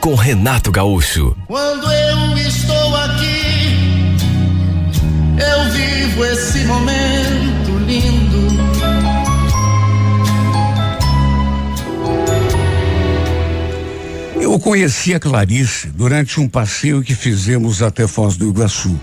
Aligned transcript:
com 0.00 0.14
Renato 0.14 0.72
Gaúcho. 0.72 1.36
Quando 1.46 1.92
eu 1.92 2.38
estou 2.38 2.96
aqui, 2.96 4.16
eu 5.36 5.72
vivo 5.72 6.24
esse 6.24 6.64
momento 6.64 7.78
lindo. 7.86 8.60
Eu 14.40 14.58
conheci 14.58 15.14
a 15.14 15.20
Clarice 15.20 15.88
durante 15.88 16.40
um 16.40 16.48
passeio 16.48 17.02
que 17.02 17.14
fizemos 17.14 17.82
até 17.82 18.06
Foz 18.06 18.36
do 18.36 18.48
Iguaçu. 18.48 18.98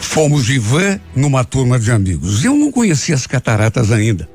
Fomos 0.00 0.46
de 0.46 0.58
van 0.58 0.98
numa 1.14 1.44
turma 1.44 1.78
de 1.78 1.92
amigos. 1.92 2.44
Eu 2.44 2.56
não 2.56 2.72
conhecia 2.72 3.14
as 3.14 3.26
cataratas 3.26 3.92
ainda. 3.92 4.28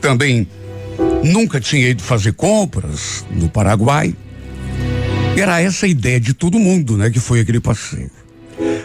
Também 0.00 0.48
nunca 1.22 1.60
tinha 1.60 1.88
ido 1.88 2.02
fazer 2.02 2.32
compras 2.32 3.24
no 3.30 3.48
Paraguai. 3.48 4.14
Era 5.36 5.60
essa 5.60 5.86
a 5.86 5.88
ideia 5.88 6.20
de 6.20 6.34
todo 6.34 6.58
mundo, 6.58 6.96
né? 6.96 7.10
Que 7.10 7.20
foi 7.20 7.40
aquele 7.40 7.60
passeio. 7.60 8.10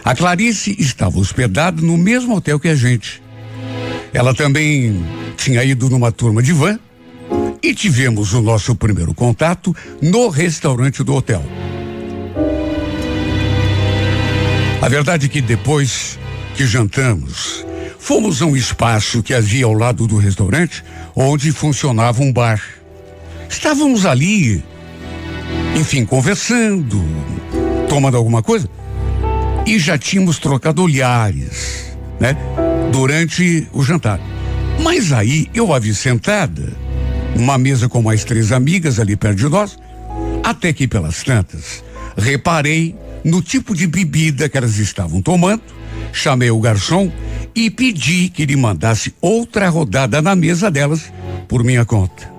A 0.04 0.14
Clarice 0.14 0.74
estava 0.78 1.18
hospedada 1.18 1.82
no 1.82 1.96
mesmo 1.98 2.36
hotel 2.36 2.60
que 2.60 2.68
a 2.68 2.74
gente. 2.74 3.22
Ela 4.12 4.32
também 4.32 5.04
tinha 5.36 5.62
ido 5.64 5.90
numa 5.90 6.12
turma 6.12 6.42
de 6.42 6.52
van 6.52 6.78
e 7.62 7.74
tivemos 7.74 8.32
o 8.32 8.40
nosso 8.40 8.74
primeiro 8.74 9.12
contato 9.12 9.74
no 10.00 10.28
restaurante 10.28 11.02
do 11.02 11.14
hotel. 11.14 11.44
A 14.80 14.88
verdade 14.88 15.26
é 15.26 15.28
que 15.28 15.40
depois 15.40 16.18
que 16.54 16.64
jantamos, 16.64 17.66
fomos 17.98 18.40
a 18.40 18.46
um 18.46 18.56
espaço 18.56 19.22
que 19.22 19.34
havia 19.34 19.66
ao 19.66 19.74
lado 19.74 20.06
do 20.06 20.16
restaurante, 20.16 20.84
onde 21.16 21.50
funcionava 21.50 22.22
um 22.22 22.30
bar. 22.30 22.62
Estávamos 23.48 24.04
ali, 24.04 24.62
enfim, 25.74 26.04
conversando, 26.04 27.02
tomando 27.88 28.18
alguma 28.18 28.42
coisa, 28.42 28.68
e 29.64 29.78
já 29.78 29.96
tínhamos 29.96 30.38
trocado 30.38 30.82
olhares, 30.82 31.96
né? 32.20 32.36
Durante 32.92 33.66
o 33.72 33.82
jantar. 33.82 34.20
Mas 34.82 35.10
aí 35.10 35.48
eu 35.54 35.72
a 35.72 35.78
vi 35.78 35.94
sentada, 35.94 36.76
numa 37.34 37.56
mesa 37.56 37.88
com 37.88 38.02
mais 38.02 38.22
três 38.22 38.52
amigas 38.52 39.00
ali 39.00 39.16
perto 39.16 39.38
de 39.38 39.48
nós, 39.48 39.78
até 40.44 40.72
que 40.72 40.86
pelas 40.86 41.22
tantas, 41.22 41.82
reparei 42.16 42.94
no 43.24 43.40
tipo 43.40 43.74
de 43.74 43.86
bebida 43.86 44.48
que 44.48 44.56
elas 44.56 44.78
estavam 44.78 45.22
tomando, 45.22 45.62
chamei 46.12 46.50
o 46.50 46.60
garçom 46.60 47.10
e 47.56 47.70
pedi 47.70 48.28
que 48.28 48.42
ele 48.42 48.54
mandasse 48.54 49.14
outra 49.18 49.70
rodada 49.70 50.20
na 50.20 50.36
mesa 50.36 50.70
delas 50.70 51.10
por 51.48 51.64
minha 51.64 51.86
conta. 51.86 52.30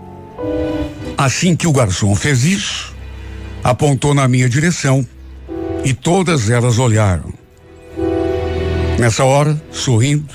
Assim 1.17 1.55
que 1.55 1.65
o 1.65 1.71
garçom 1.71 2.13
fez 2.13 2.43
isso, 2.43 2.95
apontou 3.63 4.13
na 4.13 4.27
minha 4.27 4.47
direção 4.47 5.05
e 5.83 5.91
todas 5.91 6.51
elas 6.51 6.77
olharam. 6.77 7.33
Nessa 8.99 9.23
hora, 9.23 9.59
sorrindo, 9.71 10.31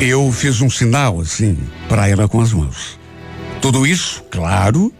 eu 0.00 0.32
fiz 0.32 0.60
um 0.60 0.68
sinal 0.68 1.20
assim 1.20 1.56
para 1.88 2.08
ela 2.08 2.26
com 2.26 2.40
as 2.40 2.52
mãos. 2.52 2.98
Tudo 3.62 3.86
isso, 3.86 4.24
claro, 4.32 4.92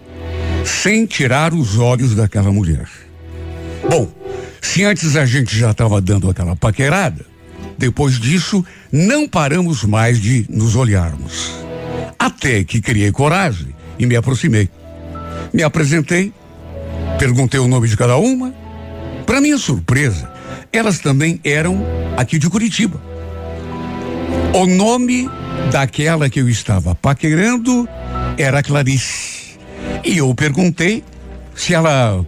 sem 0.65 1.06
tirar 1.06 1.53
os 1.53 1.76
olhos 1.76 2.15
daquela 2.15 2.53
mulher. 2.53 2.88
Bom, 3.91 4.09
se 4.60 4.84
antes 4.84 5.16
a 5.16 5.26
gente 5.26 5.59
já 5.59 5.72
estava 5.72 6.00
dando 6.00 6.31
aquela 6.31 6.55
paquerada, 6.55 7.25
depois 7.78 8.19
disso 8.19 8.65
não 8.91 9.28
paramos 9.28 9.84
mais 9.84 10.21
de 10.21 10.44
nos 10.50 10.75
olharmos. 10.75 11.53
Até 12.19 12.65
que 12.65 12.81
criei 12.81 13.12
coragem 13.12 13.69
e 13.99 14.05
me 14.05 14.16
aproximei. 14.16 14.69
Me 15.53 15.62
apresentei, 15.62 16.33
perguntei 17.19 17.61
o 17.61 17.69
nome 17.69 17.88
de 17.88 17.97
cada 17.97 18.17
uma. 18.17 18.53
Para 19.25 19.41
minha 19.41 19.56
surpresa, 19.56 20.31
elas 20.72 20.99
também 20.99 21.41
eram 21.44 21.84
aqui 22.17 22.38
de 22.38 22.50
Curitiba. 22.50 23.00
O 24.53 24.67
nome 24.67 25.31
daquela 25.71 26.28
que 26.28 26.41
eu 26.41 26.49
estava 26.49 26.94
paquerando 26.97 27.88
era 28.37 28.62
Clarice. 28.62 29.59
E 30.05 30.19
eu 30.19 30.34
perguntei 30.34 31.05
se 31.55 31.75
ela 31.75 32.25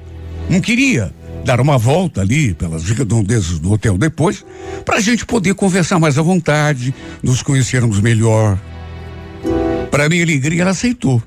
não 0.49 0.60
queria 0.60 1.12
dar 1.45 1.61
uma 1.61 1.78
volta 1.78 2.21
ali 2.21 2.55
pelas 2.55 2.84
redondezas 2.84 3.59
do 3.59 3.73
hotel 3.73 3.97
depois, 3.97 4.45
para 4.84 4.97
a 4.97 5.01
gente 5.01 5.25
poder 5.25 5.55
conversar 5.55 5.99
mais 5.99 6.19
à 6.19 6.23
vontade, 6.23 6.95
nos 7.23 7.43
conhecermos 7.43 8.01
melhor. 8.01 8.59
Para 9.91 10.09
minha 10.09 10.23
alegria, 10.23 10.62
ela 10.62 10.71
aceitou. 10.71 11.23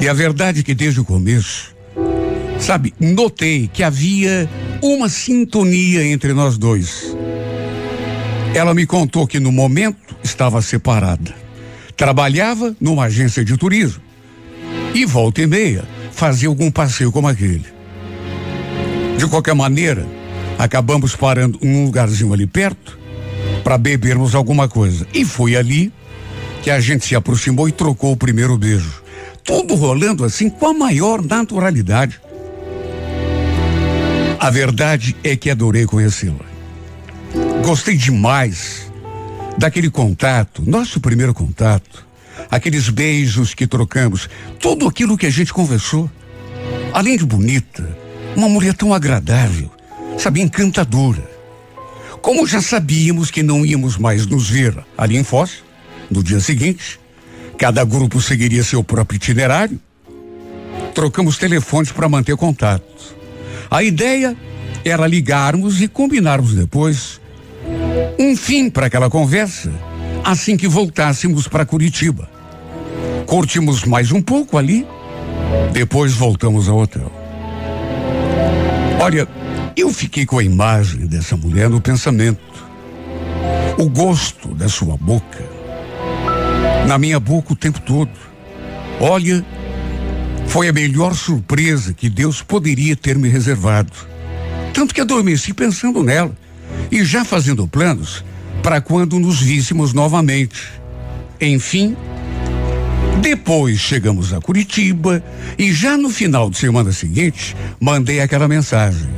E 0.00 0.08
a 0.08 0.12
verdade 0.12 0.60
é 0.60 0.62
que 0.62 0.74
desde 0.74 1.00
o 1.00 1.04
começo, 1.04 1.74
sabe, 2.58 2.94
notei 2.98 3.68
que 3.72 3.82
havia 3.82 4.48
uma 4.82 5.08
sintonia 5.08 6.04
entre 6.04 6.32
nós 6.32 6.56
dois. 6.56 7.16
Ela 8.54 8.74
me 8.74 8.86
contou 8.86 9.26
que 9.26 9.38
no 9.38 9.52
momento 9.52 10.16
estava 10.22 10.62
separada. 10.62 11.34
Trabalhava 11.96 12.76
numa 12.80 13.04
agência 13.04 13.44
de 13.44 13.56
turismo. 13.56 14.02
E 14.94 15.04
volta 15.04 15.42
e 15.42 15.46
meia 15.46 15.84
fazia 16.12 16.48
algum 16.48 16.70
passeio 16.70 17.12
como 17.12 17.28
aquele. 17.28 17.77
De 19.18 19.26
qualquer 19.26 19.52
maneira, 19.52 20.06
acabamos 20.56 21.16
parando 21.16 21.58
num 21.60 21.86
lugarzinho 21.86 22.32
ali 22.32 22.46
perto 22.46 22.96
para 23.64 23.76
bebermos 23.76 24.32
alguma 24.32 24.68
coisa. 24.68 25.08
E 25.12 25.24
foi 25.24 25.56
ali 25.56 25.92
que 26.62 26.70
a 26.70 26.78
gente 26.78 27.04
se 27.04 27.16
aproximou 27.16 27.68
e 27.68 27.72
trocou 27.72 28.12
o 28.12 28.16
primeiro 28.16 28.56
beijo. 28.56 29.02
Tudo 29.42 29.74
rolando 29.74 30.24
assim 30.24 30.48
com 30.48 30.68
a 30.68 30.72
maior 30.72 31.20
naturalidade. 31.20 32.20
A 34.38 34.50
verdade 34.50 35.16
é 35.24 35.34
que 35.34 35.50
adorei 35.50 35.84
conhecê-la. 35.84 36.46
Gostei 37.64 37.96
demais 37.96 38.88
daquele 39.58 39.90
contato, 39.90 40.62
nosso 40.64 41.00
primeiro 41.00 41.34
contato, 41.34 42.06
aqueles 42.48 42.88
beijos 42.88 43.52
que 43.52 43.66
trocamos, 43.66 44.30
tudo 44.60 44.86
aquilo 44.86 45.18
que 45.18 45.26
a 45.26 45.30
gente 45.30 45.52
conversou. 45.52 46.08
Além 46.92 47.16
de 47.16 47.26
bonita, 47.26 47.97
uma 48.36 48.48
mulher 48.48 48.74
tão 48.74 48.94
agradável, 48.94 49.70
sabe, 50.18 50.40
encantadora. 50.40 51.28
Como 52.20 52.46
já 52.46 52.60
sabíamos 52.60 53.30
que 53.30 53.42
não 53.42 53.64
íamos 53.64 53.96
mais 53.96 54.26
nos 54.26 54.50
ver 54.50 54.76
ali 54.96 55.16
em 55.16 55.24
Foz, 55.24 55.62
no 56.10 56.22
dia 56.22 56.40
seguinte, 56.40 56.98
cada 57.56 57.84
grupo 57.84 58.20
seguiria 58.20 58.62
seu 58.62 58.82
próprio 58.82 59.16
itinerário, 59.16 59.80
trocamos 60.94 61.38
telefones 61.38 61.92
para 61.92 62.08
manter 62.08 62.36
contato. 62.36 63.16
A 63.70 63.82
ideia 63.82 64.36
era 64.84 65.06
ligarmos 65.06 65.80
e 65.80 65.88
combinarmos 65.88 66.54
depois 66.54 67.20
um 68.18 68.36
fim 68.36 68.70
para 68.70 68.86
aquela 68.86 69.10
conversa 69.10 69.72
assim 70.24 70.56
que 70.56 70.68
voltássemos 70.68 71.48
para 71.48 71.64
Curitiba. 71.64 72.28
Curtimos 73.26 73.84
mais 73.84 74.10
um 74.12 74.22
pouco 74.22 74.58
ali, 74.58 74.86
depois 75.72 76.12
voltamos 76.12 76.68
ao 76.68 76.78
hotel. 76.78 77.17
Olha, 79.00 79.28
eu 79.76 79.92
fiquei 79.92 80.26
com 80.26 80.38
a 80.38 80.44
imagem 80.44 81.06
dessa 81.06 81.36
mulher 81.36 81.70
no 81.70 81.80
pensamento. 81.80 82.66
O 83.78 83.88
gosto 83.88 84.54
da 84.54 84.68
sua 84.68 84.96
boca. 84.96 85.44
Na 86.86 86.98
minha 86.98 87.20
boca 87.20 87.52
o 87.52 87.56
tempo 87.56 87.80
todo. 87.80 88.10
Olha, 89.00 89.44
foi 90.48 90.68
a 90.68 90.72
melhor 90.72 91.14
surpresa 91.14 91.92
que 91.92 92.08
Deus 92.08 92.42
poderia 92.42 92.96
ter 92.96 93.16
me 93.16 93.28
reservado. 93.28 93.92
Tanto 94.74 94.92
que 94.92 95.00
adormeci 95.00 95.54
pensando 95.54 96.02
nela 96.02 96.36
e 96.90 97.04
já 97.04 97.24
fazendo 97.24 97.68
planos 97.68 98.24
para 98.62 98.80
quando 98.80 99.18
nos 99.20 99.40
víssemos 99.40 99.92
novamente. 99.92 100.72
Enfim, 101.40 101.96
depois 103.20 103.78
chegamos 103.78 104.32
a 104.32 104.40
Curitiba 104.40 105.22
e 105.58 105.72
já 105.72 105.96
no 105.96 106.10
final 106.10 106.50
de 106.50 106.58
semana 106.58 106.92
seguinte 106.92 107.56
mandei 107.80 108.20
aquela 108.20 108.48
mensagem. 108.48 109.08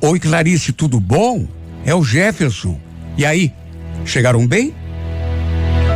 Oi 0.00 0.18
Clarice, 0.18 0.72
tudo 0.72 1.00
bom? 1.00 1.46
É 1.84 1.94
o 1.94 2.04
Jefferson. 2.04 2.78
E 3.16 3.24
aí, 3.24 3.52
chegaram 4.04 4.46
bem? 4.46 4.74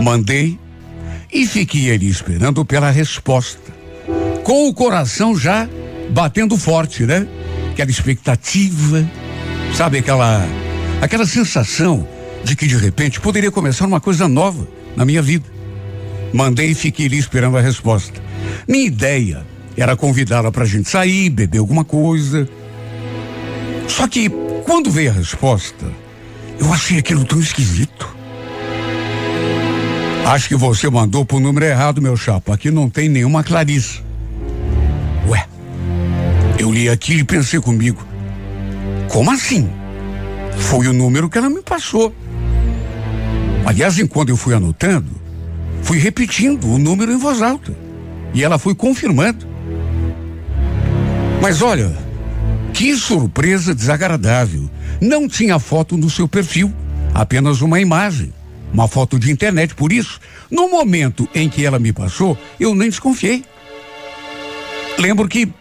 Mandei 0.03 0.59
e 1.33 1.47
fiquei 1.47 1.93
ali 1.93 2.09
esperando 2.09 2.65
pela 2.65 2.91
resposta. 2.91 3.73
Com 4.43 4.69
o 4.69 4.75
coração 4.75 5.37
já 5.37 5.69
batendo 6.11 6.57
forte, 6.57 7.05
né? 7.05 7.27
aquela 7.75 7.91
expectativa, 7.91 9.05
sabe 9.75 9.99
aquela 9.99 10.47
aquela 11.01 11.27
sensação 11.27 12.07
de 12.45 12.55
que 12.55 12.67
de 12.67 12.77
repente 12.77 13.21
poderia 13.21 13.51
começar 13.51 13.85
uma 13.85 14.01
coisa 14.01 14.29
nova 14.29 14.67
na 14.97 15.05
minha 15.05 15.21
vida. 15.21 15.54
Mandei 16.35 16.73
e 16.73 16.75
fiquei 16.75 17.07
ali 17.07 17.17
esperando 17.17 17.57
a 17.57 17.61
resposta. 17.61 18.21
Minha 18.67 18.87
ideia 18.87 19.47
era 19.77 19.95
convidá-la 19.95 20.51
para 20.51 20.65
a 20.65 20.67
gente 20.67 20.89
sair, 20.89 21.31
beber 21.31 21.59
alguma 21.59 21.85
coisa. 21.85 22.49
Só 23.87 24.09
que 24.09 24.29
quando 24.65 24.91
veio 24.91 25.13
a 25.13 25.15
resposta, 25.15 25.87
eu 26.59 26.73
achei 26.73 26.99
aquilo 26.99 27.25
tão 27.25 27.39
esquisito. 27.39 28.13
Acho 30.27 30.49
que 30.49 30.57
você 30.57 30.91
mandou 30.91 31.25
pro 31.25 31.39
número 31.39 31.67
errado, 31.67 32.03
meu 32.03 32.17
chapa. 32.17 32.53
Aqui 32.53 32.69
não 32.69 32.91
tem 32.91 33.09
nenhuma 33.09 33.45
Clarice. 33.45 34.03
Ué, 35.29 35.47
eu 36.59 36.73
li 36.73 36.89
aquilo 36.89 37.21
e 37.21 37.25
pensei 37.25 37.61
comigo. 37.61 38.05
Como 39.09 39.31
assim? 39.31 39.71
Foi 40.57 40.89
o 40.89 40.93
número 40.93 41.31
que 41.31 41.39
ela 41.39 41.49
me 41.49 41.63
passou. 41.63 42.13
Aliás, 43.65 44.01
enquanto 44.01 44.31
eu 44.31 44.37
fui 44.37 44.53
anotando, 44.53 45.24
fui 45.85 45.99
repetindo 45.99 46.67
o 46.67 46.79
número 46.79 47.13
em 47.13 47.19
voz 47.19 47.41
alta. 47.41 47.77
E 48.33 48.43
ela 48.43 48.59
foi 48.59 48.75
confirmando. 48.75 49.47
Mas 51.41 51.63
olha, 51.63 51.97
que 52.73 52.97
surpresa 52.97 53.75
desagradável. 53.75 54.69
Não 55.01 55.29
tinha 55.29 55.59
foto 55.59 55.97
no 55.97 56.11
seu 56.11 56.27
perfil, 56.27 56.73
apenas 57.15 57.61
uma 57.61 57.79
imagem. 57.81 58.33
Uma 58.73 58.89
foto 58.89 59.19
de 59.19 59.31
internet. 59.31 59.75
Por 59.75 59.93
isso, 59.93 60.19
no 60.51 60.69
momento 60.69 61.29
em 61.33 61.49
que 61.49 61.65
ela 61.65 61.79
me 61.79 61.93
passou, 61.93 62.37
eu 62.59 62.75
nem 62.75 62.89
desconfiei. 62.89 63.45
Lembro 64.99 65.29
que 65.29 65.53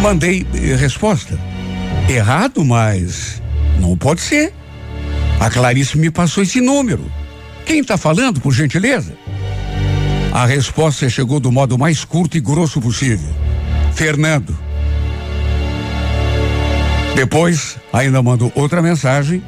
mandei 0.00 0.46
eh, 0.54 0.76
resposta. 0.76 1.38
Errado, 2.08 2.64
mas 2.64 3.42
não 3.80 3.96
pode 3.96 4.20
ser. 4.20 4.52
A 5.40 5.50
Clarice 5.50 5.98
me 5.98 6.10
passou 6.10 6.42
esse 6.42 6.60
número. 6.60 7.04
Quem 7.64 7.80
está 7.80 7.96
falando, 7.96 8.40
por 8.40 8.52
gentileza? 8.52 9.14
A 10.32 10.46
resposta 10.46 11.08
chegou 11.08 11.38
do 11.38 11.52
modo 11.52 11.78
mais 11.78 12.04
curto 12.04 12.36
e 12.36 12.40
grosso 12.40 12.80
possível. 12.80 13.28
Fernando. 13.94 14.56
Depois, 17.14 17.76
ainda 17.92 18.22
mandou 18.22 18.50
outra 18.54 18.80
mensagem, 18.80 19.42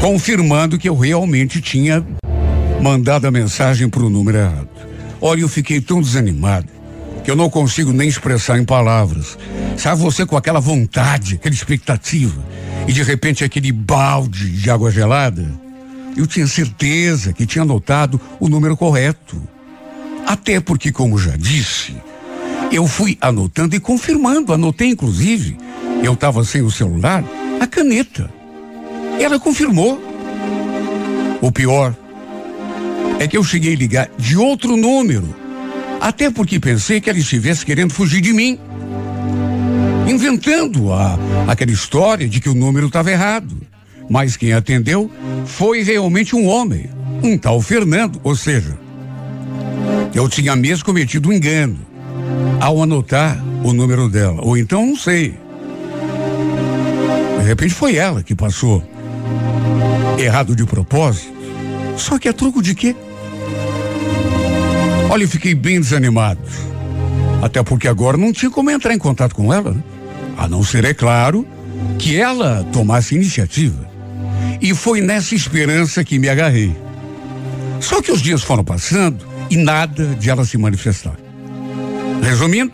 confirmando 0.00 0.78
que 0.78 0.88
eu 0.88 0.96
realmente 0.96 1.60
tinha 1.60 2.04
mandado 2.82 3.26
a 3.26 3.30
mensagem 3.30 3.88
para 3.88 4.02
o 4.02 4.10
número 4.10 4.38
errado. 4.38 4.68
Olha, 5.20 5.40
eu 5.40 5.48
fiquei 5.48 5.80
tão 5.80 6.02
desanimado 6.02 6.68
que 7.24 7.30
eu 7.30 7.36
não 7.36 7.48
consigo 7.48 7.92
nem 7.92 8.08
expressar 8.08 8.58
em 8.58 8.64
palavras. 8.64 9.38
Sabe 9.76 10.00
você 10.00 10.26
com 10.26 10.36
aquela 10.36 10.60
vontade, 10.60 11.36
aquela 11.36 11.54
expectativa, 11.54 12.44
e 12.86 12.92
de 12.92 13.02
repente 13.02 13.42
aquele 13.42 13.72
balde 13.72 14.50
de 14.50 14.70
água 14.70 14.90
gelada? 14.90 15.65
Eu 16.16 16.26
tinha 16.26 16.46
certeza 16.46 17.32
que 17.32 17.44
tinha 17.44 17.62
anotado 17.62 18.18
o 18.40 18.48
número 18.48 18.76
correto. 18.76 19.40
Até 20.26 20.58
porque, 20.60 20.90
como 20.90 21.18
já 21.18 21.36
disse, 21.36 21.94
eu 22.72 22.86
fui 22.86 23.18
anotando 23.20 23.76
e 23.76 23.80
confirmando, 23.80 24.52
anotei 24.52 24.88
inclusive. 24.88 25.58
Eu 26.02 26.14
estava 26.14 26.42
sem 26.42 26.62
o 26.62 26.70
celular, 26.70 27.22
a 27.60 27.66
caneta. 27.66 28.30
Ela 29.20 29.38
confirmou. 29.38 30.02
O 31.40 31.52
pior 31.52 31.94
é 33.20 33.28
que 33.28 33.36
eu 33.36 33.44
cheguei 33.44 33.74
a 33.74 33.76
ligar 33.76 34.10
de 34.18 34.36
outro 34.36 34.76
número. 34.76 35.34
Até 36.00 36.30
porque 36.30 36.58
pensei 36.58 37.00
que 37.00 37.10
ela 37.10 37.18
estivesse 37.18 37.64
querendo 37.64 37.92
fugir 37.92 38.20
de 38.20 38.32
mim. 38.32 38.58
Inventando 40.08 40.92
a, 40.92 41.18
aquela 41.46 41.72
história 41.72 42.28
de 42.28 42.40
que 42.40 42.48
o 42.48 42.54
número 42.54 42.86
estava 42.86 43.10
errado. 43.10 43.54
Mas 44.08 44.36
quem 44.36 44.52
atendeu 44.52 45.10
foi 45.44 45.82
realmente 45.82 46.34
um 46.36 46.46
homem, 46.46 46.88
um 47.22 47.36
tal 47.36 47.60
Fernando, 47.60 48.20
ou 48.22 48.36
seja, 48.36 48.76
eu 50.14 50.28
tinha 50.28 50.54
mesmo 50.56 50.84
cometido 50.84 51.28
um 51.28 51.32
engano 51.32 51.78
ao 52.60 52.82
anotar 52.82 53.42
o 53.62 53.72
número 53.72 54.08
dela. 54.08 54.40
Ou 54.42 54.56
então, 54.56 54.86
não 54.86 54.96
sei. 54.96 55.34
De 57.38 57.44
repente 57.44 57.74
foi 57.74 57.96
ela 57.96 58.22
que 58.22 58.34
passou 58.34 58.82
errado 60.18 60.56
de 60.56 60.64
propósito. 60.64 61.34
Só 61.96 62.18
que 62.18 62.28
é 62.28 62.32
truco 62.32 62.62
de 62.62 62.74
quê? 62.74 62.94
Olha, 65.10 65.24
eu 65.24 65.28
fiquei 65.28 65.54
bem 65.54 65.80
desanimado. 65.80 66.40
Até 67.42 67.62
porque 67.62 67.86
agora 67.86 68.16
não 68.16 68.32
tinha 68.32 68.50
como 68.50 68.70
entrar 68.70 68.94
em 68.94 68.98
contato 68.98 69.34
com 69.34 69.52
ela, 69.52 69.72
né? 69.72 69.82
A 70.36 70.48
não 70.48 70.62
ser, 70.62 70.84
é 70.84 70.92
claro, 70.92 71.46
que 71.98 72.16
ela 72.16 72.64
tomasse 72.72 73.14
iniciativa. 73.14 73.85
E 74.60 74.74
foi 74.74 75.00
nessa 75.00 75.34
esperança 75.34 76.02
que 76.04 76.18
me 76.18 76.28
agarrei. 76.28 76.74
Só 77.80 78.00
que 78.00 78.10
os 78.10 78.22
dias 78.22 78.42
foram 78.42 78.64
passando 78.64 79.26
e 79.50 79.56
nada 79.56 80.14
de 80.14 80.30
ela 80.30 80.44
se 80.44 80.56
manifestar. 80.56 81.16
Resumindo, 82.22 82.72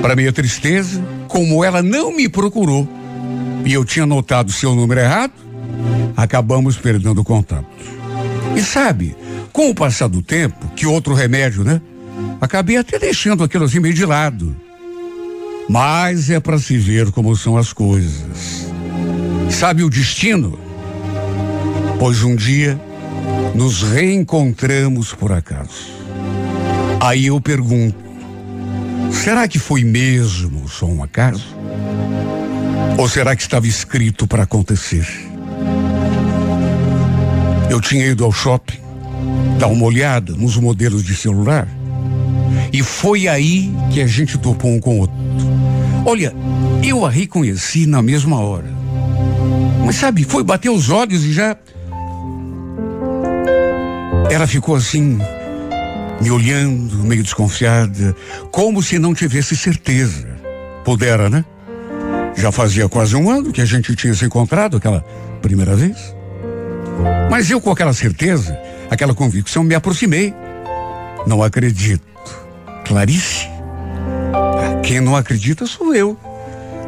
para 0.00 0.14
minha 0.16 0.32
tristeza, 0.32 1.02
como 1.28 1.64
ela 1.64 1.82
não 1.82 2.14
me 2.14 2.28
procurou 2.28 2.88
e 3.64 3.72
eu 3.72 3.84
tinha 3.84 4.04
notado 4.04 4.52
seu 4.52 4.74
número 4.74 5.00
errado, 5.00 5.32
acabamos 6.16 6.76
perdendo 6.76 7.24
contato. 7.24 7.66
E 8.54 8.60
sabe, 8.60 9.16
com 9.52 9.70
o 9.70 9.74
passar 9.74 10.08
do 10.08 10.22
tempo, 10.22 10.68
que 10.76 10.86
outro 10.86 11.14
remédio, 11.14 11.64
né? 11.64 11.80
Acabei 12.40 12.76
até 12.76 12.98
deixando 12.98 13.44
aquilo 13.44 13.64
assim 13.64 13.80
meio 13.80 13.94
de 13.94 14.04
lado. 14.04 14.54
Mas 15.68 16.28
é 16.28 16.40
para 16.40 16.58
se 16.58 16.76
ver 16.76 17.10
como 17.12 17.34
são 17.36 17.56
as 17.56 17.72
coisas. 17.72 18.71
Sabe 19.52 19.84
o 19.84 19.90
destino? 19.90 20.58
Pois 21.98 22.24
um 22.24 22.34
dia 22.34 22.80
nos 23.54 23.82
reencontramos 23.82 25.12
por 25.12 25.30
acaso. 25.30 25.92
Aí 26.98 27.26
eu 27.26 27.40
pergunto: 27.40 27.96
será 29.12 29.46
que 29.46 29.58
foi 29.58 29.84
mesmo 29.84 30.68
só 30.68 30.86
um 30.86 31.02
acaso? 31.02 31.54
Ou 32.98 33.08
será 33.08 33.36
que 33.36 33.42
estava 33.42 33.66
escrito 33.66 34.26
para 34.26 34.42
acontecer? 34.42 35.06
Eu 37.70 37.80
tinha 37.80 38.06
ido 38.06 38.24
ao 38.24 38.32
shopping, 38.32 38.80
dar 39.58 39.68
uma 39.68 39.84
olhada 39.84 40.32
nos 40.32 40.56
modelos 40.56 41.04
de 41.04 41.14
celular, 41.14 41.68
e 42.72 42.82
foi 42.82 43.28
aí 43.28 43.72
que 43.92 44.00
a 44.00 44.06
gente 44.06 44.38
topou 44.38 44.72
um 44.72 44.80
com 44.80 44.96
o 44.96 45.00
outro. 45.00 45.16
Olha, 46.04 46.34
eu 46.82 47.06
a 47.06 47.10
reconheci 47.10 47.86
na 47.86 48.02
mesma 48.02 48.40
hora. 48.40 48.71
Mas 49.84 49.96
sabe, 49.96 50.24
foi 50.24 50.42
bater 50.42 50.70
os 50.70 50.90
olhos 50.90 51.24
e 51.24 51.32
já. 51.32 51.56
Ela 54.30 54.46
ficou 54.46 54.74
assim, 54.74 55.18
me 56.20 56.30
olhando, 56.30 56.96
meio 57.04 57.22
desconfiada, 57.22 58.16
como 58.50 58.82
se 58.82 58.98
não 58.98 59.12
tivesse 59.12 59.56
certeza. 59.56 60.28
Pudera, 60.84 61.28
né? 61.28 61.44
Já 62.34 62.50
fazia 62.50 62.88
quase 62.88 63.14
um 63.14 63.30
ano 63.30 63.52
que 63.52 63.60
a 63.60 63.64
gente 63.64 63.94
tinha 63.94 64.14
se 64.14 64.24
encontrado 64.24 64.76
aquela 64.76 65.04
primeira 65.42 65.76
vez. 65.76 66.14
Mas 67.30 67.50
eu, 67.50 67.60
com 67.60 67.70
aquela 67.70 67.92
certeza, 67.92 68.58
aquela 68.90 69.14
convicção, 69.14 69.62
me 69.62 69.74
aproximei. 69.74 70.34
Não 71.26 71.42
acredito. 71.42 72.02
Clarice? 72.86 73.48
Quem 74.82 75.00
não 75.00 75.16
acredita 75.16 75.66
sou 75.66 75.94
eu. 75.94 76.18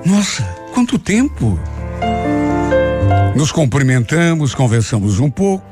Nossa, 0.04 0.42
quanto 0.72 0.98
tempo! 0.98 1.58
Nos 3.34 3.50
cumprimentamos, 3.50 4.54
conversamos 4.54 5.18
um 5.18 5.28
pouco, 5.28 5.64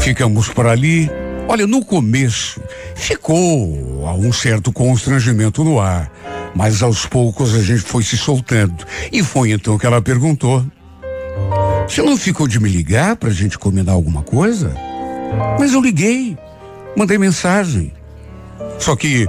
ficamos 0.00 0.48
por 0.48 0.66
ali. 0.66 1.10
Olha, 1.48 1.66
no 1.66 1.84
começo 1.84 2.60
ficou 2.94 4.06
um 4.18 4.32
certo 4.32 4.72
constrangimento 4.72 5.64
no 5.64 5.80
ar, 5.80 6.10
mas 6.54 6.82
aos 6.82 7.06
poucos 7.06 7.54
a 7.54 7.62
gente 7.62 7.82
foi 7.82 8.02
se 8.02 8.16
soltando. 8.16 8.84
E 9.12 9.22
foi 9.22 9.52
então 9.52 9.78
que 9.78 9.86
ela 9.86 10.02
perguntou: 10.02 10.64
Você 11.88 12.02
não 12.02 12.16
ficou 12.16 12.46
de 12.46 12.60
me 12.60 12.68
ligar 12.68 13.16
para 13.16 13.30
a 13.30 13.32
gente 13.32 13.58
combinar 13.58 13.92
alguma 13.92 14.22
coisa? 14.22 14.74
Mas 15.58 15.72
eu 15.72 15.80
liguei, 15.80 16.36
mandei 16.96 17.18
mensagem. 17.18 17.92
Só 18.78 18.94
que 18.94 19.26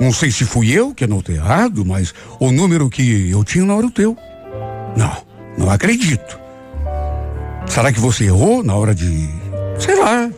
não 0.00 0.12
sei 0.12 0.30
se 0.30 0.44
fui 0.44 0.70
eu 0.70 0.94
que 0.94 1.04
anotei 1.04 1.36
errado, 1.36 1.84
mas 1.84 2.14
o 2.38 2.52
número 2.52 2.88
que 2.88 3.30
eu 3.30 3.42
tinha 3.42 3.64
não 3.64 3.78
era 3.78 3.86
o 3.86 3.90
teu. 3.90 4.16
Não, 4.98 5.16
não 5.56 5.70
acredito. 5.70 6.40
Será 7.68 7.92
que 7.92 8.00
você 8.00 8.24
errou 8.24 8.64
na 8.64 8.74
hora 8.74 8.92
de. 8.92 9.28
Sei 9.78 9.96
lá. 9.96 10.28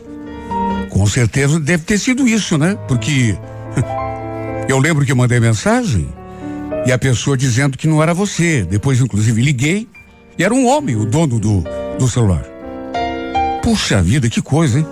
Com 0.91 1.07
certeza 1.07 1.59
deve 1.59 1.83
ter 1.83 1.97
sido 1.97 2.27
isso, 2.27 2.59
né? 2.59 2.77
Porque 2.87 3.35
eu 4.69 4.77
lembro 4.77 5.03
que 5.03 5.15
mandei 5.15 5.39
mensagem 5.39 6.07
e 6.85 6.91
a 6.91 6.97
pessoa 6.99 7.35
dizendo 7.35 7.75
que 7.75 7.87
não 7.87 8.03
era 8.03 8.13
você. 8.13 8.61
Depois, 8.63 9.01
inclusive, 9.01 9.41
liguei 9.41 9.87
e 10.37 10.43
era 10.43 10.53
um 10.53 10.67
homem, 10.67 10.95
o 10.95 11.07
dono 11.07 11.39
do, 11.39 11.63
do 11.97 12.07
celular. 12.07 12.45
Puxa 13.63 13.99
vida, 14.03 14.29
que 14.29 14.43
coisa, 14.43 14.77
hein? 14.77 14.85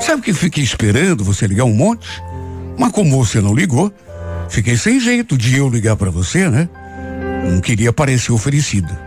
Sabe 0.00 0.20
o 0.20 0.22
que 0.22 0.30
eu 0.30 0.36
fiquei 0.36 0.62
esperando 0.62 1.24
você 1.24 1.48
ligar 1.48 1.64
um 1.64 1.74
monte? 1.74 2.08
Mas 2.78 2.92
como 2.92 3.24
você 3.24 3.40
não 3.40 3.56
ligou, 3.56 3.92
Fiquei 4.48 4.76
sem 4.76 4.98
jeito 4.98 5.36
de 5.36 5.56
eu 5.56 5.68
ligar 5.68 5.94
para 5.96 6.10
você, 6.10 6.48
né? 6.48 6.68
Não 7.48 7.60
queria 7.60 7.92
parecer 7.92 8.30
oferecida. 8.30 9.00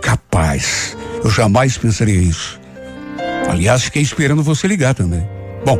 Capaz, 0.00 0.96
eu 1.22 1.30
jamais 1.30 1.76
pensaria 1.76 2.18
isso. 2.18 2.58
Aliás, 3.48 3.84
fiquei 3.84 4.02
esperando 4.02 4.42
você 4.42 4.66
ligar 4.66 4.94
também. 4.94 5.26
Bom, 5.64 5.78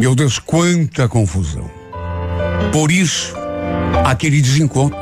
meu 0.00 0.14
Deus, 0.14 0.38
quanta 0.38 1.06
confusão. 1.06 1.70
Por 2.72 2.90
isso, 2.90 3.34
aquele 4.04 4.40
desencontro. 4.40 4.98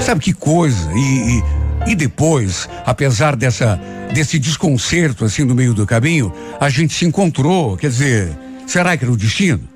Sabe 0.00 0.20
que 0.20 0.32
coisa? 0.32 0.90
E, 0.94 1.38
e, 1.86 1.92
e, 1.92 1.94
depois, 1.94 2.68
apesar 2.84 3.36
dessa, 3.36 3.78
desse 4.12 4.38
desconcerto 4.38 5.24
assim 5.24 5.44
no 5.44 5.54
meio 5.54 5.74
do 5.74 5.86
caminho, 5.86 6.32
a 6.58 6.68
gente 6.68 6.94
se 6.94 7.04
encontrou. 7.04 7.76
Quer 7.76 7.90
dizer, 7.90 8.38
será 8.66 8.96
que 8.96 9.04
era 9.04 9.12
o 9.12 9.16
destino? 9.16 9.73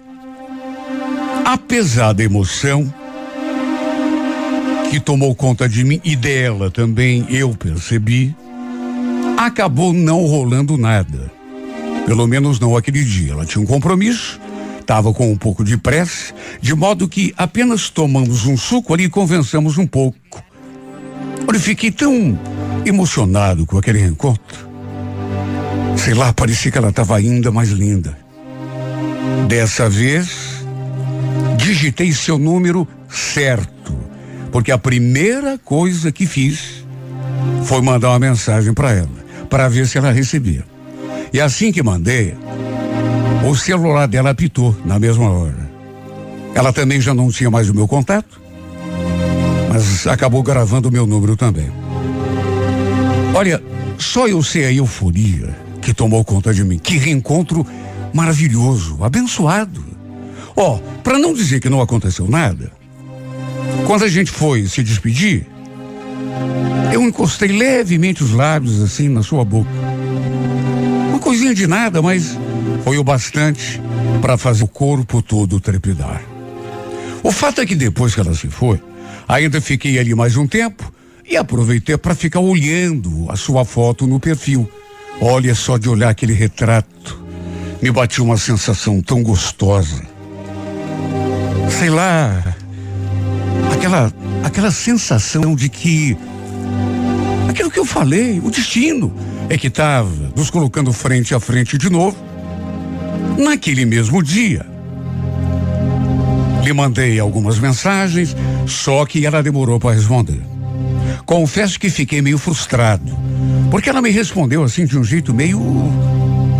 Apesar 1.51 2.13
da 2.13 2.23
emoção 2.23 2.93
que 4.91 5.01
tomou 5.01 5.35
conta 5.35 5.67
de 5.67 5.83
mim 5.83 5.99
e 6.05 6.15
dela 6.15 6.71
também, 6.71 7.25
eu 7.31 7.55
percebi, 7.55 8.37
acabou 9.35 9.95
não 9.95 10.27
rolando 10.27 10.77
nada. 10.77 11.33
Pelo 12.05 12.27
menos 12.27 12.61
não 12.61 12.77
aquele 12.77 13.03
dia. 13.03 13.33
Ela 13.33 13.47
tinha 13.47 13.63
um 13.63 13.67
compromisso, 13.67 14.39
estava 14.79 15.11
com 15.15 15.33
um 15.33 15.39
pouco 15.39 15.65
de 15.65 15.79
pressa, 15.79 16.35
de 16.61 16.75
modo 16.75 17.09
que 17.09 17.33
apenas 17.35 17.89
tomamos 17.89 18.45
um 18.45 18.55
suco 18.55 18.93
ali 18.93 19.05
e 19.05 19.09
conversamos 19.09 19.79
um 19.79 19.87
pouco. 19.87 20.19
Olha, 21.49 21.59
fiquei 21.59 21.91
tão 21.91 22.39
emocionado 22.85 23.65
com 23.65 23.79
aquele 23.79 24.03
encontro. 24.03 24.69
Sei 25.97 26.13
lá, 26.13 26.31
parecia 26.31 26.71
que 26.71 26.77
ela 26.77 26.91
estava 26.91 27.17
ainda 27.17 27.51
mais 27.51 27.71
linda. 27.71 28.19
Dessa 29.49 29.89
vez, 29.89 30.48
digitei 31.79 32.13
seu 32.13 32.37
número 32.39 32.89
certo, 33.09 33.97
porque 34.51 34.73
a 34.73 34.79
primeira 34.79 35.57
coisa 35.59 36.11
que 36.11 36.27
fiz 36.27 36.85
foi 37.63 37.81
mandar 37.81 38.09
uma 38.09 38.19
mensagem 38.19 38.75
para 38.75 38.91
ela, 38.91 39.09
para 39.49 39.69
ver 39.69 39.87
se 39.87 39.97
ela 39.97 40.11
recebia. 40.11 40.65
E 41.33 41.41
assim 41.41 41.71
que 41.71 41.81
mandei, 41.81 42.35
o 43.49 43.55
celular 43.55 44.09
dela 44.09 44.31
apitou 44.31 44.77
na 44.85 44.99
mesma 44.99 45.31
hora. 45.31 45.71
Ela 46.53 46.73
também 46.73 47.01
já 47.01 47.15
não 47.15 47.31
tinha 47.31 47.49
mais 47.49 47.71
o 47.71 47.75
meu 47.75 47.87
contato, 47.87 48.41
mas 49.73 50.05
acabou 50.09 50.43
gravando 50.43 50.89
o 50.89 50.93
meu 50.93 51.07
número 51.07 51.37
também. 51.37 51.71
Olha, 53.33 53.63
só 53.97 54.27
eu 54.27 54.43
sei 54.43 54.65
a 54.65 54.73
euforia 54.73 55.57
que 55.81 55.95
tomou 55.95 56.25
conta 56.25 56.53
de 56.53 56.65
mim. 56.65 56.77
Que 56.77 56.99
reencontro 56.99 57.65
maravilhoso, 58.13 58.99
abençoado. 59.05 59.98
Ó, 60.61 60.75
oh, 60.75 60.79
para 61.03 61.19
não 61.19 61.33
dizer 61.33 61.61
que 61.61 61.69
não 61.69 61.81
aconteceu 61.81 62.29
nada, 62.29 62.73
quando 63.87 64.05
a 64.05 64.09
gente 64.09 64.31
foi 64.31 64.67
se 64.67 64.83
despedir, 64.83 65.47
eu 66.93 67.01
encostei 67.03 67.49
levemente 67.49 68.25
os 68.25 68.33
lábios 68.33 68.83
assim 68.83 69.09
na 69.09 69.23
sua 69.23 69.45
boca 69.45 69.71
coisinha 71.29 71.55
de 71.55 71.67
nada, 71.67 72.01
mas 72.01 72.39
foi 72.83 72.97
o 72.97 73.05
bastante 73.05 73.79
para 74.23 74.39
fazer 74.39 74.65
o 74.65 74.67
corpo 74.67 75.21
todo 75.21 75.61
trepidar. 75.61 76.23
O 77.23 77.31
fato 77.31 77.61
é 77.61 77.67
que 77.67 77.75
depois 77.75 78.15
que 78.15 78.21
ela 78.21 78.35
se 78.35 78.49
foi, 78.49 78.81
ainda 79.29 79.61
fiquei 79.61 79.99
ali 79.99 80.15
mais 80.15 80.39
um 80.39 80.47
tempo 80.47 80.91
e 81.29 81.37
aproveitei 81.37 81.99
para 81.99 82.15
ficar 82.15 82.41
olhando 82.41 83.27
a 83.29 83.37
sua 83.37 83.67
foto 83.67 84.07
no 84.07 84.19
perfil. 84.19 84.67
Olha 85.21 85.55
só 85.55 85.77
de 85.77 85.87
olhar 85.91 86.09
aquele 86.09 86.33
retrato, 86.33 87.23
me 87.83 87.91
bateu 87.91 88.25
uma 88.25 88.39
sensação 88.39 89.03
tão 89.03 89.23
gostosa. 89.23 90.03
Sei 91.71 91.91
lá, 91.91 92.57
aquela 93.73 94.13
aquela 94.43 94.71
sensação 94.71 95.55
de 95.55 95.69
que 95.69 96.17
aquilo 97.49 97.71
que 97.71 97.79
eu 97.79 97.85
falei, 97.85 98.41
o 98.43 98.51
destino 98.51 99.13
é 99.49 99.57
que 99.57 99.69
estava 99.69 100.11
nos 100.37 100.51
colocando 100.51 100.93
frente 100.93 101.35
a 101.35 101.41
frente 101.41 101.79
de 101.79 101.89
novo. 101.91 102.17
Naquele 103.39 103.85
mesmo 103.85 104.23
dia, 104.23 104.67
lhe 106.65 106.73
mandei 106.73 107.21
algumas 107.21 107.59
mensagens, 107.59 108.35
só 108.67 109.07
que 109.07 109.25
ela 109.25 109.43
demorou 109.43 109.79
para 109.79 109.95
responder. 109.95 110.41
Confesso 111.25 111.79
que 111.79 111.89
fiquei 111.89 112.21
meio 112.21 112.39
frustrado, 112.39 113.17
porque 113.71 113.89
ela 113.89 114.03
me 114.03 114.11
respondeu 114.11 114.65
assim 114.65 114.87
de 114.87 114.99
um 114.99 115.05
jeito 115.05 115.33
meio 115.33 115.61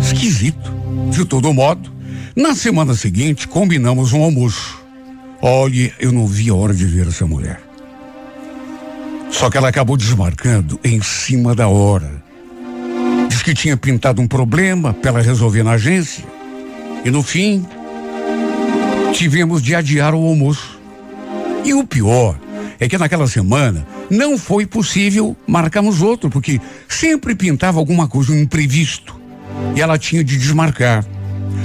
esquisito. 0.01 0.79
De 1.11 1.25
todo 1.25 1.53
modo, 1.53 1.91
na 2.35 2.55
semana 2.55 2.93
seguinte 2.93 3.47
combinamos 3.47 4.13
um 4.13 4.23
almoço. 4.23 4.78
Olhe, 5.41 5.93
eu 5.99 6.11
não 6.11 6.27
vi 6.27 6.49
a 6.49 6.53
hora 6.53 6.73
de 6.73 6.85
ver 6.85 7.07
essa 7.07 7.25
mulher. 7.25 7.61
Só 9.31 9.49
que 9.49 9.57
ela 9.57 9.69
acabou 9.69 9.95
desmarcando 9.95 10.77
em 10.83 11.01
cima 11.01 11.55
da 11.55 11.67
hora. 11.67 12.21
Diz 13.29 13.41
que 13.41 13.53
tinha 13.53 13.77
pintado 13.77 14.21
um 14.21 14.27
problema 14.27 14.93
para 14.93 15.11
ela 15.11 15.21
resolver 15.21 15.63
na 15.63 15.71
agência. 15.71 16.25
E 17.05 17.09
no 17.09 17.23
fim, 17.23 17.65
tivemos 19.13 19.61
de 19.61 19.73
adiar 19.73 20.13
o 20.13 20.17
almoço. 20.17 20.77
E 21.63 21.73
o 21.73 21.85
pior 21.85 22.37
é 22.77 22.89
que 22.89 22.97
naquela 22.97 23.27
semana 23.27 23.87
não 24.09 24.37
foi 24.37 24.65
possível 24.65 25.37
marcarmos 25.47 26.01
outro, 26.01 26.29
porque 26.29 26.59
sempre 26.87 27.33
pintava 27.33 27.79
alguma 27.79 28.09
coisa, 28.09 28.33
um 28.33 28.39
imprevisto. 28.39 29.17
E 29.73 29.81
ela 29.81 29.97
tinha 29.97 30.23
de 30.23 30.37
desmarcar. 30.37 31.05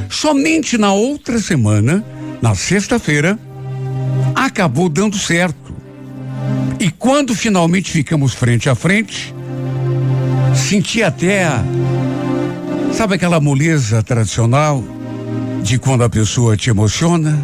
Somente 0.08 0.78
na 0.78 0.92
outra 0.92 1.40
semana, 1.40 2.04
na 2.40 2.54
sexta-feira, 2.54 3.38
acabou 4.34 4.88
dando 4.88 5.16
certo. 5.16 5.74
E 6.78 6.90
quando 6.90 7.34
finalmente 7.34 7.90
ficamos 7.90 8.34
frente 8.34 8.68
a 8.68 8.74
frente, 8.74 9.34
Senti 10.54 11.02
até 11.02 11.44
a. 11.44 11.62
Sabe 12.92 13.16
aquela 13.16 13.40
moleza 13.40 14.02
tradicional 14.02 14.82
de 15.62 15.78
quando 15.78 16.04
a 16.04 16.08
pessoa 16.08 16.56
te 16.56 16.70
emociona? 16.70 17.36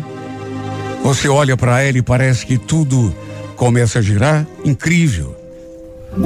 Você 1.03 1.29
olha 1.29 1.57
para 1.57 1.83
ela 1.83 1.99
e 1.99 2.03
parece 2.03 2.47
que 2.47 2.57
tudo 2.57 3.15
começa 3.57 3.99
a 3.99 4.03
girar? 4.03 4.47
Incrível. 4.65 5.37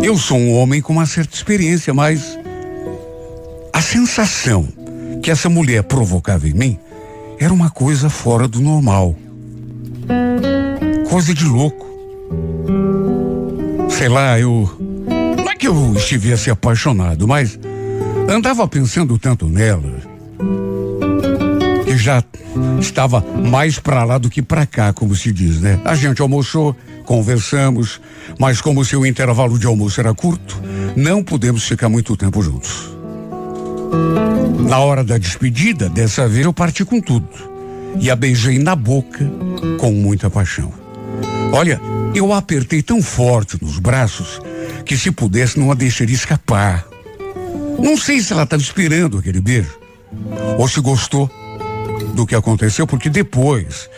Eu 0.03 0.19
sou 0.19 0.39
um 0.39 0.55
homem 0.55 0.83
com 0.83 0.93
uma 0.93 1.07
certa 1.07 1.35
experiência, 1.35 1.95
mas 1.95 2.39
a 3.73 3.81
sensação 3.81 4.69
que 5.23 5.31
essa 5.31 5.49
mulher 5.49 5.83
provocava 5.85 6.47
em 6.47 6.53
mim 6.53 6.79
era 7.41 7.53
uma 7.53 7.71
coisa 7.71 8.11
fora 8.11 8.47
do 8.47 8.61
normal. 8.61 9.17
Coisa 11.08 11.34
de 11.34 11.44
louco. 11.44 11.87
Sei 13.90 14.08
lá, 14.08 14.38
eu 14.38 14.68
que 15.64 15.68
eu 15.68 15.94
estivesse 15.96 16.50
apaixonado, 16.50 17.26
mas 17.26 17.58
andava 18.28 18.68
pensando 18.68 19.18
tanto 19.18 19.49
nela 19.49 19.94
que 21.87 21.96
já 21.96 22.23
estava 22.78 23.25
mais 23.49 23.78
para 23.78 24.04
lá 24.04 24.18
do 24.18 24.28
que 24.28 24.42
para 24.42 24.66
cá, 24.66 24.92
como 24.92 25.16
se 25.16 25.32
diz, 25.32 25.62
né? 25.62 25.80
A 25.82 25.94
gente 25.94 26.20
almoçou, 26.20 26.76
conversamos, 27.06 27.99
mas 28.38 28.61
como 28.61 28.84
seu 28.84 29.06
intervalo 29.06 29.58
de 29.58 29.66
almoço 29.66 29.99
era 29.99 30.12
curto, 30.12 30.61
não 30.94 31.25
pudemos 31.25 31.66
ficar 31.66 31.88
muito 31.88 32.14
tempo 32.14 32.42
juntos. 32.42 32.94
Na 34.68 34.80
hora 34.80 35.02
da 35.02 35.16
despedida, 35.16 35.88
dessa 35.88 36.28
vez 36.28 36.44
eu 36.44 36.52
parti 36.52 36.84
com 36.84 37.00
tudo 37.00 37.53
e 38.01 38.11
a 38.11 38.17
beijei 38.17 38.59
na 38.59 38.75
boca 38.75 39.25
com 39.79 39.93
muita 39.93 40.29
paixão. 40.29 40.73
Olha, 41.53 41.81
eu 42.15 42.33
a 42.33 42.39
apertei 42.39 42.83
tão 42.83 43.03
forte 43.03 43.57
nos 43.63 43.79
braços 43.79 44.41
que 44.85 44.97
se 44.97 45.11
pudesse 45.11 45.59
não 45.59 45.71
a 45.71 45.75
deixaria 45.75 46.15
escapar. 46.15 46.87
Não 47.79 47.97
sei 47.97 48.21
se 48.21 48.33
ela 48.33 48.45
estava 48.45 48.63
esperando 48.63 49.19
aquele 49.19 49.41
beijo 49.41 49.79
ou 50.59 50.69
se 50.69 50.81
gostou 50.81 51.31
do 52.15 52.27
que 52.27 52.35
aconteceu, 52.35 52.87
porque 52.87 53.09
depois 53.09 53.89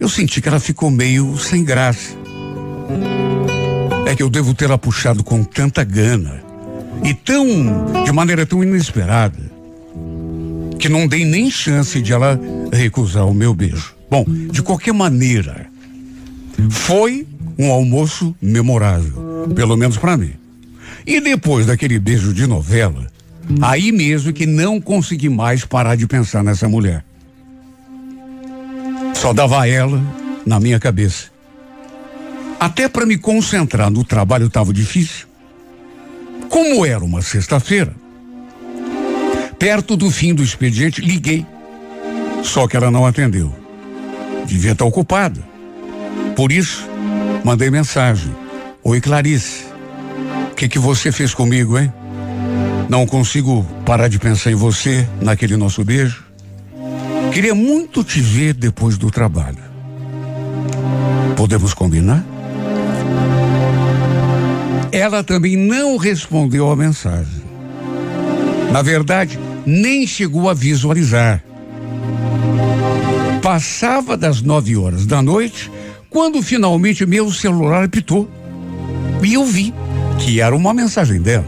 eu 0.00 0.08
senti 0.08 0.40
que 0.40 0.48
ela 0.48 0.60
ficou 0.60 0.90
meio 0.90 1.36
sem 1.38 1.64
graça. 1.64 2.16
É 4.06 4.14
que 4.14 4.22
eu 4.22 4.30
devo 4.30 4.54
tê-la 4.54 4.78
puxado 4.78 5.22
com 5.22 5.44
tanta 5.44 5.84
gana 5.84 6.42
e 7.04 7.12
tão 7.12 7.46
de 8.04 8.12
maneira 8.12 8.46
tão 8.46 8.62
inesperada 8.62 9.57
que 10.78 10.88
não 10.88 11.06
dei 11.06 11.24
nem 11.24 11.50
chance 11.50 12.00
de 12.00 12.12
ela 12.12 12.40
recusar 12.72 13.26
o 13.26 13.34
meu 13.34 13.54
beijo. 13.54 13.94
Bom, 14.10 14.24
de 14.24 14.62
qualquer 14.62 14.94
maneira, 14.94 15.66
foi 16.70 17.26
um 17.58 17.70
almoço 17.70 18.34
memorável, 18.40 19.48
pelo 19.54 19.76
menos 19.76 19.96
para 19.96 20.16
mim. 20.16 20.32
E 21.06 21.20
depois 21.20 21.66
daquele 21.66 21.98
beijo 21.98 22.32
de 22.32 22.46
novela, 22.46 23.06
aí 23.60 23.90
mesmo 23.90 24.32
que 24.32 24.46
não 24.46 24.80
consegui 24.80 25.28
mais 25.28 25.64
parar 25.64 25.96
de 25.96 26.06
pensar 26.06 26.44
nessa 26.44 26.68
mulher. 26.68 27.04
Só 29.14 29.32
dava 29.32 29.66
ela 29.66 30.00
na 30.46 30.60
minha 30.60 30.78
cabeça. 30.78 31.26
Até 32.60 32.88
para 32.88 33.06
me 33.06 33.18
concentrar 33.18 33.90
no 33.90 34.04
trabalho 34.04 34.46
estava 34.46 34.72
difícil. 34.72 35.26
Como 36.48 36.84
era 36.84 37.04
uma 37.04 37.22
sexta-feira, 37.22 37.94
perto 39.58 39.96
do 39.96 40.10
fim 40.10 40.34
do 40.34 40.42
expediente, 40.42 41.00
liguei 41.00 41.44
Só 42.42 42.68
que 42.68 42.76
ela 42.76 42.90
não 42.90 43.04
atendeu. 43.04 43.52
Devia 44.46 44.72
estar 44.72 44.84
ocupada. 44.84 45.40
Por 46.36 46.52
isso, 46.52 46.88
mandei 47.44 47.70
mensagem. 47.70 48.34
Oi, 48.82 49.00
Clarice. 49.00 49.64
O 50.52 50.54
que, 50.54 50.68
que 50.68 50.78
você 50.78 51.10
fez 51.10 51.34
comigo, 51.34 51.78
hein? 51.78 51.92
Não 52.88 53.06
consigo 53.06 53.66
parar 53.84 54.08
de 54.08 54.18
pensar 54.18 54.50
em 54.50 54.54
você 54.54 55.06
naquele 55.20 55.56
nosso 55.56 55.84
beijo. 55.84 56.24
Queria 57.32 57.54
muito 57.54 58.02
te 58.02 58.20
ver 58.20 58.54
depois 58.54 58.96
do 58.96 59.10
trabalho. 59.10 59.58
Podemos 61.36 61.74
combinar? 61.74 62.24
Ela 64.90 65.22
também 65.22 65.56
não 65.56 65.96
respondeu 65.96 66.70
a 66.70 66.76
mensagem. 66.76 67.42
Na 68.72 68.82
verdade, 68.82 69.38
nem 69.68 70.06
chegou 70.06 70.48
a 70.48 70.54
visualizar. 70.54 71.44
Passava 73.42 74.16
das 74.16 74.40
nove 74.40 74.74
horas 74.74 75.04
da 75.04 75.20
noite 75.20 75.70
quando 76.08 76.40
finalmente 76.40 77.04
meu 77.04 77.30
celular 77.30 77.84
apitou. 77.84 78.30
E 79.22 79.34
eu 79.34 79.44
vi 79.44 79.74
que 80.18 80.40
era 80.40 80.56
uma 80.56 80.72
mensagem 80.72 81.20
dela. 81.20 81.44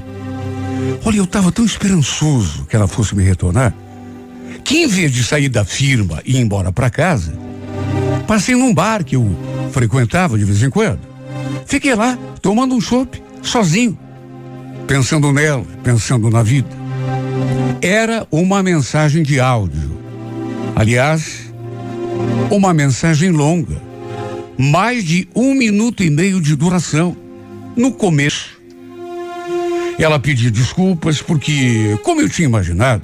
Olha, 1.03 1.17
eu 1.17 1.25
estava 1.25 1.51
tão 1.51 1.65
esperançoso 1.65 2.67
que 2.67 2.77
ela 2.77 2.87
fosse 2.87 3.17
me 3.17 3.23
retornar, 3.23 3.75
que 4.65 4.83
em 4.83 4.87
vez 4.87 5.13
de 5.13 5.25
sair 5.25 5.49
da 5.49 5.65
firma 5.65 6.21
e 6.27 6.37
ir 6.37 6.41
embora 6.41 6.71
para 6.71 6.91
casa, 6.91 7.33
passei 8.27 8.55
num 8.55 8.75
bar 8.75 9.03
que 9.03 9.17
eu 9.17 9.35
frequentava 9.73 10.37
de 10.37 10.45
vez 10.45 10.63
em 10.63 10.69
quando. 10.69 11.01
Fiquei 11.65 11.95
lá, 11.95 12.19
tomando 12.43 12.75
um 12.75 12.81
chopp, 12.83 13.23
sozinho, 13.43 13.99
pensando 14.87 15.33
nela, 15.33 15.65
pensando 15.83 16.29
na 16.29 16.43
vida. 16.43 16.80
Era 17.83 18.27
uma 18.31 18.63
mensagem 18.63 19.23
de 19.23 19.41
áudio. 19.41 19.99
Aliás, 20.77 21.53
uma 22.51 22.75
mensagem 22.75 23.31
longa, 23.31 23.81
mais 24.59 25.05
de 25.05 25.29
um 25.35 25.55
minuto 25.55 26.03
e 26.03 26.11
meio 26.11 26.41
de 26.41 26.57
duração. 26.57 27.17
No 27.77 27.93
começo, 27.93 28.61
ela 29.99 30.19
pediu 30.19 30.51
desculpas 30.51 31.21
porque, 31.23 31.99
como 32.03 32.21
eu 32.21 32.29
tinha 32.29 32.47
imaginado, 32.47 33.03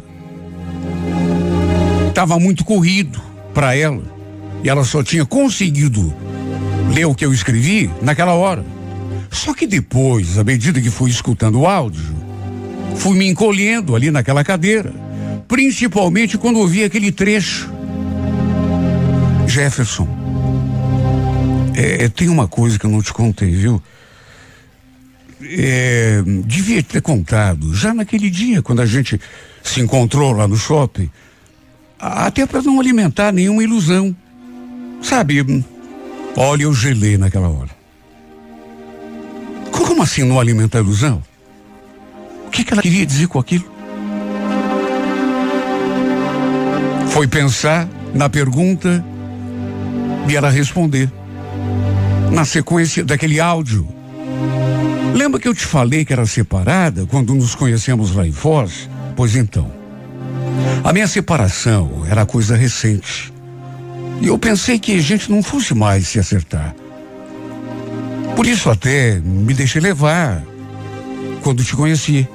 estava 2.09 2.39
muito 2.39 2.65
corrido 2.65 3.21
para 3.53 3.77
ela 3.77 4.03
e 4.65 4.69
ela 4.69 4.85
só 4.85 5.03
tinha 5.03 5.25
conseguido 5.25 6.15
ler 6.93 7.05
o 7.05 7.15
que 7.15 7.25
eu 7.25 7.33
escrevi 7.33 7.91
naquela 8.01 8.33
hora. 8.33 8.65
Só 9.31 9.53
que 9.53 9.67
depois, 9.67 10.39
à 10.39 10.45
medida 10.45 10.81
que 10.81 10.91
fui 10.91 11.11
escutando 11.11 11.61
o 11.61 11.67
áudio, 11.67 12.16
fui 12.97 13.17
me 13.17 13.27
encolhendo 13.29 13.95
ali 13.95 14.11
naquela 14.11 14.43
cadeira, 14.43 14.93
principalmente 15.47 16.37
quando 16.37 16.59
ouvi 16.59 16.85
aquele 16.85 17.13
trecho. 17.13 17.71
Jefferson, 19.47 20.09
é, 21.75 22.09
tem 22.09 22.29
uma 22.29 22.49
coisa 22.49 22.79
que 22.79 22.87
eu 22.87 22.91
não 22.91 23.03
te 23.03 23.13
contei, 23.13 23.51
viu? 23.51 23.83
É, 25.43 26.23
devia 26.45 26.83
ter 26.83 27.01
contado 27.03 27.75
já 27.75 27.95
naquele 27.95 28.31
dia, 28.31 28.63
quando 28.63 28.81
a 28.81 28.87
gente 28.87 29.21
se 29.63 29.81
encontrou 29.81 30.33
lá 30.33 30.49
no 30.49 30.57
shopping, 30.57 31.11
até 31.99 32.47
para 32.47 32.63
não 32.63 32.81
alimentar 32.81 33.33
nenhuma 33.33 33.63
ilusão. 33.63 34.17
Sabe, 35.03 35.65
olha, 36.37 36.63
eu 36.63 36.75
gelei 36.75 37.17
naquela 37.19 37.49
hora. 37.49 37.71
Como 39.71 40.03
assim 40.03 40.25
não 40.25 40.41
alimentar 40.41 40.79
ilusão? 40.79 41.23
Que, 42.57 42.65
que 42.65 42.73
ela 42.73 42.81
queria 42.81 43.05
dizer 43.05 43.29
com 43.29 43.39
aquilo? 43.39 43.71
Foi 47.11 47.29
pensar 47.29 47.87
na 48.15 48.31
pergunta 48.31 49.05
e 50.27 50.35
ela 50.35 50.49
responder. 50.49 51.13
Na 52.33 52.47
sequência 52.47 53.05
daquele 53.05 53.41
áudio. 53.41 53.87
Lembra 55.15 55.39
que 55.39 55.47
eu 55.47 55.53
te 55.53 55.67
falei 55.67 56.03
que 56.03 56.15
era 56.15 56.25
separada 56.25 57.05
quando 57.05 57.35
nos 57.35 57.55
conhecemos 57.55 58.15
lá 58.15 58.27
em 58.27 58.33
Foz? 58.33 58.89
Pois 59.15 59.37
então. 59.37 59.71
A 60.83 60.95
minha 60.95 61.07
separação 61.07 62.07
era 62.09 62.25
coisa 62.25 62.57
recente. 62.57 63.35
E 64.19 64.29
eu 64.29 64.39
pensei 64.39 64.79
que 64.79 64.97
a 64.97 65.03
gente 65.03 65.31
não 65.31 65.43
fosse 65.43 65.75
mais 65.75 66.09
se 66.09 66.19
acertar. 66.19 66.75
Por 68.35 68.47
isso 68.47 68.71
até 68.71 69.21
me 69.21 69.53
deixei 69.53 69.83
levar 69.83 70.43
quando 71.43 71.63
te 71.63 71.77
conheci. 71.77 72.27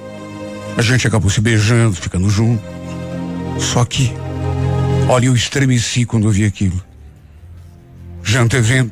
A 0.78 0.82
gente 0.82 1.06
acabou 1.08 1.30
se 1.30 1.42
beijando, 1.42 1.96
ficando 1.96 2.30
junto. 2.30 2.64
Só 3.60 3.86
que, 3.86 4.12
olha, 5.08 5.28
eu 5.28 5.36
estremeci 5.36 6.06
quando 6.06 6.28
eu 6.28 6.32
vi 6.32 6.46
aquilo. 6.46 6.82
Já 8.24 8.42
antevendo 8.42 8.92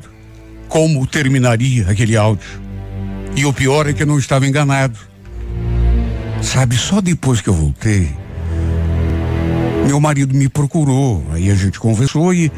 como 0.68 1.06
terminaria 1.06 1.88
aquele 1.88 2.16
áudio. 2.16 2.60
E 3.36 3.44
o 3.44 3.52
pior 3.52 3.88
é 3.88 3.92
que 3.92 4.02
eu 4.02 4.06
não 4.06 4.18
estava 4.18 4.46
enganado. 4.46 4.98
Sabe, 6.42 6.76
só 6.76 7.00
depois 7.00 7.40
que 7.40 7.48
eu 7.48 7.54
voltei, 7.54 8.08
meu 9.86 10.00
marido 10.00 10.34
me 10.34 10.48
procurou, 10.48 11.24
aí 11.32 11.50
a 11.50 11.54
gente 11.54 11.78
conversou 11.78 12.32
e 12.32 12.50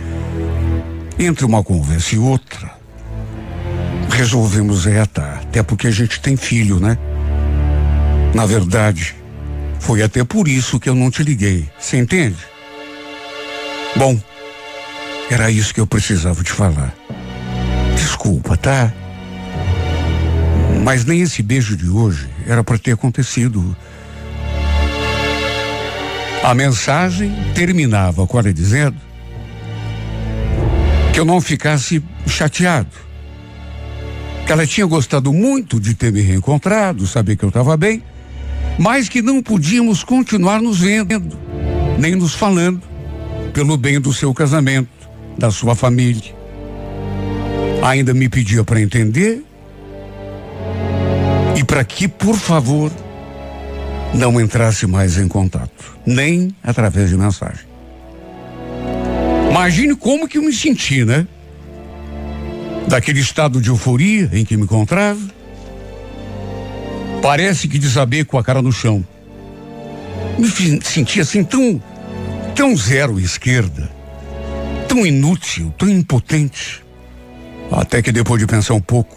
entre 1.18 1.44
uma 1.44 1.64
conversa 1.64 2.14
e 2.14 2.18
outra, 2.18 2.70
resolvemos 4.10 4.84
reatar, 4.84 5.40
até 5.42 5.62
porque 5.62 5.86
a 5.86 5.90
gente 5.90 6.20
tem 6.20 6.36
filho, 6.36 6.78
né? 6.78 6.96
Na 8.34 8.46
verdade, 8.46 9.14
foi 9.78 10.02
até 10.02 10.24
por 10.24 10.48
isso 10.48 10.80
que 10.80 10.88
eu 10.88 10.94
não 10.94 11.10
te 11.10 11.22
liguei, 11.22 11.68
você 11.78 11.98
entende? 11.98 12.38
Bom, 13.96 14.18
era 15.30 15.50
isso 15.50 15.74
que 15.74 15.80
eu 15.80 15.86
precisava 15.86 16.42
te 16.42 16.50
falar. 16.50 16.94
Desculpa, 17.94 18.56
tá? 18.56 18.92
Mas 20.82 21.04
nem 21.04 21.20
esse 21.20 21.42
beijo 21.42 21.76
de 21.76 21.88
hoje 21.88 22.28
era 22.46 22.64
para 22.64 22.78
ter 22.78 22.92
acontecido. 22.92 23.76
A 26.42 26.54
mensagem 26.54 27.32
terminava 27.54 28.26
com 28.26 28.38
ela 28.38 28.52
dizendo 28.52 28.96
que 31.12 31.20
eu 31.20 31.24
não 31.24 31.40
ficasse 31.40 32.02
chateado. 32.26 32.90
Que 34.46 34.52
ela 34.52 34.66
tinha 34.66 34.86
gostado 34.86 35.32
muito 35.32 35.78
de 35.78 35.94
ter 35.94 36.10
me 36.10 36.20
reencontrado, 36.20 37.06
saber 37.06 37.36
que 37.36 37.44
eu 37.44 37.48
estava 37.48 37.76
bem, 37.76 38.02
mas 38.78 39.08
que 39.08 39.22
não 39.22 39.42
podíamos 39.42 40.02
continuar 40.02 40.60
nos 40.60 40.80
vendo, 40.80 41.38
nem 41.98 42.14
nos 42.14 42.34
falando, 42.34 42.82
pelo 43.52 43.76
bem 43.76 44.00
do 44.00 44.12
seu 44.12 44.32
casamento, 44.32 44.88
da 45.36 45.50
sua 45.50 45.74
família. 45.74 46.34
Ainda 47.82 48.14
me 48.14 48.28
pedia 48.28 48.64
para 48.64 48.80
entender 48.80 49.44
e 51.56 51.64
para 51.64 51.84
que, 51.84 52.08
por 52.08 52.36
favor, 52.36 52.90
não 54.14 54.40
entrasse 54.40 54.86
mais 54.86 55.18
em 55.18 55.28
contato, 55.28 55.96
nem 56.06 56.54
através 56.62 57.10
de 57.10 57.16
mensagem. 57.16 57.72
Imagine 59.50 59.94
como 59.94 60.26
que 60.26 60.38
eu 60.38 60.42
me 60.42 60.52
senti, 60.52 61.04
né? 61.04 61.26
Daquele 62.88 63.20
estado 63.20 63.60
de 63.60 63.68
euforia 63.68 64.30
em 64.32 64.44
que 64.44 64.56
me 64.56 64.64
encontrava. 64.64 65.20
Parece 67.22 67.68
que 67.68 67.78
desabei 67.78 68.24
com 68.24 68.36
a 68.36 68.42
cara 68.42 68.60
no 68.60 68.72
chão. 68.72 69.06
Me 70.36 70.50
senti 70.82 71.20
assim 71.20 71.44
tão, 71.44 71.80
tão 72.52 72.76
zero 72.76 73.20
esquerda, 73.20 73.88
tão 74.88 75.06
inútil, 75.06 75.72
tão 75.78 75.88
impotente. 75.88 76.84
Até 77.70 78.02
que 78.02 78.10
depois 78.10 78.40
de 78.40 78.46
pensar 78.46 78.74
um 78.74 78.80
pouco, 78.80 79.16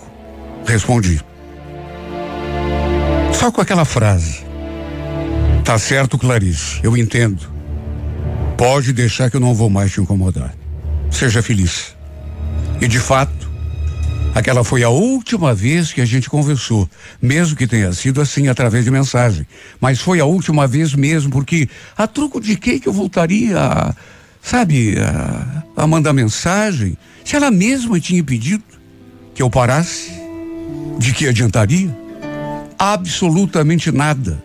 respondi. 0.67 1.19
Só 3.33 3.51
com 3.51 3.59
aquela 3.59 3.85
frase. 3.85 4.45
Tá 5.63 5.79
certo, 5.79 6.17
Clarice, 6.17 6.79
eu 6.83 6.95
entendo. 6.95 7.49
Pode 8.55 8.93
deixar 8.93 9.31
que 9.31 9.35
eu 9.35 9.41
não 9.41 9.53
vou 9.53 9.69
mais 9.69 9.91
te 9.91 9.99
incomodar. 9.99 10.53
Seja 11.09 11.41
feliz. 11.41 11.95
E 12.79 12.87
de 12.87 12.99
fato, 12.99 13.44
aquela 14.35 14.63
foi 14.63 14.83
a 14.83 14.89
última 14.89 15.55
vez 15.55 15.91
que 15.91 16.01
a 16.01 16.05
gente 16.05 16.29
conversou, 16.29 16.87
mesmo 17.19 17.55
que 17.55 17.65
tenha 17.65 17.91
sido 17.93 18.21
assim 18.21 18.47
através 18.47 18.85
de 18.85 18.91
mensagem. 18.91 19.47
Mas 19.81 19.99
foi 19.99 20.19
a 20.19 20.25
última 20.25 20.67
vez 20.67 20.93
mesmo, 20.93 21.31
porque 21.31 21.67
a 21.97 22.05
truco 22.05 22.39
de 22.39 22.55
que 22.55 22.79
que 22.79 22.87
eu 22.87 22.93
voltaria 22.93 23.57
a, 23.57 23.95
sabe, 24.41 24.95
a, 24.99 25.63
a 25.75 25.87
mandar 25.87 26.13
mensagem, 26.13 26.95
se 27.23 27.35
ela 27.35 27.49
mesma 27.49 27.99
tinha 27.99 28.23
pedido 28.23 28.63
que 29.33 29.41
eu 29.41 29.49
parasse? 29.49 30.11
De 30.99 31.11
que 31.11 31.27
adiantaria? 31.27 32.05
absolutamente 32.77 33.91
nada. 33.91 34.41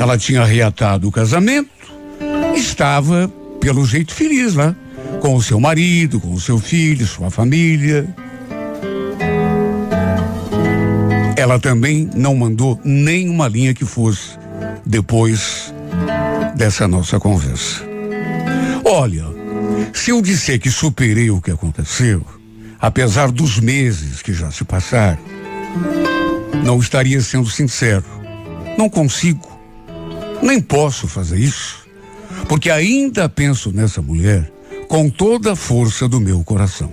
Ela 0.00 0.16
tinha 0.16 0.44
reatado 0.44 1.08
o 1.08 1.12
casamento, 1.12 1.70
estava, 2.54 3.28
pelo 3.60 3.84
jeito, 3.84 4.14
feliz 4.14 4.54
lá, 4.54 4.68
né? 4.68 4.76
com 5.20 5.34
o 5.34 5.42
seu 5.42 5.58
marido, 5.58 6.20
com 6.20 6.32
o 6.32 6.40
seu 6.40 6.58
filho, 6.58 7.06
sua 7.06 7.30
família. 7.30 8.14
Ela 11.38 11.60
também 11.60 12.10
não 12.16 12.34
mandou 12.34 12.80
nenhuma 12.84 13.46
linha 13.46 13.72
que 13.72 13.84
fosse 13.84 14.36
depois 14.84 15.72
dessa 16.56 16.88
nossa 16.88 17.20
conversa. 17.20 17.84
Olha, 18.84 19.24
Se 19.92 20.10
eu 20.10 20.20
disser 20.20 20.58
que 20.58 20.68
superei 20.70 21.30
o 21.30 21.40
que 21.40 21.52
aconteceu, 21.52 22.26
apesar 22.80 23.30
dos 23.30 23.60
meses 23.60 24.20
que 24.20 24.32
já 24.32 24.50
se 24.50 24.64
passaram, 24.64 25.18
não 26.64 26.80
estaria 26.80 27.20
sendo 27.20 27.48
sincero. 27.48 28.04
Não 28.76 28.90
consigo. 28.90 29.46
Nem 30.42 30.60
posso 30.60 31.06
fazer 31.06 31.38
isso. 31.38 31.86
Porque 32.48 32.68
ainda 32.70 33.28
penso 33.28 33.70
nessa 33.72 34.02
mulher 34.02 34.50
com 34.88 35.08
toda 35.08 35.52
a 35.52 35.56
força 35.56 36.08
do 36.08 36.20
meu 36.20 36.42
coração. 36.42 36.92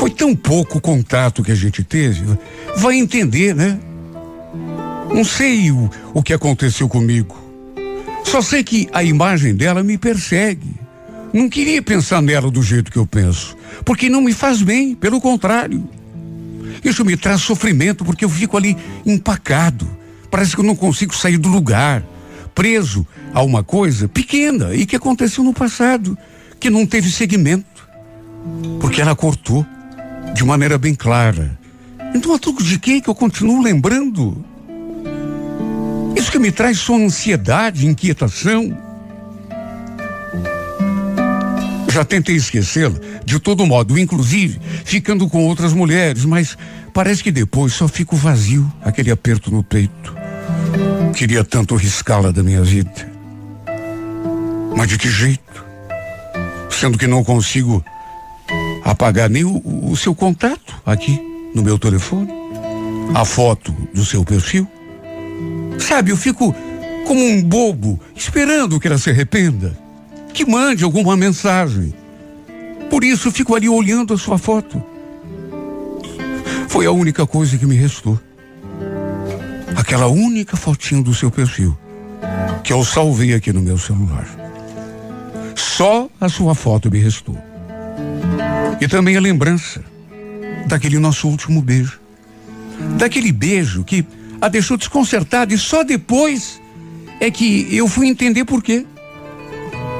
Foi 0.00 0.08
tão 0.08 0.34
pouco 0.34 0.80
contato 0.80 1.42
que 1.42 1.52
a 1.52 1.54
gente 1.54 1.84
teve. 1.84 2.24
Vai 2.78 2.96
entender, 2.96 3.54
né? 3.54 3.78
Não 5.14 5.22
sei 5.22 5.70
o, 5.70 5.90
o 6.14 6.22
que 6.22 6.32
aconteceu 6.32 6.88
comigo. 6.88 7.36
Só 8.24 8.40
sei 8.40 8.64
que 8.64 8.88
a 8.94 9.04
imagem 9.04 9.54
dela 9.54 9.82
me 9.82 9.98
persegue. 9.98 10.74
Não 11.34 11.50
queria 11.50 11.82
pensar 11.82 12.22
nela 12.22 12.50
do 12.50 12.62
jeito 12.62 12.90
que 12.90 12.96
eu 12.96 13.04
penso, 13.04 13.54
porque 13.84 14.08
não 14.08 14.22
me 14.22 14.32
faz 14.32 14.62
bem, 14.62 14.94
pelo 14.94 15.20
contrário. 15.20 15.86
Isso 16.82 17.04
me 17.04 17.14
traz 17.14 17.42
sofrimento 17.42 18.02
porque 18.02 18.24
eu 18.24 18.30
fico 18.30 18.56
ali 18.56 18.78
empacado. 19.04 19.86
Parece 20.30 20.54
que 20.54 20.62
eu 20.62 20.66
não 20.66 20.74
consigo 20.74 21.14
sair 21.14 21.36
do 21.36 21.50
lugar, 21.50 22.02
preso 22.54 23.06
a 23.34 23.42
uma 23.42 23.62
coisa 23.62 24.08
pequena 24.08 24.74
e 24.74 24.86
que 24.86 24.96
aconteceu 24.96 25.44
no 25.44 25.52
passado, 25.52 26.16
que 26.58 26.70
não 26.70 26.86
teve 26.86 27.10
seguimento. 27.10 27.86
Porque 28.80 29.02
ela 29.02 29.14
cortou 29.14 29.66
de 30.34 30.44
maneira 30.44 30.78
bem 30.78 30.94
clara. 30.94 31.58
Então 32.14 32.34
a 32.34 32.38
truco 32.38 32.62
de 32.62 32.78
quê 32.78 33.00
que 33.00 33.08
eu 33.08 33.14
continuo 33.14 33.62
lembrando? 33.62 34.44
Isso 36.16 36.30
que 36.30 36.38
me 36.38 36.50
traz 36.50 36.78
só 36.78 36.96
ansiedade, 36.96 37.86
inquietação. 37.86 38.76
Já 41.88 42.04
tentei 42.04 42.36
esquecê-la 42.36 42.98
de 43.24 43.38
todo 43.38 43.66
modo, 43.66 43.98
inclusive 43.98 44.60
ficando 44.84 45.28
com 45.28 45.44
outras 45.46 45.72
mulheres, 45.72 46.24
mas 46.24 46.56
parece 46.92 47.22
que 47.22 47.30
depois 47.30 47.72
só 47.72 47.86
fico 47.88 48.16
vazio, 48.16 48.70
aquele 48.82 49.10
aperto 49.10 49.50
no 49.50 49.62
peito. 49.62 50.14
Queria 51.14 51.44
tanto 51.44 51.76
riscá-la 51.76 52.30
da 52.30 52.42
minha 52.42 52.62
vida. 52.62 53.10
Mas 54.76 54.88
de 54.88 54.98
que 54.98 55.08
jeito? 55.08 55.64
Sendo 56.70 56.96
que 56.96 57.06
não 57.06 57.22
consigo 57.22 57.84
apagar 58.84 59.28
nem 59.28 59.44
o, 59.44 59.62
o 59.90 59.96
seu 59.96 60.14
contato 60.14 60.80
aqui 60.84 61.20
no 61.54 61.62
meu 61.62 61.78
telefone, 61.78 62.30
a 63.14 63.24
foto 63.24 63.72
do 63.94 64.04
seu 64.04 64.24
perfil. 64.24 64.66
Sabe, 65.78 66.10
eu 66.10 66.16
fico 66.16 66.54
como 67.06 67.24
um 67.24 67.42
bobo, 67.42 67.98
esperando 68.14 68.78
que 68.78 68.86
ela 68.86 68.98
se 68.98 69.10
arrependa, 69.10 69.76
que 70.32 70.44
mande 70.44 70.84
alguma 70.84 71.16
mensagem. 71.16 71.92
Por 72.88 73.02
isso 73.04 73.30
fico 73.30 73.54
ali 73.54 73.68
olhando 73.68 74.14
a 74.14 74.18
sua 74.18 74.38
foto. 74.38 74.82
Foi 76.68 76.86
a 76.86 76.92
única 76.92 77.26
coisa 77.26 77.58
que 77.58 77.66
me 77.66 77.74
restou. 77.74 78.18
Aquela 79.76 80.06
única 80.06 80.56
fotinho 80.56 81.02
do 81.02 81.14
seu 81.14 81.30
perfil 81.30 81.76
que 82.62 82.72
eu 82.72 82.84
salvei 82.84 83.34
aqui 83.34 83.52
no 83.52 83.60
meu 83.60 83.78
celular. 83.78 84.26
Só 85.56 86.08
a 86.20 86.28
sua 86.28 86.54
foto 86.54 86.90
me 86.90 86.98
restou. 86.98 87.49
E 88.80 88.88
também 88.88 89.16
a 89.16 89.20
lembrança 89.20 89.84
daquele 90.66 90.98
nosso 90.98 91.28
último 91.28 91.60
beijo. 91.60 92.00
Daquele 92.96 93.30
beijo 93.30 93.84
que 93.84 94.04
a 94.40 94.48
deixou 94.48 94.76
desconcertada 94.76 95.52
e 95.52 95.58
só 95.58 95.84
depois 95.84 96.60
é 97.20 97.30
que 97.30 97.68
eu 97.70 97.86
fui 97.86 98.08
entender 98.08 98.44
por 98.44 98.62
quê. 98.62 98.86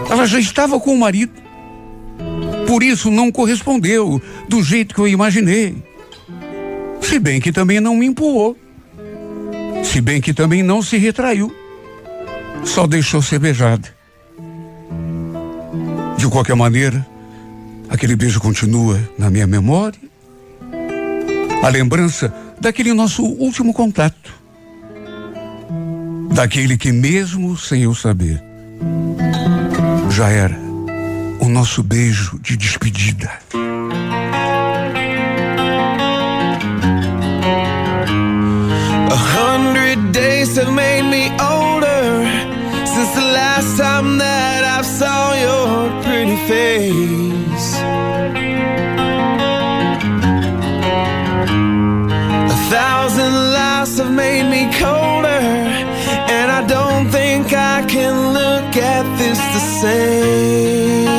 Ela 0.09 0.27
já 0.27 0.41
estava 0.41 0.81
com 0.81 0.95
o 0.95 0.99
marido. 0.99 1.33
Por 2.67 2.83
isso 2.83 3.11
não 3.11 3.31
correspondeu 3.31 4.21
do 4.49 4.63
jeito 4.63 4.95
que 4.95 5.01
eu 5.01 5.09
imaginei. 5.09 5.83
Se 7.03 7.19
bem 7.19 7.41
que 7.41 7.53
também 7.53 7.81
não 7.81 7.97
me 7.97 8.07
empurrou. 8.07 8.57
Se 9.85 10.01
bem 10.01 10.21
que 10.21 10.33
também 10.33 10.63
não 10.63 10.81
se 10.81 10.97
retraiu. 10.97 11.55
Só 12.65 12.87
deixou 12.87 13.21
ser 13.21 13.39
beijada. 13.39 13.95
De 16.17 16.29
qualquer 16.29 16.55
maneira, 16.55 17.07
aquele 17.91 18.17
beijo 18.17 18.41
continua 18.41 18.99
na 19.19 19.29
minha 19.29 19.47
memória. 19.47 19.99
A 21.63 21.69
lembrança 21.69 22.33
daquele 22.61 22.95
nosso 22.95 23.23
último 23.23 23.75
contato. 23.75 24.33
Daquele 26.33 26.79
que, 26.79 26.93
mesmo 26.93 27.57
sem 27.59 27.83
eu 27.83 27.95
saber, 27.95 28.43
já 30.11 30.29
era 30.29 30.57
o 31.41 31.49
nosso 31.49 31.83
beijo 31.83 32.39
de 32.39 32.57
despedida. 32.57 33.31
A 39.11 39.17
hundred 39.17 40.13
days 40.13 40.57
have 40.57 40.73
made 40.73 41.03
me 41.03 41.31
older 41.41 42.25
since 42.87 43.13
the 43.15 43.33
last 43.33 43.77
time 43.77 44.19
that 44.19 44.65
I 44.65 44.83
saw 44.83 45.35
your 45.35 46.03
pretty 46.03 46.37
face. 46.47 47.50
Same. 59.61 61.11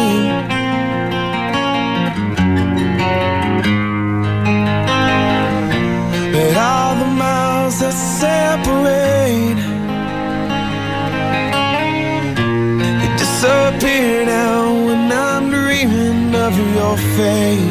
But 6.34 6.58
all 6.58 6.96
the 6.96 7.12
miles 7.24 7.80
that 7.82 7.94
separate 7.94 9.62
They 13.00 13.10
disappear 13.22 14.26
now 14.26 14.86
when 14.86 15.12
I'm 15.12 15.50
dreaming 15.50 16.36
of 16.36 16.54
your 16.76 16.98
face 17.18 17.71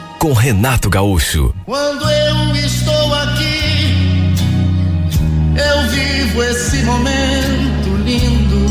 com 0.21 0.33
Renato 0.33 0.87
Gaúcho. 0.87 1.51
Quando 1.65 2.07
eu 2.07 2.55
estou 2.55 3.13
aqui, 3.15 3.95
eu 5.57 5.89
vivo 5.89 6.43
esse 6.43 6.83
momento 6.83 7.89
lindo. 8.05 8.61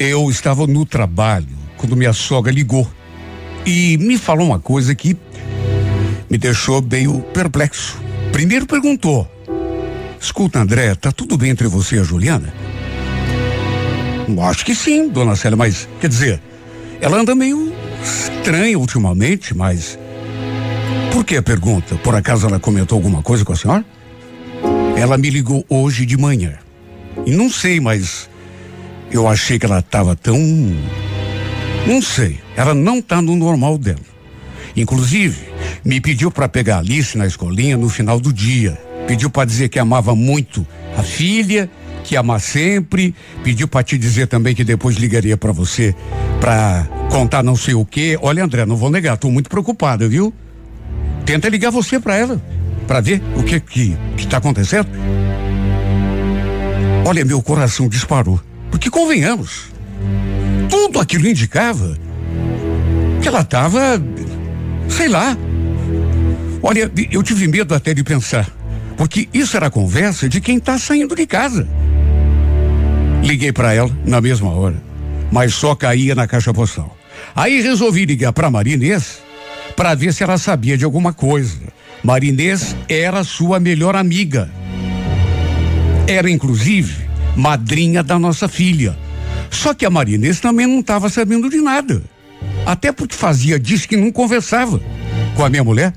Eu 0.00 0.28
estava 0.28 0.66
no 0.66 0.84
trabalho 0.84 1.46
quando 1.76 1.96
minha 1.96 2.12
sogra 2.12 2.52
ligou 2.52 2.90
e 3.64 3.96
me 3.96 4.18
falou 4.18 4.48
uma 4.48 4.58
coisa 4.58 4.92
que 4.92 5.16
me 6.28 6.36
deixou 6.36 6.82
meio 6.82 7.20
perplexo. 7.32 7.96
Primeiro 8.32 8.66
perguntou: 8.66 9.30
Escuta, 10.20 10.60
André, 10.60 10.94
tá 10.94 11.12
tudo 11.12 11.36
bem 11.36 11.50
entre 11.50 11.68
você 11.68 11.96
e 11.96 11.98
a 12.00 12.02
Juliana? 12.02 12.52
Acho 14.42 14.64
que 14.64 14.74
sim, 14.74 15.08
dona 15.08 15.36
Célia, 15.36 15.56
mas 15.56 15.88
quer 16.00 16.08
dizer, 16.08 16.40
ela 17.00 17.18
anda 17.18 17.34
meio 17.34 17.72
estranha 18.02 18.78
ultimamente, 18.78 19.54
mas. 19.56 19.98
Por 21.12 21.24
que 21.24 21.36
a 21.36 21.42
pergunta? 21.42 21.94
Por 21.96 22.14
acaso 22.14 22.46
ela 22.46 22.60
comentou 22.60 22.96
alguma 22.96 23.22
coisa 23.22 23.44
com 23.44 23.52
a 23.52 23.56
senhora? 23.56 23.84
Ela 24.96 25.16
me 25.16 25.30
ligou 25.30 25.64
hoje 25.68 26.04
de 26.04 26.16
manhã. 26.16 26.54
E 27.24 27.30
não 27.30 27.48
sei, 27.48 27.80
mas 27.80 28.28
eu 29.10 29.26
achei 29.26 29.58
que 29.58 29.66
ela 29.66 29.78
estava 29.78 30.14
tão. 30.14 30.38
Não 31.86 32.02
sei. 32.02 32.38
Ela 32.56 32.74
não 32.74 32.98
está 32.98 33.22
no 33.22 33.36
normal 33.36 33.78
dela. 33.78 33.98
Inclusive, 34.76 35.48
me 35.84 36.00
pediu 36.00 36.30
para 36.30 36.48
pegar 36.48 36.76
a 36.76 36.78
Alice 36.80 37.16
na 37.16 37.26
escolinha 37.26 37.76
no 37.76 37.88
final 37.88 38.20
do 38.20 38.32
dia. 38.32 38.87
Pediu 39.08 39.30
para 39.30 39.46
dizer 39.46 39.70
que 39.70 39.78
amava 39.78 40.14
muito 40.14 40.66
a 40.96 41.02
filha, 41.02 41.68
que 42.04 42.14
ama 42.14 42.38
sempre. 42.38 43.14
Pediu 43.42 43.66
para 43.66 43.82
te 43.82 43.96
dizer 43.96 44.26
também 44.26 44.54
que 44.54 44.62
depois 44.62 44.96
ligaria 44.96 45.36
para 45.36 45.50
você 45.50 45.94
para 46.38 46.86
contar 47.10 47.42
não 47.42 47.56
sei 47.56 47.74
o 47.74 47.84
quê. 47.86 48.18
Olha, 48.20 48.44
André, 48.44 48.66
não 48.66 48.76
vou 48.76 48.90
negar, 48.90 49.16
tô 49.16 49.30
muito 49.30 49.48
preocupada, 49.48 50.06
viu? 50.06 50.32
Tenta 51.24 51.48
ligar 51.48 51.70
você 51.70 51.98
para 51.98 52.16
ela, 52.16 52.40
para 52.86 53.00
ver 53.00 53.22
o 53.34 53.42
que 53.42 53.58
que 53.58 53.96
que 54.16 54.26
tá 54.26 54.36
acontecendo. 54.36 54.88
Olha, 57.06 57.24
meu 57.24 57.42
coração 57.42 57.88
disparou. 57.88 58.38
Porque 58.70 58.90
convenhamos, 58.90 59.70
tudo 60.68 61.00
aquilo 61.00 61.26
indicava 61.26 61.96
que 63.22 63.28
ela 63.28 63.40
estava, 63.40 63.80
sei 64.88 65.08
lá. 65.08 65.36
Olha, 66.62 66.90
eu 67.10 67.22
tive 67.22 67.48
medo 67.48 67.74
até 67.74 67.94
de 67.94 68.04
pensar, 68.04 68.46
porque 68.98 69.28
isso 69.32 69.56
era 69.56 69.70
conversa 69.70 70.28
de 70.28 70.40
quem 70.40 70.58
está 70.58 70.76
saindo 70.76 71.14
de 71.14 71.24
casa. 71.24 71.68
Liguei 73.22 73.52
para 73.52 73.72
ela 73.72 73.96
na 74.04 74.20
mesma 74.20 74.50
hora, 74.50 74.82
mas 75.30 75.54
só 75.54 75.76
caía 75.76 76.16
na 76.16 76.26
caixa 76.26 76.52
postal. 76.52 76.98
Aí 77.34 77.60
resolvi 77.60 78.04
ligar 78.04 78.32
para 78.32 78.50
Marinês 78.50 79.20
para 79.76 79.94
ver 79.94 80.12
se 80.12 80.24
ela 80.24 80.36
sabia 80.36 80.76
de 80.76 80.84
alguma 80.84 81.12
coisa. 81.12 81.56
Marinês 82.02 82.74
era 82.88 83.22
sua 83.22 83.60
melhor 83.60 83.94
amiga. 83.94 84.50
Era 86.08 86.28
inclusive 86.28 87.08
madrinha 87.36 88.02
da 88.02 88.18
nossa 88.18 88.48
filha. 88.48 88.98
Só 89.48 89.74
que 89.74 89.86
a 89.86 89.90
Marinês 89.90 90.40
também 90.40 90.66
não 90.66 90.80
estava 90.80 91.08
sabendo 91.08 91.48
de 91.48 91.58
nada. 91.58 92.02
Até 92.66 92.90
porque 92.90 93.14
fazia 93.14 93.60
disso 93.60 93.88
que 93.88 93.96
não 93.96 94.10
conversava 94.10 94.80
com 95.36 95.44
a 95.44 95.48
minha 95.48 95.62
mulher. 95.62 95.92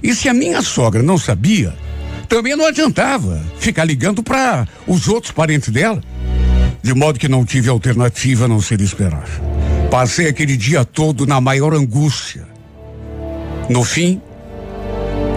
E 0.00 0.14
se 0.14 0.28
a 0.28 0.34
minha 0.34 0.62
sogra 0.62 1.02
não 1.02 1.18
sabia, 1.18 1.81
também 2.32 2.56
não 2.56 2.66
adiantava 2.66 3.44
ficar 3.58 3.84
ligando 3.84 4.22
para 4.22 4.66
os 4.86 5.06
outros 5.06 5.30
parentes 5.30 5.68
dela. 5.68 6.02
De 6.82 6.94
modo 6.94 7.18
que 7.18 7.28
não 7.28 7.44
tive 7.44 7.68
alternativa 7.68 8.46
a 8.46 8.48
não 8.48 8.58
ser 8.58 8.80
esperar. 8.80 9.28
Passei 9.90 10.26
aquele 10.28 10.56
dia 10.56 10.82
todo 10.82 11.26
na 11.26 11.42
maior 11.42 11.74
angústia. 11.74 12.48
No 13.68 13.84
fim, 13.84 14.18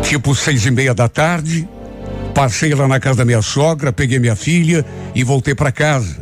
tipo 0.03 0.34
seis 0.34 0.65
e 0.65 0.71
meia 0.71 0.93
da 0.93 1.10
tarde, 1.10 1.67
Passei 2.34 2.75
lá 2.75 2.86
na 2.86 2.99
casa 2.99 3.19
da 3.19 3.25
minha 3.25 3.41
sogra, 3.41 3.93
peguei 3.93 4.19
minha 4.19 4.36
filha 4.36 4.86
e 5.15 5.23
voltei 5.23 5.55
para 5.55 5.71
casa. 5.71 6.17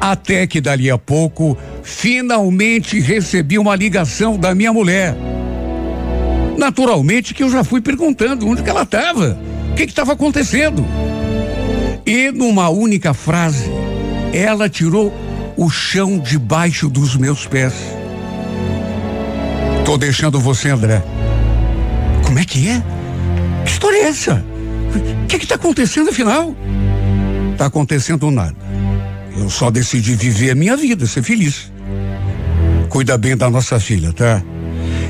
Até 0.00 0.46
que 0.46 0.60
dali 0.60 0.88
a 0.88 0.96
pouco, 0.96 1.58
finalmente 1.82 3.00
recebi 3.00 3.58
uma 3.58 3.74
ligação 3.74 4.38
da 4.38 4.54
minha 4.54 4.72
mulher. 4.72 5.16
Naturalmente 6.56 7.34
que 7.34 7.42
eu 7.42 7.50
já 7.50 7.64
fui 7.64 7.80
perguntando 7.80 8.46
onde 8.46 8.62
que 8.62 8.70
ela 8.70 8.82
estava, 8.82 9.36
que 9.86 9.92
estava 9.92 10.12
acontecendo. 10.12 10.84
E 12.04 12.30
numa 12.32 12.68
única 12.68 13.14
frase, 13.14 13.70
ela 14.32 14.68
tirou 14.68 15.12
o 15.56 15.70
chão 15.70 16.18
debaixo 16.18 16.88
dos 16.88 17.16
meus 17.16 17.46
pés. 17.46 17.72
Tô 19.84 19.96
deixando 19.96 20.40
você, 20.40 20.70
André. 20.70 21.02
Como 22.24 22.38
é 22.38 22.44
que 22.44 22.68
é? 22.68 22.82
Que 23.64 23.70
história 23.70 23.98
é 23.98 24.02
essa? 24.08 24.44
O 25.24 25.26
que 25.26 25.36
está 25.36 25.54
acontecendo 25.54 26.10
afinal? 26.10 26.54
Está 27.52 27.66
acontecendo 27.66 28.30
nada. 28.30 28.56
Eu 29.36 29.48
só 29.48 29.70
decidi 29.70 30.14
viver 30.14 30.50
a 30.50 30.54
minha 30.54 30.76
vida, 30.76 31.06
ser 31.06 31.22
feliz. 31.22 31.72
Cuida 32.88 33.16
bem 33.16 33.36
da 33.36 33.48
nossa 33.48 33.78
filha, 33.78 34.12
tá? 34.12 34.42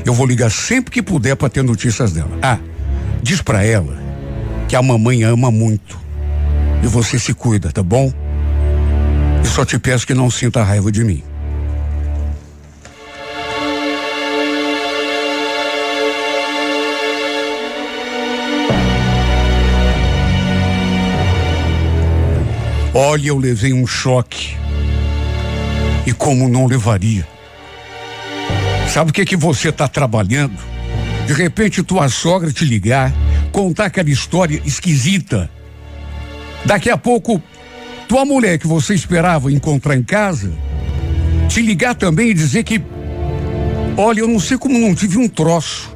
Eu 0.05 0.13
vou 0.13 0.25
ligar 0.25 0.51
sempre 0.51 0.91
que 0.91 1.01
puder 1.01 1.35
para 1.35 1.49
ter 1.49 1.63
notícias 1.63 2.11
dela. 2.11 2.37
Ah, 2.41 2.59
diz 3.21 3.41
para 3.41 3.63
ela 3.63 4.00
que 4.71 4.75
a 4.77 4.81
mamãe 4.81 5.21
ama 5.23 5.51
muito. 5.51 5.99
E 6.81 6.87
você 6.87 7.19
se 7.19 7.33
cuida, 7.33 7.73
tá 7.73 7.83
bom? 7.83 8.09
E 9.43 9.45
só 9.45 9.65
te 9.65 9.77
peço 9.77 10.07
que 10.07 10.13
não 10.13 10.31
sinta 10.31 10.63
raiva 10.63 10.89
de 10.89 11.03
mim. 11.03 11.21
Olha, 22.93 23.27
eu 23.27 23.37
levei 23.37 23.73
um 23.73 23.85
choque. 23.85 24.55
E 26.07 26.13
como 26.13 26.47
não 26.47 26.65
levaria? 26.65 27.27
Sabe 28.87 29.11
o 29.11 29.13
que 29.13 29.25
que 29.25 29.35
você 29.35 29.67
está 29.67 29.89
trabalhando? 29.89 30.57
De 31.27 31.33
repente 31.33 31.83
tua 31.83 32.07
sogra 32.07 32.53
te 32.53 32.63
ligar, 32.63 33.11
contar 33.51 33.85
aquela 33.85 34.09
história 34.09 34.61
esquisita. 34.65 35.49
Daqui 36.65 36.89
a 36.89 36.97
pouco, 36.97 37.41
tua 38.07 38.25
mulher 38.25 38.57
que 38.57 38.67
você 38.67 38.93
esperava 38.93 39.51
encontrar 39.51 39.95
em 39.95 40.03
casa, 40.03 40.51
te 41.47 41.61
ligar 41.61 41.95
também 41.95 42.29
e 42.29 42.33
dizer 42.33 42.63
que, 42.63 42.81
olha, 43.97 44.21
eu 44.21 44.27
não 44.27 44.39
sei 44.39 44.57
como 44.57 44.77
não 44.77 44.95
tive 44.95 45.17
um 45.17 45.27
troço. 45.27 45.95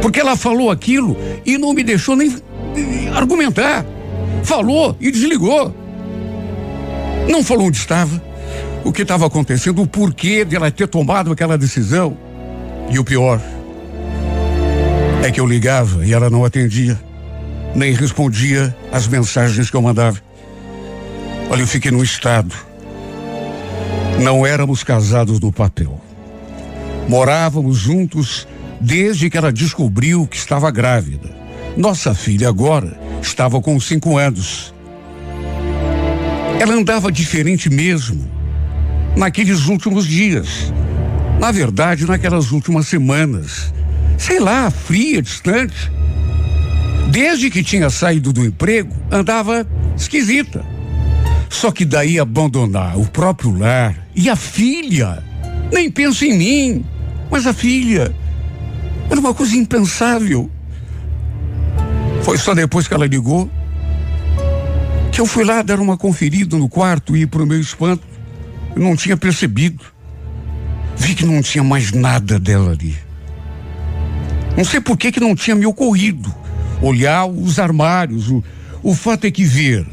Porque 0.00 0.20
ela 0.20 0.36
falou 0.36 0.70
aquilo 0.70 1.16
e 1.44 1.58
não 1.58 1.72
me 1.74 1.82
deixou 1.82 2.16
nem 2.16 2.34
argumentar. 3.14 3.84
Falou 4.42 4.96
e 4.98 5.10
desligou. 5.10 5.74
Não 7.28 7.44
falou 7.44 7.66
onde 7.66 7.76
estava, 7.76 8.20
o 8.82 8.92
que 8.92 9.02
estava 9.02 9.26
acontecendo, 9.26 9.82
o 9.82 9.86
porquê 9.86 10.44
dela 10.44 10.70
ter 10.70 10.88
tomado 10.88 11.30
aquela 11.30 11.58
decisão. 11.58 12.16
E 12.90 12.98
o 12.98 13.04
pior 13.04 13.40
é 15.22 15.30
que 15.30 15.40
eu 15.40 15.46
ligava 15.46 16.04
e 16.04 16.12
ela 16.12 16.30
não 16.30 16.44
atendia, 16.44 16.98
nem 17.74 17.92
respondia 17.92 18.74
às 18.92 19.06
mensagens 19.06 19.70
que 19.70 19.76
eu 19.76 19.82
mandava. 19.82 20.18
Olha, 21.48 21.62
eu 21.62 21.66
fiquei 21.66 21.90
num 21.90 22.02
estado. 22.02 22.54
Não 24.22 24.46
éramos 24.46 24.84
casados 24.84 25.40
no 25.40 25.52
papel. 25.52 26.00
Morávamos 27.08 27.78
juntos 27.78 28.46
desde 28.80 29.28
que 29.28 29.36
ela 29.36 29.52
descobriu 29.52 30.26
que 30.26 30.36
estava 30.36 30.70
grávida. 30.70 31.28
Nossa 31.76 32.14
filha 32.14 32.48
agora 32.48 32.98
Estava 33.22 33.60
com 33.60 33.78
cinco 33.78 34.16
anos. 34.16 34.74
Ela 36.58 36.74
andava 36.74 37.12
diferente 37.12 37.68
mesmo 37.68 38.28
naqueles 39.16 39.66
últimos 39.66 40.06
dias. 40.06 40.72
Na 41.38 41.52
verdade, 41.52 42.06
naquelas 42.06 42.50
últimas 42.50 42.88
semanas. 42.88 43.72
Sei 44.20 44.38
lá, 44.38 44.70
fria, 44.70 45.22
distante. 45.22 45.90
Desde 47.10 47.48
que 47.48 47.64
tinha 47.64 47.88
saído 47.88 48.34
do 48.34 48.44
emprego, 48.44 48.94
andava 49.10 49.66
esquisita. 49.96 50.62
Só 51.48 51.72
que 51.72 51.86
daí 51.86 52.18
abandonar 52.18 52.98
o 52.98 53.06
próprio 53.06 53.56
lar 53.56 53.96
e 54.14 54.28
a 54.28 54.36
filha. 54.36 55.24
Nem 55.72 55.90
penso 55.90 56.26
em 56.26 56.36
mim, 56.36 56.84
mas 57.30 57.46
a 57.46 57.54
filha. 57.54 58.14
Era 59.10 59.18
uma 59.18 59.32
coisa 59.32 59.56
impensável. 59.56 60.50
Foi 62.22 62.36
só 62.36 62.54
depois 62.54 62.86
que 62.86 62.92
ela 62.92 63.06
ligou 63.06 63.50
que 65.10 65.18
eu 65.18 65.24
fui 65.24 65.44
lá 65.44 65.62
dar 65.62 65.80
uma 65.80 65.96
conferida 65.96 66.58
no 66.58 66.68
quarto 66.68 67.16
e, 67.16 67.26
para 67.26 67.42
o 67.42 67.46
meu 67.46 67.58
espanto, 67.58 68.06
eu 68.76 68.82
não 68.82 68.94
tinha 68.94 69.16
percebido. 69.16 69.82
Vi 70.94 71.14
que 71.14 71.24
não 71.24 71.40
tinha 71.40 71.64
mais 71.64 71.90
nada 71.90 72.38
dela 72.38 72.72
ali. 72.72 73.09
Não 74.56 74.64
sei 74.64 74.80
por 74.80 74.96
que 74.96 75.12
que 75.12 75.20
não 75.20 75.34
tinha 75.34 75.56
me 75.56 75.66
ocorrido 75.66 76.34
olhar 76.82 77.26
os 77.26 77.58
armários. 77.58 78.28
O, 78.30 78.42
o 78.82 78.94
fato 78.94 79.26
é 79.26 79.30
que 79.30 79.44
ver 79.44 79.86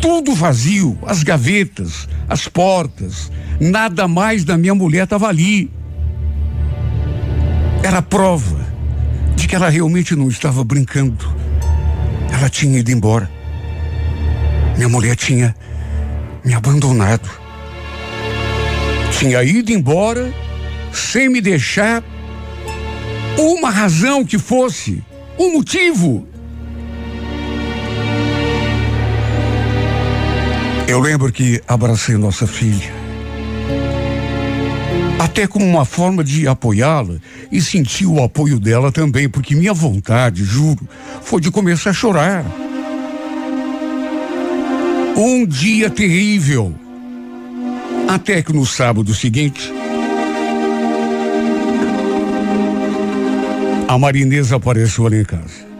tudo 0.00 0.34
vazio, 0.34 0.98
as 1.06 1.22
gavetas, 1.22 2.08
as 2.28 2.48
portas, 2.48 3.30
nada 3.60 4.08
mais 4.08 4.44
da 4.44 4.58
minha 4.58 4.74
mulher 4.74 5.04
estava 5.04 5.28
ali. 5.28 5.70
Era 7.84 8.02
prova 8.02 8.60
de 9.36 9.46
que 9.46 9.54
ela 9.54 9.68
realmente 9.68 10.16
não 10.16 10.28
estava 10.28 10.64
brincando. 10.64 11.24
Ela 12.32 12.48
tinha 12.48 12.80
ido 12.80 12.90
embora. 12.90 13.30
Minha 14.76 14.88
mulher 14.88 15.14
tinha 15.14 15.54
me 16.44 16.52
abandonado. 16.52 17.30
Tinha 19.18 19.42
ido 19.44 19.70
embora 19.70 20.32
sem 20.92 21.28
me 21.28 21.40
deixar 21.40 22.02
uma 23.38 23.70
razão 23.70 24.24
que 24.24 24.38
fosse, 24.38 25.02
um 25.38 25.52
motivo. 25.52 26.26
Eu 30.86 31.00
lembro 31.00 31.32
que 31.32 31.62
abracei 31.66 32.16
nossa 32.16 32.46
filha. 32.46 32.92
Até 35.18 35.46
como 35.46 35.64
uma 35.64 35.84
forma 35.84 36.22
de 36.22 36.46
apoiá-la 36.46 37.14
e 37.50 37.60
sentir 37.62 38.06
o 38.06 38.22
apoio 38.22 38.58
dela 38.58 38.90
também, 38.90 39.28
porque 39.28 39.54
minha 39.54 39.72
vontade, 39.72 40.44
juro, 40.44 40.86
foi 41.22 41.40
de 41.40 41.50
começar 41.50 41.90
a 41.90 41.94
chorar. 41.94 42.44
Um 45.16 45.46
dia 45.46 45.88
terrível. 45.88 46.74
Até 48.08 48.42
que 48.42 48.52
no 48.52 48.66
sábado 48.66 49.14
seguinte, 49.14 49.72
a 53.88 53.98
Marinesa 53.98 54.56
apareceu 54.56 55.06
ali 55.06 55.20
em 55.20 55.24
casa. 55.24 55.72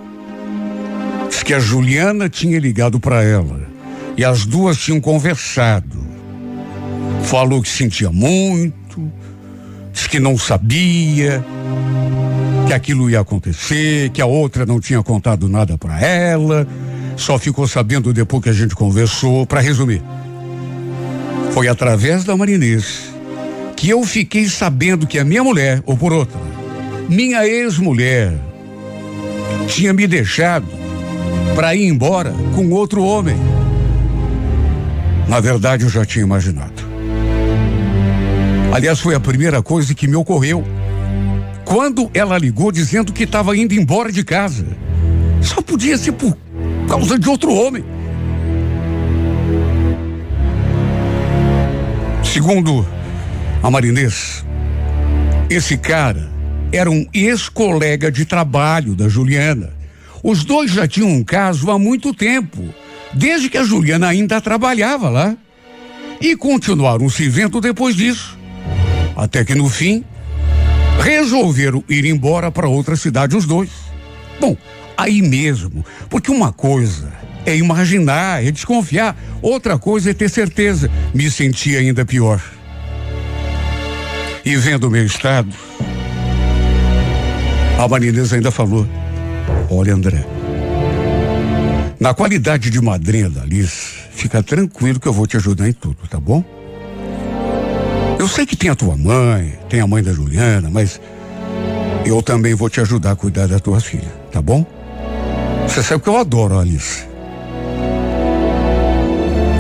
Diz 1.29 1.43
que 1.43 1.55
a 1.55 1.59
Juliana 1.59 2.29
tinha 2.29 2.59
ligado 2.59 3.01
para 3.01 3.23
ela 3.23 3.61
e 4.17 4.25
as 4.25 4.45
duas 4.45 4.79
tinham 4.79 5.01
conversado. 5.01 6.03
Falou 7.23 7.63
que 7.63 7.69
sentia 7.69 8.11
muito, 8.11 9.11
disse 9.93 10.09
que 10.09 10.21
não 10.21 10.37
sabia 10.37 11.45
que 12.67 12.73
aquilo 12.73 13.09
ia 13.09 13.21
acontecer, 13.21 14.11
que 14.11 14.21
a 14.21 14.27
outra 14.27 14.67
não 14.67 14.81
tinha 14.81 15.03
contado 15.03 15.49
nada 15.49 15.79
para 15.79 16.01
ela, 16.01 16.67
só 17.17 17.39
ficou 17.39 17.67
sabendo 17.67 18.13
depois 18.13 18.43
que 18.43 18.51
a 18.51 18.53
gente 18.53 18.75
conversou. 18.75 19.47
Para 19.47 19.61
resumir, 19.61 20.03
foi 21.53 21.69
através 21.69 22.25
da 22.25 22.37
Marinês 22.37 23.13
que 23.77 23.91
eu 23.91 24.05
fiquei 24.05 24.49
sabendo 24.49 25.09
que 25.09 25.19
a 25.19 25.25
minha 25.25 25.43
mulher, 25.43 25.83
ou 25.85 25.97
por 25.97 26.13
outra, 26.13 26.41
minha 27.09 27.47
ex-mulher, 27.47 28.33
tinha 29.67 29.93
me 29.93 30.07
deixado 30.07 30.67
para 31.55 31.75
ir 31.75 31.87
embora 31.87 32.35
com 32.55 32.71
outro 32.71 33.03
homem. 33.03 33.37
Na 35.29 35.41
verdade, 35.41 35.85
eu 35.85 35.91
já 35.91 36.05
tinha 36.05 36.25
imaginado. 36.25 36.83
Aliás, 38.73 39.01
foi 39.01 39.15
a 39.15 39.21
primeira 39.21 39.63
coisa 39.63 39.95
que 39.95 40.09
me 40.09 40.17
ocorreu. 40.17 40.65
Quando 41.65 42.11
ela 42.15 42.39
ligou 42.39 42.73
dizendo 42.73 43.13
que 43.13 43.25
estava 43.25 43.57
indo 43.57 43.75
embora 43.75 44.11
de 44.11 44.25
casa. 44.25 44.67
Só 45.43 45.61
podia 45.61 45.99
ser 45.99 46.13
por 46.13 46.37
causa 46.89 47.19
de 47.19 47.29
outro 47.29 47.53
homem. 47.53 47.85
Segundo 52.25 52.87
a 53.63 53.71
Marinês, 53.71 54.45
esse 55.51 55.77
cara 55.77 56.32
era 56.73 56.91
um 56.91 57.07
ex-colega 57.13 58.11
de 58.11 58.25
trabalho 58.25 58.95
da 58.95 59.09
Juliana. 59.09 59.71
Os 60.23 60.45
dois 60.45 60.71
já 60.71 60.89
tinham 60.89 61.11
um 61.11 61.23
caso 61.23 61.71
há 61.71 61.79
muito 61.79 62.15
tempo 62.15 62.73
desde 63.13 63.51
que 63.51 63.59
a 63.59 63.65
Juliana 63.65 64.09
ainda 64.09 64.41
trabalhava 64.41 65.09
lá. 65.09 65.37
E 66.21 66.37
continuaram 66.37 67.09
se 67.09 67.29
vendo 67.29 67.61
depois 67.61 67.97
disso. 67.97 68.39
Até 69.17 69.45
que 69.45 69.55
no 69.55 69.69
fim, 69.69 70.05
resolveram 71.01 71.83
ir 71.89 72.05
embora 72.05 72.51
para 72.51 72.69
outra 72.69 72.97
cidade 72.97 73.37
os 73.37 73.45
dois. 73.45 73.71
Bom, 74.41 74.57
aí 74.97 75.21
mesmo, 75.21 75.85
porque 76.09 76.31
uma 76.31 76.53
coisa 76.53 77.13
é 77.45 77.57
imaginar, 77.57 78.45
é 78.45 78.51
desconfiar, 78.51 79.17
outra 79.43 79.77
coisa 79.77 80.11
é 80.11 80.15
ter 80.15 80.31
certeza. 80.31 80.89
Me 81.13 81.29
senti 81.31 81.77
ainda 81.77 82.05
pior. 82.05 82.41
E 84.45 84.57
vendo 84.57 84.89
o 84.89 84.91
meu 84.91 85.05
estado, 85.05 85.53
a 87.79 87.89
Marinesa 87.89 88.37
ainda 88.37 88.51
falou: 88.51 88.87
Olha, 89.71 89.95
André, 89.95 90.25
na 91.99 92.15
qualidade 92.15 92.71
de 92.71 92.81
madrinha 92.81 93.31
da 93.31 93.43
Alice, 93.43 93.95
fica 94.13 94.43
tranquilo 94.43 94.99
que 94.99 95.07
eu 95.07 95.13
vou 95.13 95.27
te 95.27 95.37
ajudar 95.37 95.69
em 95.69 95.73
tudo, 95.73 95.97
tá 96.09 96.19
bom? 96.19 96.45
Eu 98.19 98.29
sei 98.29 98.47
que 98.47 98.57
tem 98.57 98.71
a 98.71 98.75
tua 98.75 98.97
mãe, 98.97 99.59
tem 99.69 99.81
a 99.81 99.87
mãe 99.87 100.03
da 100.03 100.13
Juliana, 100.13 100.71
mas 100.71 101.01
eu 102.05 102.23
também 102.23 102.55
vou 102.55 102.69
te 102.69 102.81
ajudar 102.81 103.13
a 103.13 103.17
cuidar 103.17 103.47
da 103.47 103.59
tua 103.59 103.81
filha, 103.81 104.13
tá 104.31 104.41
bom? 104.41 104.67
Você 105.67 105.83
sabe 105.83 106.03
que 106.03 106.09
eu 106.09 106.17
adoro 106.17 106.59
a 106.59 106.61
Alice. 106.61 107.05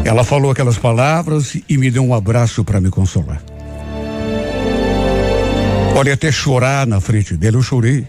Ela 0.04 0.24
falou 0.24 0.50
aquelas 0.50 0.76
palavras 0.76 1.56
e 1.68 1.78
me 1.78 1.90
deu 1.90 2.04
um 2.04 2.12
abraço 2.12 2.64
para 2.64 2.80
me 2.80 2.90
consolar. 2.90 3.40
Olha, 5.94 6.14
até 6.14 6.32
chorar 6.32 6.86
na 6.86 7.00
frente 7.00 7.36
dele, 7.36 7.56
eu 7.56 7.62
chorei. 7.62 8.06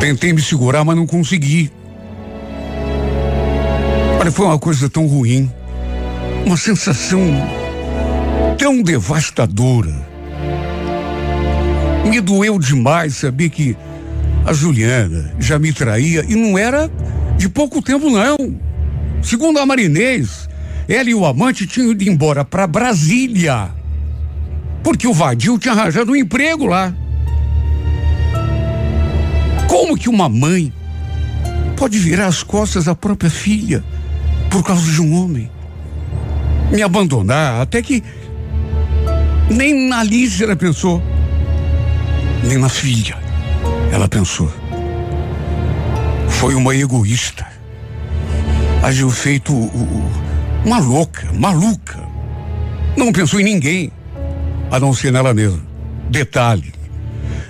Tentei 0.00 0.32
me 0.32 0.42
segurar, 0.42 0.84
mas 0.84 0.96
não 0.96 1.06
consegui. 1.06 1.70
Olha, 4.18 4.30
foi 4.30 4.46
uma 4.46 4.58
coisa 4.58 4.90
tão 4.90 5.06
ruim, 5.06 5.50
uma 6.44 6.56
sensação 6.56 7.20
tão 8.58 8.82
devastadora. 8.82 9.94
Me 12.04 12.20
doeu 12.20 12.58
demais 12.58 13.16
saber 13.16 13.48
que 13.50 13.76
a 14.44 14.52
Juliana 14.52 15.32
já 15.38 15.58
me 15.58 15.72
traía 15.72 16.24
e 16.28 16.34
não 16.34 16.58
era 16.58 16.90
de 17.36 17.48
pouco 17.48 17.80
tempo, 17.80 18.10
não. 18.10 18.36
Segundo 19.22 19.58
a 19.58 19.64
Marinês, 19.64 20.48
ela 20.88 21.08
e 21.08 21.14
o 21.14 21.24
amante 21.24 21.66
tinham 21.66 21.92
ido 21.92 22.04
embora 22.04 22.44
para 22.44 22.66
Brasília, 22.66 23.70
porque 24.82 25.06
o 25.06 25.12
Vadil 25.12 25.58
tinha 25.58 25.74
arranjado 25.74 26.12
um 26.12 26.16
emprego 26.16 26.66
lá. 26.66 26.94
Como 29.68 29.96
que 29.96 30.08
uma 30.08 30.28
mãe 30.28 30.72
pode 31.76 31.98
virar 31.98 32.26
as 32.26 32.42
costas 32.42 32.88
à 32.88 32.94
própria 32.94 33.30
filha? 33.30 33.84
por 34.50 34.64
causa 34.64 34.90
de 34.90 35.00
um 35.00 35.14
homem. 35.14 35.48
Me 36.70 36.82
abandonar, 36.82 37.62
até 37.62 37.80
que 37.80 38.02
nem 39.48 39.88
na 39.88 40.00
Alice 40.00 40.42
ela 40.42 40.56
pensou, 40.56 41.02
nem 42.44 42.58
na 42.58 42.68
filha 42.68 43.16
ela 43.92 44.08
pensou. 44.08 44.52
Foi 46.28 46.54
uma 46.54 46.74
egoísta. 46.74 47.46
Agiu 48.82 49.10
feito 49.10 49.52
uma 50.64 50.78
louca, 50.78 51.30
maluca. 51.32 52.00
Não 52.96 53.12
pensou 53.12 53.40
em 53.40 53.44
ninguém, 53.44 53.92
a 54.70 54.78
não 54.78 54.94
ser 54.94 55.12
nela 55.12 55.34
mesma. 55.34 55.62
Detalhe: 56.08 56.72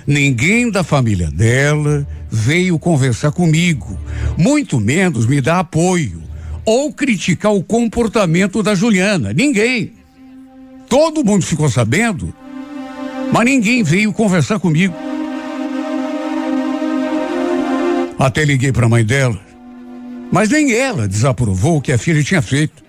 ninguém 0.05 0.69
da 0.71 0.83
família 0.83 1.29
dela 1.29 2.05
veio 2.29 2.79
conversar 2.79 3.31
comigo, 3.31 3.97
muito 4.37 4.79
menos 4.79 5.25
me 5.25 5.41
dar 5.41 5.59
apoio 5.59 6.21
ou 6.65 6.93
criticar 6.93 7.53
o 7.53 7.63
comportamento 7.63 8.63
da 8.63 8.73
Juliana. 8.73 9.33
Ninguém. 9.33 9.93
Todo 10.87 11.23
mundo 11.23 11.45
ficou 11.45 11.69
sabendo, 11.69 12.33
mas 13.31 13.45
ninguém 13.45 13.83
veio 13.83 14.11
conversar 14.11 14.59
comigo. 14.59 14.93
Até 18.19 18.43
liguei 18.43 18.71
para 18.71 18.85
a 18.85 18.89
mãe 18.89 19.03
dela, 19.03 19.39
mas 20.31 20.49
nem 20.49 20.73
ela 20.73 21.07
desaprovou 21.07 21.77
o 21.77 21.81
que 21.81 21.91
a 21.91 21.97
filha 21.97 22.23
tinha 22.23 22.41
feito. 22.41 22.83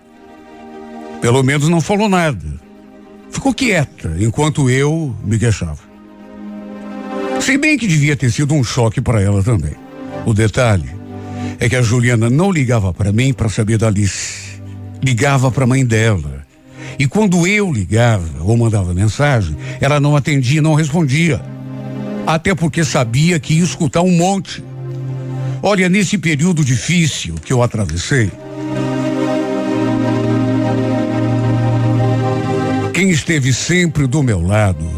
Pelo 1.21 1.43
menos 1.43 1.69
não 1.69 1.81
falou 1.81 2.09
nada. 2.09 2.61
Ficou 3.33 3.53
quieta 3.53 4.15
enquanto 4.21 4.71
eu 4.71 5.17
me 5.25 5.39
queixava. 5.39 5.81
Se 7.41 7.59
bem 7.59 7.77
que 7.77 7.89
devia 7.89 8.15
ter 8.15 8.31
sido 8.31 8.55
um 8.55 8.63
choque 8.63 9.01
para 9.01 9.21
ela 9.21 9.43
também. 9.43 9.75
O 10.25 10.33
detalhe 10.33 10.91
é 11.59 11.69
que 11.69 11.75
a 11.75 11.83
Juliana 11.83 12.31
não 12.31 12.53
ligava 12.53 12.93
para 12.95 13.13
mim 13.13 13.33
para 13.33 13.49
saber 13.49 13.79
da 13.79 13.89
Alice. 13.89 14.61
ligava 15.03 15.51
para 15.51 15.65
a 15.65 15.67
mãe 15.67 15.85
dela. 15.85 16.47
E 16.99 17.07
quando 17.07 17.47
eu 17.47 17.73
ligava 17.73 18.45
ou 18.45 18.57
mandava 18.57 18.95
mensagem, 18.95 19.57
ela 19.81 19.99
não 19.99 20.15
atendia, 20.15 20.63
não 20.63 20.75
respondia. 20.75 21.41
Até 22.27 22.55
porque 22.55 22.85
sabia 22.85 23.41
que 23.41 23.55
ia 23.55 23.65
escutar 23.65 24.03
um 24.03 24.17
monte. 24.17 24.63
Olha, 25.63 25.89
nesse 25.89 26.19
período 26.19 26.65
difícil 26.65 27.35
que 27.35 27.53
eu 27.53 27.63
atravessei, 27.63 28.31
quem 33.03 33.11
esteve 33.11 33.53
sempre 33.53 34.07
do 34.07 34.23
meu 34.23 34.41
lado, 34.41 34.89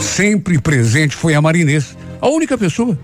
sempre 0.00 0.58
presente, 0.58 1.14
foi 1.14 1.34
a 1.34 1.42
Marinês, 1.42 1.94
a 2.18 2.30
única 2.30 2.56
pessoa. 2.56 2.98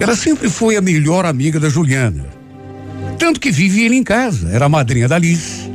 Ela 0.00 0.16
sempre 0.16 0.48
foi 0.48 0.76
a 0.76 0.80
melhor 0.80 1.26
amiga 1.26 1.60
da 1.60 1.68
Juliana. 1.68 2.24
Tanto 3.18 3.38
que 3.38 3.50
vive 3.50 3.84
ele 3.84 3.96
em 3.96 4.02
casa, 4.02 4.48
era 4.48 4.64
a 4.64 4.68
madrinha 4.70 5.06
da 5.06 5.16
Alice. 5.16 5.70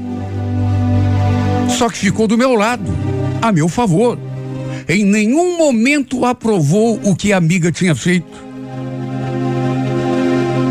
Só 1.69 1.89
que 1.89 1.99
ficou 1.99 2.27
do 2.27 2.35
meu 2.35 2.55
lado, 2.55 2.91
a 3.39 3.51
meu 3.51 3.69
favor. 3.69 4.17
Em 4.89 5.05
nenhum 5.05 5.59
momento 5.59 6.25
aprovou 6.25 6.99
o 7.03 7.15
que 7.15 7.31
a 7.31 7.37
amiga 7.37 7.71
tinha 7.71 7.93
feito. 7.93 8.43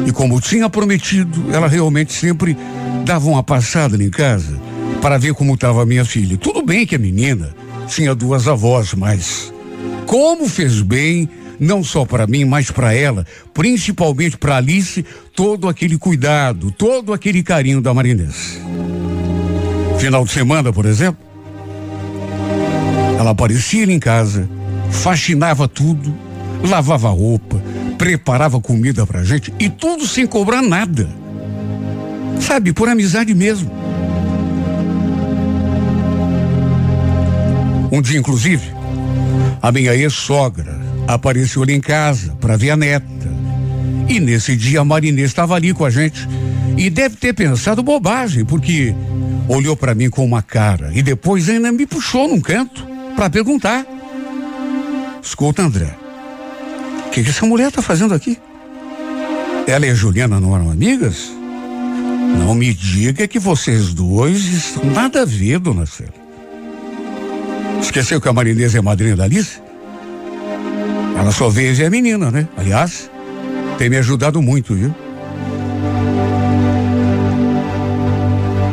E 0.04 0.10
como 0.10 0.40
tinha 0.40 0.68
prometido, 0.68 1.54
ela 1.54 1.68
realmente 1.68 2.12
sempre 2.12 2.56
dava 3.04 3.28
uma 3.28 3.44
passada 3.44 4.02
em 4.02 4.10
casa 4.10 4.59
para 5.00 5.18
ver 5.18 5.34
como 5.34 5.54
estava 5.54 5.86
minha 5.86 6.04
filha. 6.04 6.36
Tudo 6.36 6.62
bem 6.62 6.86
que 6.86 6.96
a 6.96 6.98
menina 6.98 7.54
tinha 7.86 8.14
duas 8.14 8.46
avós, 8.46 8.94
mas 8.94 9.52
como 10.06 10.48
fez 10.48 10.82
bem 10.82 11.28
não 11.58 11.84
só 11.84 12.06
para 12.06 12.26
mim, 12.26 12.46
mas 12.46 12.70
para 12.70 12.94
ela, 12.94 13.26
principalmente 13.52 14.38
para 14.38 14.56
Alice, 14.56 15.04
todo 15.36 15.68
aquele 15.68 15.98
cuidado, 15.98 16.70
todo 16.70 17.12
aquele 17.12 17.42
carinho 17.42 17.82
da 17.82 17.92
Marinês. 17.92 18.58
Final 19.98 20.24
de 20.24 20.32
semana, 20.32 20.72
por 20.72 20.86
exemplo, 20.86 21.22
ela 23.18 23.30
aparecia 23.30 23.84
em 23.84 23.98
casa, 23.98 24.48
faxinava 24.90 25.68
tudo, 25.68 26.16
lavava 26.66 27.10
roupa, 27.10 27.62
preparava 27.98 28.58
comida 28.58 29.06
pra 29.06 29.22
gente 29.22 29.52
e 29.58 29.68
tudo 29.68 30.06
sem 30.06 30.26
cobrar 30.26 30.62
nada. 30.62 31.06
Sabe, 32.40 32.72
por 32.72 32.88
amizade 32.88 33.34
mesmo. 33.34 33.70
Um 37.90 38.00
dia, 38.00 38.18
inclusive, 38.18 38.70
a 39.60 39.72
minha 39.72 39.94
ex-sogra 39.94 40.80
apareceu 41.06 41.62
ali 41.62 41.74
em 41.74 41.80
casa 41.80 42.36
para 42.40 42.56
ver 42.56 42.70
a 42.70 42.76
neta. 42.76 43.30
E 44.08 44.20
nesse 44.20 44.56
dia 44.56 44.80
a 44.80 44.84
Marinês 44.84 45.30
estava 45.30 45.54
ali 45.54 45.72
com 45.72 45.84
a 45.84 45.90
gente. 45.90 46.28
E 46.76 46.88
deve 46.88 47.16
ter 47.16 47.34
pensado 47.34 47.82
bobagem, 47.82 48.44
porque 48.44 48.94
olhou 49.48 49.76
para 49.76 49.94
mim 49.94 50.08
com 50.08 50.24
uma 50.24 50.42
cara 50.42 50.90
e 50.94 51.02
depois 51.02 51.48
ainda 51.48 51.72
me 51.72 51.84
puxou 51.84 52.28
num 52.28 52.40
canto 52.40 52.86
para 53.16 53.28
perguntar. 53.28 53.84
Escuta, 55.22 55.62
André, 55.62 55.94
o 57.06 57.10
que, 57.10 57.22
que 57.22 57.30
essa 57.30 57.44
mulher 57.44 57.70
tá 57.70 57.82
fazendo 57.82 58.14
aqui? 58.14 58.38
Ela 59.66 59.86
e 59.86 59.90
a 59.90 59.94
Juliana 59.94 60.40
não 60.40 60.54
eram 60.54 60.70
amigas? 60.70 61.30
Não 62.38 62.54
me 62.54 62.72
diga 62.72 63.28
que 63.28 63.38
vocês 63.38 63.92
dois 63.92 64.44
estão 64.44 64.84
nada 64.84 65.22
a 65.22 65.24
ver, 65.24 65.58
dona 65.58 65.84
Célia. 65.84 66.29
Esqueceu 67.80 68.20
que 68.20 68.28
a 68.28 68.32
Marinês 68.32 68.74
é 68.74 68.80
madrinha 68.80 69.16
da 69.16 69.24
Alice? 69.24 69.60
Ela 71.18 71.32
só 71.32 71.48
vez 71.48 71.80
é 71.80 71.86
a 71.86 71.90
menina, 71.90 72.30
né? 72.30 72.48
Aliás, 72.56 73.10
tem 73.78 73.90
me 73.90 73.96
ajudado 73.96 74.40
muito, 74.40 74.74
viu? 74.74 74.94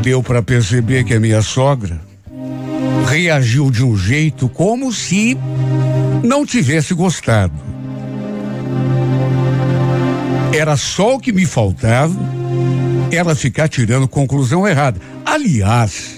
Deu 0.02 0.24
para 0.24 0.42
perceber 0.42 1.04
que 1.04 1.14
a 1.14 1.20
minha 1.20 1.42
sogra 1.42 2.00
reagiu 3.08 3.72
de 3.72 3.84
um 3.84 3.98
jeito 3.98 4.48
como 4.50 4.92
se 4.94 5.38
não 6.24 6.46
tivesse 6.46 6.94
gostado. 6.94 7.54
Era 10.54 10.78
só 10.78 11.16
o 11.16 11.20
que 11.20 11.32
me 11.32 11.46
faltava 11.46 12.16
ela 13.12 13.36
ficar 13.36 13.68
tirando 13.68 14.08
conclusão 14.08 14.68
errada. 14.68 15.00
Aliás, 15.26 16.17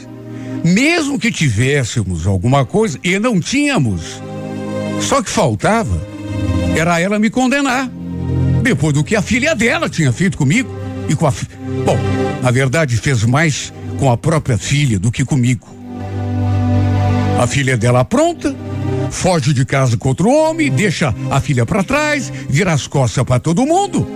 mesmo 0.63 1.19
que 1.19 1.31
tivéssemos 1.31 2.27
alguma 2.27 2.65
coisa, 2.65 2.99
e 3.03 3.17
não 3.19 3.39
tínhamos, 3.39 4.21
só 5.01 5.21
que 5.21 5.29
faltava 5.29 6.07
era 6.75 6.99
ela 6.99 7.19
me 7.19 7.29
condenar. 7.29 7.89
Depois 8.61 8.93
do 8.93 9.03
que 9.03 9.15
a 9.15 9.21
filha 9.21 9.55
dela 9.55 9.89
tinha 9.89 10.11
feito 10.11 10.37
comigo 10.37 10.69
e 11.07 11.15
com 11.15 11.27
a. 11.27 11.31
Bom, 11.85 11.97
na 12.41 12.51
verdade, 12.51 12.97
fez 12.97 13.23
mais 13.23 13.73
com 13.97 14.11
a 14.11 14.17
própria 14.17 14.57
filha 14.57 14.99
do 14.99 15.11
que 15.11 15.25
comigo. 15.25 15.67
A 17.39 17.47
filha 17.47 17.77
dela 17.77 18.03
pronta, 18.03 18.55
foge 19.09 19.53
de 19.53 19.65
casa 19.65 19.97
com 19.97 20.09
outro 20.09 20.29
homem, 20.29 20.69
deixa 20.69 21.13
a 21.31 21.39
filha 21.39 21.65
para 21.65 21.83
trás, 21.83 22.31
vira 22.49 22.73
as 22.73 22.85
costas 22.85 23.23
para 23.23 23.39
todo 23.39 23.65
mundo. 23.65 24.07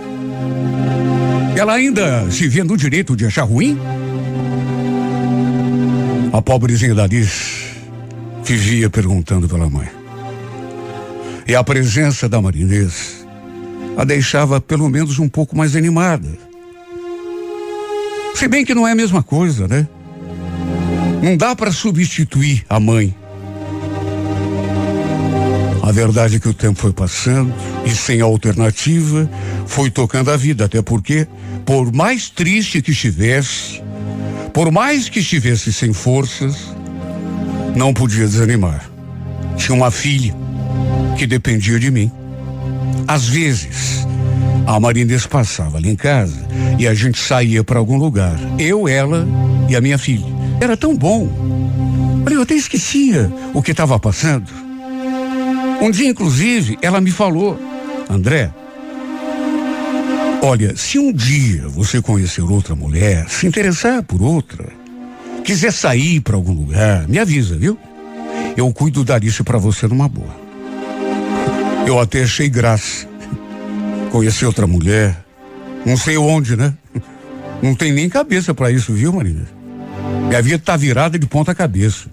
Ela 1.56 1.74
ainda 1.74 2.30
se 2.30 2.48
vê 2.48 2.62
no 2.62 2.76
direito 2.76 3.16
de 3.16 3.24
achar 3.24 3.44
ruim? 3.44 3.78
A 6.34 6.42
pobrezinha 6.42 6.96
da 6.96 7.06
Liz 7.06 7.76
vivia 8.42 8.90
perguntando 8.90 9.48
pela 9.48 9.70
mãe. 9.70 9.88
E 11.46 11.54
a 11.54 11.62
presença 11.62 12.28
da 12.28 12.42
Marinês 12.42 13.24
a 13.96 14.02
deixava 14.02 14.60
pelo 14.60 14.88
menos 14.88 15.20
um 15.20 15.28
pouco 15.28 15.56
mais 15.56 15.76
animada. 15.76 16.26
Se 18.34 18.48
bem 18.48 18.64
que 18.64 18.74
não 18.74 18.84
é 18.84 18.90
a 18.90 18.96
mesma 18.96 19.22
coisa, 19.22 19.68
né? 19.68 19.86
Não 21.22 21.36
dá 21.36 21.54
para 21.54 21.70
substituir 21.70 22.66
a 22.68 22.80
mãe. 22.80 23.14
A 25.84 25.92
verdade 25.92 26.34
é 26.34 26.40
que 26.40 26.48
o 26.48 26.54
tempo 26.54 26.80
foi 26.80 26.92
passando 26.92 27.54
e 27.86 27.90
sem 27.90 28.20
alternativa 28.20 29.30
foi 29.68 29.88
tocando 29.88 30.32
a 30.32 30.36
vida, 30.36 30.64
até 30.64 30.82
porque, 30.82 31.28
por 31.64 31.92
mais 31.92 32.28
triste 32.28 32.82
que 32.82 32.90
estivesse, 32.90 33.80
por 34.54 34.70
mais 34.70 35.08
que 35.08 35.18
estivesse 35.18 35.72
sem 35.72 35.92
forças, 35.92 36.72
não 37.74 37.92
podia 37.92 38.24
desanimar. 38.24 38.88
Tinha 39.56 39.76
uma 39.76 39.90
filha 39.90 40.32
que 41.18 41.26
dependia 41.26 41.78
de 41.78 41.90
mim. 41.90 42.10
Às 43.08 43.28
vezes, 43.28 44.06
a 44.64 44.78
Marinês 44.78 45.26
passava 45.26 45.76
ali 45.76 45.90
em 45.90 45.96
casa 45.96 46.46
e 46.78 46.86
a 46.86 46.94
gente 46.94 47.18
saía 47.18 47.64
para 47.64 47.80
algum 47.80 47.96
lugar. 47.96 48.38
Eu, 48.56 48.86
ela 48.86 49.26
e 49.68 49.74
a 49.74 49.80
minha 49.80 49.98
filha. 49.98 50.32
Era 50.60 50.76
tão 50.76 50.96
bom. 50.96 51.28
Eu 52.30 52.42
até 52.42 52.54
esquecia 52.54 53.30
o 53.52 53.60
que 53.60 53.72
estava 53.72 53.98
passando. 53.98 54.48
Um 55.80 55.90
dia, 55.90 56.08
inclusive, 56.08 56.78
ela 56.80 57.00
me 57.00 57.10
falou: 57.10 57.58
André, 58.08 58.52
olha, 60.44 60.76
se 60.76 60.98
um 60.98 61.10
dia 61.10 61.66
você 61.68 62.02
conhecer 62.02 62.42
outra 62.42 62.74
mulher, 62.74 63.26
se 63.30 63.46
interessar 63.46 64.02
por 64.02 64.20
outra, 64.20 64.68
quiser 65.42 65.72
sair 65.72 66.20
para 66.20 66.36
algum 66.36 66.52
lugar, 66.52 67.08
me 67.08 67.18
avisa, 67.18 67.56
viu? 67.56 67.78
Eu 68.54 68.70
cuido 68.72 69.02
da 69.02 69.14
Alice 69.14 69.42
para 69.42 69.56
você 69.56 69.88
numa 69.88 70.06
boa. 70.06 70.36
Eu 71.86 71.98
até 71.98 72.22
achei 72.22 72.48
graça. 72.48 73.08
Conheci 74.10 74.44
outra 74.44 74.66
mulher. 74.66 75.24
Não 75.84 75.96
sei 75.96 76.18
onde, 76.18 76.56
né? 76.56 76.74
Não 77.62 77.74
tem 77.74 77.90
nem 77.90 78.08
cabeça 78.08 78.52
para 78.52 78.70
isso, 78.70 78.92
viu, 78.92 79.12
Marina? 79.14 79.46
Minha 80.28 80.42
vida 80.42 80.58
tá 80.58 80.76
virada 80.76 81.18
de 81.18 81.26
ponta 81.26 81.54
cabeça. 81.54 82.06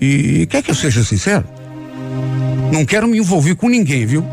E 0.00 0.46
quer 0.46 0.62
que 0.62 0.70
eu 0.70 0.74
seja 0.74 1.04
sincero? 1.04 1.44
Não 2.72 2.84
quero 2.84 3.06
me 3.06 3.18
envolver 3.18 3.54
com 3.56 3.68
ninguém, 3.68 4.06
viu? 4.06 4.24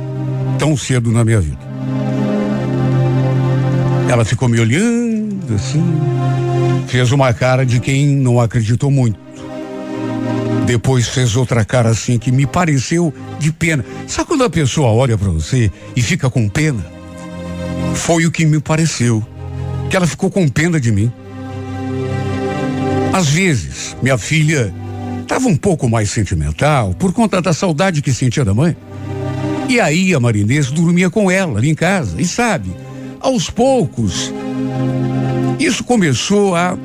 Tão 0.58 0.78
cedo 0.78 1.12
na 1.12 1.26
minha 1.26 1.42
vida. 1.42 1.65
Ela 4.10 4.24
ficou 4.24 4.48
me 4.48 4.60
olhando 4.60 5.56
assim, 5.56 5.84
fez 6.88 7.12
uma 7.12 7.34
cara 7.34 7.66
de 7.66 7.80
quem 7.80 8.08
não 8.16 8.40
acreditou 8.40 8.92
muito. 8.92 9.20
Depois 10.66 11.08
fez 11.08 11.36
outra 11.36 11.64
cara 11.64 11.90
assim 11.90 12.18
que 12.18 12.32
me 12.32 12.46
pareceu 12.46 13.14
de 13.40 13.52
pena. 13.52 13.86
Sabe 14.08 14.28
quando 14.28 14.44
a 14.44 14.50
pessoa 14.50 14.90
olha 14.90 15.18
para 15.18 15.30
você 15.30 15.72
e 15.96 16.02
fica 16.02 16.30
com 16.30 16.50
pena? 16.50 16.84
Foi 17.94 18.26
o 18.26 18.32
que 18.32 18.46
me 18.46 18.60
pareceu. 18.60 19.24
Que 19.90 19.96
ela 19.96 20.08
ficou 20.08 20.32
com 20.32 20.48
pena 20.48 20.80
de 20.80 20.92
mim. 20.92 21.12
Às 23.14 23.30
vezes, 23.30 23.96
minha 24.02 24.18
filha 24.18 24.74
estava 25.22 25.48
um 25.48 25.56
pouco 25.56 25.88
mais 25.88 26.10
sentimental 26.10 26.94
por 26.94 27.14
conta 27.14 27.42
da 27.42 27.54
saudade 27.54 28.02
que 28.02 28.12
sentia 28.12 28.44
da 28.44 28.54
mãe. 28.54 28.76
E 29.70 29.80
aí 29.80 30.14
a 30.14 30.20
Marinês 30.20 30.70
dormia 30.72 31.10
com 31.10 31.30
ela 31.30 31.60
ali 31.60 31.70
em 31.70 31.76
casa. 31.76 32.20
E 32.20 32.26
sabe, 32.26 32.70
aos 33.26 33.50
poucos, 33.50 34.32
isso 35.60 35.84
começou 35.84 36.56
a, 36.56 36.78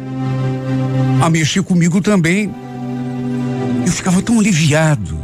a 1.21 1.29
mexer 1.29 1.63
comigo 1.63 2.01
também. 2.01 2.51
Eu 3.87 3.93
ficava 3.93 4.23
tão 4.23 4.41
aliviado 4.41 5.19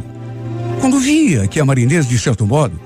quando 0.79 0.99
via 0.99 1.47
que 1.47 1.59
a 1.59 1.65
Marinês, 1.65 2.07
de 2.07 2.19
certo 2.19 2.45
modo, 2.45 2.79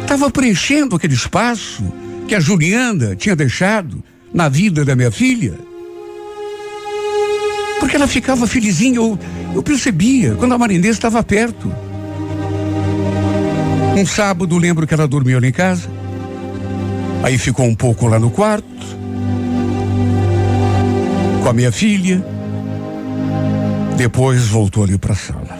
estava 0.00 0.30
preenchendo 0.30 0.96
aquele 0.96 1.12
espaço 1.12 1.84
que 2.26 2.34
a 2.34 2.40
Juliana 2.40 3.14
tinha 3.14 3.36
deixado 3.36 4.02
na 4.32 4.48
vida 4.48 4.82
da 4.82 4.96
minha 4.96 5.10
filha. 5.10 5.58
Porque 7.78 7.96
ela 7.96 8.06
ficava 8.06 8.46
felizinha, 8.46 8.96
eu, 8.96 9.18
eu 9.54 9.62
percebia, 9.62 10.34
quando 10.36 10.54
a 10.54 10.58
Marinês 10.58 10.96
estava 10.96 11.22
perto. 11.22 11.70
Um 13.94 14.06
sábado, 14.06 14.56
lembro 14.56 14.86
que 14.86 14.94
ela 14.94 15.06
dormiu 15.06 15.38
lá 15.38 15.46
em 15.46 15.52
casa. 15.52 16.05
Aí 17.22 17.38
ficou 17.38 17.66
um 17.66 17.74
pouco 17.74 18.06
lá 18.06 18.18
no 18.18 18.30
quarto. 18.30 18.66
Com 21.42 21.48
a 21.48 21.52
minha 21.52 21.72
filha. 21.72 22.24
Depois 23.96 24.46
voltou 24.48 24.84
ali 24.84 24.98
para 24.98 25.12
a 25.12 25.16
sala. 25.16 25.58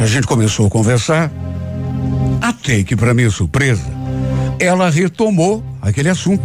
A 0.00 0.06
gente 0.06 0.26
começou 0.26 0.66
a 0.66 0.70
conversar. 0.70 1.30
Até 2.40 2.82
que, 2.82 2.96
para 2.96 3.12
minha 3.12 3.30
surpresa, 3.30 3.84
ela 4.58 4.90
retomou 4.90 5.62
aquele 5.80 6.08
assunto. 6.08 6.42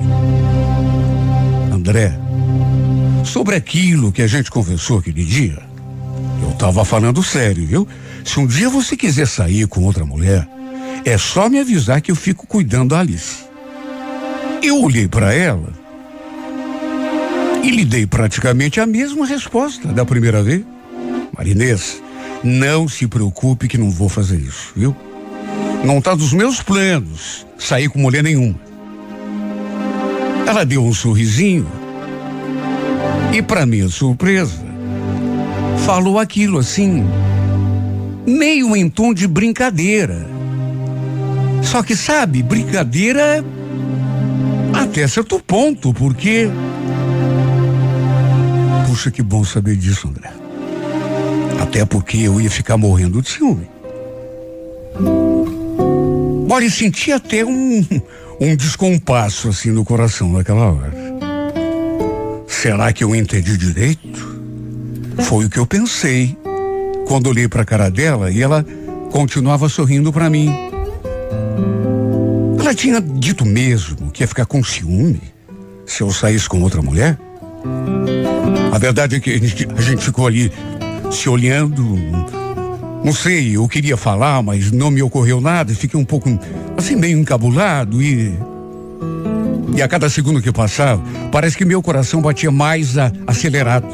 André, 1.72 2.18
sobre 3.24 3.56
aquilo 3.56 4.12
que 4.12 4.22
a 4.22 4.28
gente 4.28 4.50
conversou 4.52 5.00
aquele 5.00 5.24
dia, 5.24 5.62
eu 6.42 6.52
estava 6.52 6.84
falando 6.84 7.24
sério, 7.24 7.66
viu? 7.66 7.88
Se 8.24 8.40
um 8.40 8.48
dia 8.48 8.70
você 8.70 8.98
quiser 8.98 9.28
sair 9.28 9.68
com 9.68 9.84
outra 9.84 10.06
mulher, 10.06 10.48
é 11.06 11.18
só 11.18 11.50
me 11.50 11.60
avisar 11.60 12.02
que 12.02 12.12
eu 12.12 12.16
fico 12.16 12.48
cuidando 12.48 12.90
da 12.90 13.00
Alice. 13.00 13.45
Eu 14.66 14.82
olhei 14.82 15.08
para 15.08 15.32
ela 15.32 15.72
e 17.64 17.70
lhe 17.70 17.86
dei 17.86 18.08
praticamente 18.08 18.80
a 18.80 18.86
mesma 18.88 19.24
resposta 19.24 19.90
da 19.90 20.04
primeira 20.04 20.42
vez. 20.42 20.64
Marinês, 21.38 22.02
não 22.44 22.88
se 22.88 23.06
preocupe 23.06 23.68
que 23.68 23.78
não 23.78 23.92
vou 23.92 24.10
fazer 24.10 24.40
isso, 24.40 24.74
viu? 24.76 24.96
Não 25.84 26.00
está 26.00 26.16
dos 26.16 26.34
meus 26.34 26.64
planos 26.64 27.46
sair 27.60 27.90
com 27.90 28.00
mulher 28.00 28.24
nenhuma. 28.24 28.60
Ela 30.48 30.66
deu 30.66 30.84
um 30.84 30.96
sorrisinho 30.96 31.70
e, 33.32 33.44
para 33.44 33.68
minha 33.68 33.88
surpresa, 33.88 34.66
falou 35.86 36.18
aquilo 36.18 36.58
assim, 36.58 37.06
meio 38.26 38.76
em 38.76 38.90
tom 38.90 39.14
de 39.14 39.28
brincadeira. 39.28 40.28
Só 41.62 41.84
que 41.84 41.96
sabe, 41.96 42.42
brincadeira 42.42 43.46
até 44.96 45.10
certo 45.10 45.42
ponto, 45.42 45.94
porque. 45.94 46.48
Puxa, 48.88 49.12
que 49.12 49.22
bom 49.22 49.44
saber 49.44 49.76
disso, 49.76 50.08
André. 50.08 50.32
Até 51.62 51.84
porque 51.84 52.16
eu 52.16 52.40
ia 52.40 52.50
ficar 52.50 52.78
morrendo 52.78 53.22
de 53.22 53.28
ciúme. 53.28 53.68
Olha, 56.50 56.70
senti 56.70 57.12
até 57.12 57.44
um, 57.44 57.86
um 58.40 58.56
descompasso 58.56 59.50
assim 59.50 59.70
no 59.70 59.84
coração 59.84 60.32
naquela 60.32 60.72
hora. 60.72 60.94
Será 62.48 62.94
que 62.94 63.04
eu 63.04 63.14
entendi 63.14 63.58
direito? 63.58 64.40
Foi 65.24 65.44
o 65.44 65.50
que 65.50 65.60
eu 65.60 65.66
pensei 65.66 66.38
quando 67.06 67.28
olhei 67.28 67.50
para 67.50 67.64
a 67.64 67.66
cara 67.66 67.90
dela 67.90 68.32
e 68.32 68.42
ela 68.42 68.66
continuava 69.12 69.68
sorrindo 69.68 70.14
para 70.14 70.30
mim. 70.30 70.75
Ela 72.66 72.74
tinha 72.74 73.00
dito 73.00 73.46
mesmo 73.46 74.10
que 74.10 74.24
ia 74.24 74.28
ficar 74.28 74.48
com 74.48 74.64
ciúme 74.64 75.22
se 75.86 76.02
eu 76.02 76.12
saísse 76.12 76.50
com 76.50 76.64
outra 76.64 76.82
mulher? 76.82 77.16
A 78.74 78.80
verdade 78.80 79.18
é 79.18 79.20
que 79.20 79.30
a 79.30 79.38
gente, 79.38 79.68
a 79.78 79.82
gente 79.82 80.04
ficou 80.04 80.26
ali 80.26 80.52
se 81.12 81.30
olhando. 81.30 81.84
Não 83.04 83.14
sei, 83.14 83.56
eu 83.56 83.68
queria 83.68 83.96
falar, 83.96 84.42
mas 84.42 84.72
não 84.72 84.90
me 84.90 85.04
ocorreu 85.04 85.40
nada. 85.40 85.76
Fiquei 85.76 86.00
um 86.00 86.04
pouco 86.04 86.28
assim, 86.76 86.96
meio 86.96 87.20
encabulado 87.20 88.02
e. 88.02 88.34
E 89.76 89.82
a 89.84 89.88
cada 89.88 90.10
segundo 90.10 90.42
que 90.42 90.52
passava, 90.52 91.04
parece 91.32 91.56
que 91.56 91.66
meu 91.66 91.84
coração 91.84 92.20
batia 92.20 92.50
mais 92.50 92.98
a, 92.98 93.12
acelerado. 93.28 93.88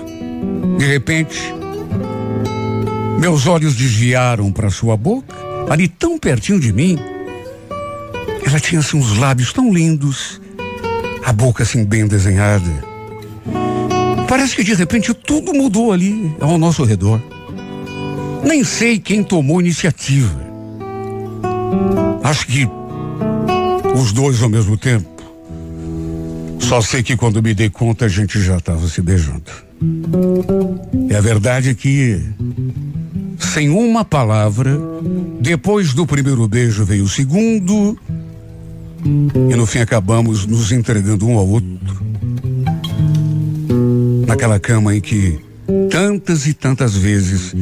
De 0.77 0.85
repente, 0.85 1.53
meus 3.19 3.47
olhos 3.47 3.75
desviaram 3.75 4.49
para 4.49 4.69
sua 4.69 4.95
boca, 4.95 5.35
ali 5.69 5.89
tão 5.89 6.17
pertinho 6.17 6.57
de 6.57 6.71
mim. 6.71 6.97
Ela 8.51 8.59
tinha 8.59 8.79
assim 8.81 8.97
uns 8.97 9.17
lábios 9.17 9.53
tão 9.53 9.73
lindos, 9.73 10.41
a 11.23 11.31
boca 11.31 11.63
assim 11.63 11.85
bem 11.85 12.05
desenhada. 12.05 12.69
Parece 14.27 14.57
que 14.57 14.63
de 14.65 14.73
repente 14.73 15.13
tudo 15.13 15.53
mudou 15.53 15.93
ali 15.93 16.35
ao 16.41 16.57
nosso 16.57 16.83
redor. 16.83 17.21
Nem 18.43 18.61
sei 18.65 18.99
quem 18.99 19.23
tomou 19.23 19.61
iniciativa. 19.61 20.37
Acho 22.21 22.45
que 22.45 22.67
os 23.95 24.11
dois 24.11 24.43
ao 24.43 24.49
mesmo 24.49 24.77
tempo. 24.77 25.09
Só 26.59 26.81
sei 26.81 27.01
que 27.01 27.15
quando 27.15 27.41
me 27.41 27.53
dei 27.53 27.69
conta 27.69 28.03
a 28.03 28.09
gente 28.09 28.41
já 28.41 28.57
estava 28.57 28.85
se 28.89 29.01
beijando. 29.01 29.49
E 31.09 31.15
a 31.15 31.21
verdade 31.21 31.69
é 31.69 31.73
que, 31.73 32.21
sem 33.39 33.69
uma 33.69 34.03
palavra, 34.03 34.77
depois 35.39 35.93
do 35.93 36.05
primeiro 36.05 36.45
beijo 36.49 36.83
veio 36.83 37.05
o 37.05 37.09
segundo, 37.09 37.97
e 39.03 39.55
no 39.55 39.65
fim 39.65 39.79
acabamos 39.79 40.45
nos 40.45 40.71
entregando 40.71 41.27
um 41.27 41.37
ao 41.37 41.47
outro. 41.47 42.01
Naquela 44.27 44.59
cama 44.59 44.95
em 44.95 45.01
que 45.01 45.39
tantas 45.89 46.45
e 46.47 46.53
tantas 46.53 46.95
vezes 46.95 47.53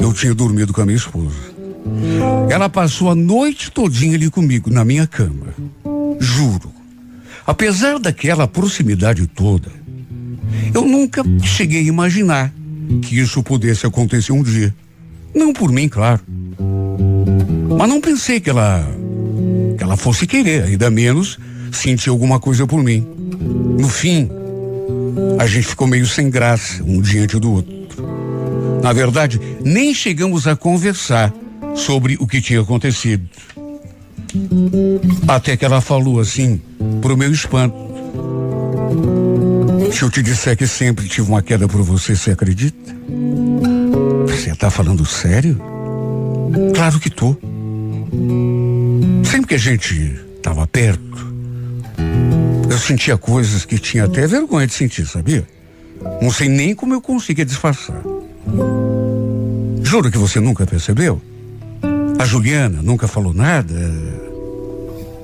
eu 0.00 0.12
tinha 0.12 0.34
dormido 0.34 0.72
com 0.72 0.82
a 0.82 0.86
minha 0.86 0.96
esposa. 0.96 1.52
Ela 2.50 2.68
passou 2.68 3.10
a 3.10 3.14
noite 3.14 3.70
todinha 3.70 4.14
ali 4.14 4.30
comigo, 4.30 4.70
na 4.70 4.84
minha 4.84 5.06
cama. 5.06 5.54
Juro. 6.20 6.72
Apesar 7.46 7.98
daquela 7.98 8.46
proximidade 8.46 9.26
toda, 9.26 9.70
eu 10.72 10.86
nunca 10.86 11.22
cheguei 11.42 11.80
a 11.80 11.84
imaginar 11.84 12.52
que 13.02 13.18
isso 13.18 13.42
pudesse 13.42 13.86
acontecer 13.86 14.32
um 14.32 14.42
dia. 14.42 14.74
Não 15.34 15.52
por 15.52 15.72
mim, 15.72 15.88
claro. 15.88 16.20
Mas 17.76 17.88
não 17.88 18.00
pensei 18.00 18.38
que 18.38 18.50
ela 18.50 18.86
ela 19.92 19.96
fosse 19.98 20.26
querer, 20.26 20.62
ainda 20.62 20.90
menos 20.90 21.38
sentir 21.70 22.08
alguma 22.08 22.40
coisa 22.40 22.66
por 22.66 22.82
mim. 22.82 23.06
No 23.78 23.86
fim, 23.86 24.30
a 25.38 25.46
gente 25.46 25.66
ficou 25.66 25.86
meio 25.86 26.06
sem 26.06 26.30
graça, 26.30 26.82
um 26.82 26.98
diante 26.98 27.38
do 27.38 27.52
outro. 27.52 27.74
Na 28.82 28.90
verdade, 28.94 29.38
nem 29.62 29.92
chegamos 29.92 30.46
a 30.46 30.56
conversar 30.56 31.30
sobre 31.74 32.16
o 32.18 32.26
que 32.26 32.40
tinha 32.40 32.62
acontecido. 32.62 33.28
Até 35.28 35.58
que 35.58 35.64
ela 35.66 35.82
falou 35.82 36.20
assim, 36.20 36.58
pro 37.02 37.14
meu 37.14 37.30
espanto. 37.30 37.76
Se 39.92 40.02
eu 40.04 40.10
te 40.10 40.22
disser 40.22 40.56
que 40.56 40.66
sempre 40.66 41.06
tive 41.06 41.28
uma 41.28 41.42
queda 41.42 41.68
por 41.68 41.82
você, 41.82 42.16
você 42.16 42.30
acredita? 42.30 42.96
Você 44.26 44.54
tá 44.54 44.70
falando 44.70 45.04
sério? 45.04 45.60
Claro 46.74 46.98
que 46.98 47.10
tô. 47.10 47.36
Sempre 49.24 49.46
que 49.48 49.54
a 49.54 49.58
gente 49.58 50.20
estava 50.36 50.66
perto, 50.66 51.32
eu 52.70 52.78
sentia 52.78 53.16
coisas 53.16 53.64
que 53.64 53.78
tinha 53.78 54.04
até 54.04 54.26
vergonha 54.26 54.66
de 54.66 54.74
sentir, 54.74 55.06
sabia? 55.06 55.46
Não 56.20 56.30
sei 56.30 56.48
nem 56.48 56.74
como 56.74 56.94
eu 56.94 57.00
conseguia 57.00 57.44
disfarçar. 57.44 58.02
Juro 59.82 60.10
que 60.10 60.18
você 60.18 60.40
nunca 60.40 60.66
percebeu? 60.66 61.20
A 62.18 62.24
Juliana 62.24 62.80
nunca 62.82 63.06
falou 63.06 63.34
nada. 63.34 63.74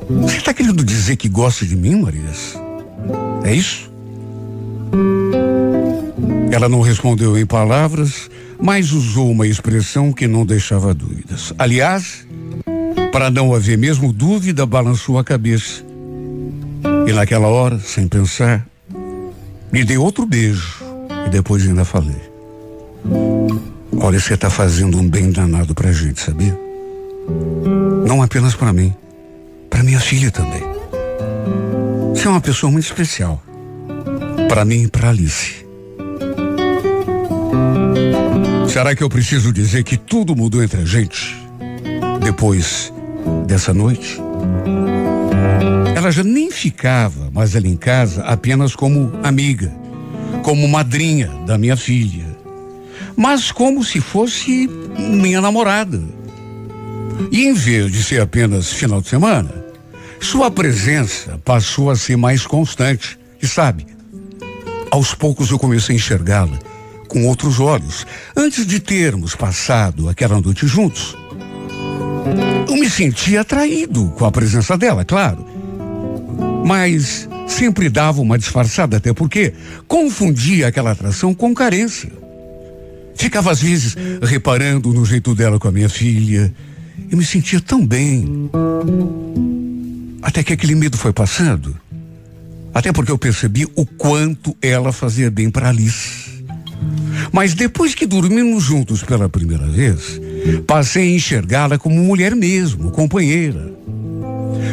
Você 0.09 0.39
está 0.39 0.53
querendo 0.55 0.85
dizer 0.85 1.17
que 1.17 1.29
gosta 1.29 1.65
de 1.65 1.77
mim, 1.77 2.03
Marias? 2.03 2.55
É 3.45 3.55
isso? 3.55 3.91
Ela 6.51 6.69
não 6.69 6.81
respondeu 6.81 7.39
em 7.39 7.47
palavras, 7.47 8.31
mas 8.61 8.93
usou 8.93 9.31
uma 9.31 9.47
expressão 9.47 10.13
que 10.13 10.27
não 10.27 10.45
deixava 10.45 10.93
dúvidas. 10.93 11.53
Aliás, 11.59 12.27
para 13.19 13.33
não 13.33 13.53
haver 13.53 13.77
mesmo 13.77 14.13
dúvida, 14.13 14.65
balançou 14.65 15.19
a 15.19 15.25
cabeça. 15.25 15.83
E 17.05 17.13
naquela 17.13 17.49
hora, 17.49 17.77
sem 17.81 18.07
pensar, 18.07 18.65
me 19.73 19.83
dei 19.83 19.99
outro 19.99 20.25
beijo 20.25 20.77
e 21.27 21.29
depois 21.29 21.67
ainda 21.67 21.85
falei. 21.85 22.15
Olha, 24.01 24.21
você 24.21 24.35
está 24.35 24.49
fazendo 24.49 24.97
um 24.97 25.11
bem 25.11 25.33
danado 25.33 25.75
pra 25.75 25.91
gente, 25.91 26.21
sabia? 26.21 26.57
Não 28.07 28.23
apenas 28.23 28.55
para 28.55 28.73
mim, 28.73 28.95
para 29.69 29.83
minha 29.83 29.99
filha 29.99 30.31
também. 30.31 30.63
Você 32.15 32.29
é 32.29 32.31
uma 32.31 32.41
pessoa 32.41 32.71
muito 32.71 32.85
especial. 32.85 33.43
Para 34.49 34.65
mim 34.65 34.85
e 34.85 34.89
para 34.89 35.09
Alice. 35.09 35.67
Será 38.69 38.95
que 38.95 39.03
eu 39.03 39.09
preciso 39.09 39.53
dizer 39.53 39.83
que 39.83 39.97
tudo 39.97 40.37
mudou 40.37 40.63
entre 40.63 40.83
a 40.83 40.85
gente? 40.85 41.37
Depois 42.23 42.93
dessa 43.47 43.73
noite. 43.75 44.21
Ela 45.95 46.11
já 46.11 46.23
nem 46.23 46.51
ficava 46.51 47.31
mais 47.33 47.57
ali 47.57 47.69
em 47.69 47.77
casa 47.77 48.23
apenas 48.23 48.77
como 48.77 49.13
amiga, 49.23 49.73
como 50.43 50.69
madrinha 50.69 51.29
da 51.47 51.59
minha 51.59 51.77
filha, 51.77 52.25
mas 53.17 53.51
como 53.51 53.83
se 53.83 54.01
fosse 54.01 54.69
minha 54.97 55.41
namorada. 55.41 56.01
E 57.33 57.47
em 57.47 57.53
vez 57.53 57.91
de 57.91 58.03
ser 58.03 58.21
apenas 58.21 58.73
final 58.73 59.01
de 59.01 59.09
semana, 59.09 59.53
sua 60.21 60.51
presença 60.51 61.41
passou 61.45 61.91
a 61.91 61.97
ser 61.97 62.17
mais 62.17 62.47
constante. 62.47 63.19
E 63.43 63.47
sabe, 63.47 63.87
aos 64.91 65.15
poucos 65.15 65.51
eu 65.51 65.59
comecei 65.59 65.95
a 65.95 65.97
enxergá-la 65.97 66.59
com 67.09 67.27
outros 67.27 67.59
olhos. 67.59 68.07
Antes 68.37 68.67
de 68.67 68.79
termos 68.79 69.35
passado 69.35 70.09
aquela 70.09 70.41
noite 70.41 70.67
juntos, 70.67 71.17
eu 72.69 72.77
me 72.77 72.89
sentia 72.89 73.41
atraído 73.41 74.13
com 74.17 74.25
a 74.25 74.33
presença 74.33 74.77
dela, 74.77 75.05
claro. 75.05 75.47
Mas 76.65 77.29
sempre 77.47 77.89
dava 77.89 78.21
uma 78.21 78.39
disfarçada, 78.39 78.99
até 78.99 79.13
porque 79.13 79.53
confundia 79.87 80.69
aquela 80.69 80.93
atração 80.93 81.35
com 81.35 81.55
carência. 81.55 82.11
Ficava 83.15 83.51
às 83.51 83.61
vezes 83.61 83.97
reparando 84.23 84.93
no 84.93 85.05
jeito 85.05 85.35
dela 85.35 85.59
com 85.59 85.67
a 85.67 85.73
minha 85.73 85.89
filha. 85.89 86.53
Eu 87.11 87.19
me 87.19 87.25
sentia 87.25 87.61
tão 87.61 87.85
bem. 87.85 88.51
Até 90.23 90.43
que 90.43 90.53
aquele 90.53 90.75
medo 90.75 90.97
foi 90.97 91.13
passando. 91.13 91.77
Até 92.73 92.93
porque 92.93 93.11
eu 93.11 93.19
percebi 93.19 93.67
o 93.75 93.85
quanto 93.85 94.57
ela 94.63 94.93
fazia 94.93 95.31
bem 95.31 95.51
para 95.51 95.69
Alice. 95.69 96.45
Mas 97.33 97.55
depois 97.55 97.95
que 97.95 98.07
dormimos 98.07 98.63
juntos 98.63 99.03
pela 99.03 99.29
primeira 99.29 99.67
vez, 99.67 100.21
passei 100.67 101.13
a 101.13 101.17
enxergá-la 101.17 101.79
como 101.79 102.03
mulher 102.03 102.35
mesmo, 102.35 102.91
companheira. 102.91 103.73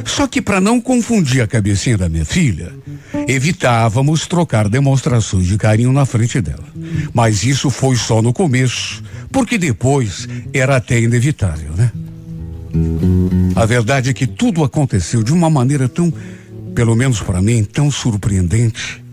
Só 0.05 0.27
que 0.27 0.41
para 0.41 0.61
não 0.61 0.79
confundir 0.79 1.41
a 1.41 1.47
cabecinha 1.47 1.97
da 1.97 2.09
minha 2.09 2.25
filha, 2.25 2.73
evitávamos 3.27 4.27
trocar 4.27 4.69
demonstrações 4.69 5.47
de 5.47 5.57
carinho 5.57 5.91
na 5.91 6.05
frente 6.05 6.41
dela. 6.41 6.65
Mas 7.13 7.43
isso 7.43 7.69
foi 7.69 7.95
só 7.95 8.21
no 8.21 8.33
começo, 8.33 9.03
porque 9.31 9.57
depois 9.57 10.27
era 10.53 10.75
até 10.75 10.99
inevitável, 10.99 11.71
né? 11.75 11.91
A 13.55 13.65
verdade 13.65 14.09
é 14.09 14.13
que 14.13 14.27
tudo 14.27 14.63
aconteceu 14.63 15.23
de 15.23 15.31
uma 15.31 15.49
maneira 15.49 15.87
tão, 15.87 16.13
pelo 16.73 16.95
menos 16.95 17.21
para 17.21 17.41
mim, 17.41 17.63
tão 17.63 17.89
surpreendente. 17.89 19.03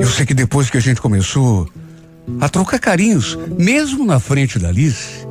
Eu 0.00 0.08
sei 0.08 0.26
que 0.26 0.34
depois 0.34 0.68
que 0.68 0.76
a 0.76 0.80
gente 0.80 1.00
começou 1.00 1.68
a 2.40 2.48
trocar 2.48 2.78
carinhos, 2.78 3.38
mesmo 3.58 4.04
na 4.04 4.20
frente 4.20 4.58
da 4.58 4.68
Alice, 4.68 5.26